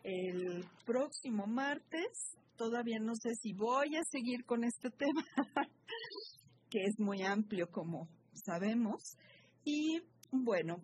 el 0.03 0.63
próximo 0.85 1.47
martes. 1.47 2.37
Todavía 2.55 2.99
no 2.99 3.13
sé 3.15 3.35
si 3.41 3.53
voy 3.53 3.95
a 3.95 4.03
seguir 4.09 4.45
con 4.45 4.63
este 4.63 4.89
tema, 4.97 5.23
que 6.75 6.83
es 6.83 6.99
muy 6.99 7.21
amplio 7.21 7.67
como 7.71 8.09
sabemos. 8.33 9.17
Y 9.63 10.01
bueno, 10.29 10.83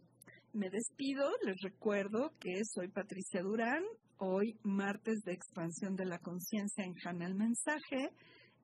me 0.53 0.69
despido, 0.69 1.29
les 1.45 1.59
recuerdo 1.61 2.31
que 2.39 2.63
soy 2.63 2.87
Patricia 2.87 3.41
Durán, 3.41 3.83
hoy 4.17 4.57
martes 4.63 5.19
de 5.25 5.33
expansión 5.33 5.97
de 5.97 6.05
la 6.05 6.19
conciencia 6.19 6.85
en 6.85 6.95
Hanel 7.03 7.35
Mensaje, 7.35 8.09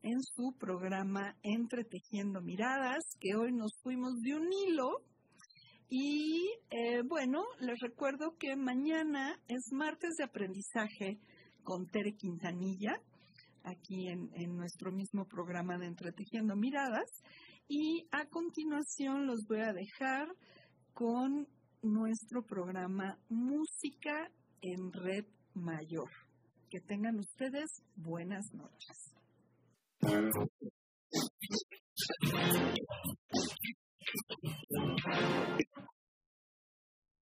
en 0.04 0.22
su 0.22 0.56
programa 0.58 1.36
Entretejiendo 1.44 2.40
Miradas, 2.40 3.04
que 3.20 3.36
hoy 3.36 3.52
nos 3.52 3.74
fuimos 3.84 4.14
de 4.22 4.34
un 4.34 4.48
hilo. 4.54 5.02
Y 5.90 6.50
eh, 6.70 7.02
bueno, 7.06 7.44
les 7.60 7.78
recuerdo 7.82 8.38
que 8.40 8.56
mañana 8.56 9.38
es 9.50 9.74
martes 9.74 10.16
de 10.18 10.24
aprendizaje 10.24 11.20
con 11.62 11.88
Tere 11.88 12.14
Quintanilla, 12.14 13.02
aquí 13.68 14.08
en, 14.08 14.56
nuestro 14.56 14.92
mismo 14.92 15.26
programa 15.26 15.78
de 15.78 15.88
Entretejiendo 15.88 16.56
Miradas. 16.56 17.10
Y 17.68 18.08
a 18.12 18.26
continuación 18.28 19.28
los 19.28 19.46
voy 19.48 19.60
a 19.60 19.74
dejar 19.74 20.28
con 20.94 21.48
nuestro 21.82 22.44
programa 22.44 23.18
Música 23.30 24.32
en 24.62 24.92
Red 24.94 25.26
Mayor. 25.54 26.10
Que 26.70 26.80
tengan 26.80 27.20
ustedes 27.20 27.82
buenas 27.96 28.46
noches. 28.54 29.14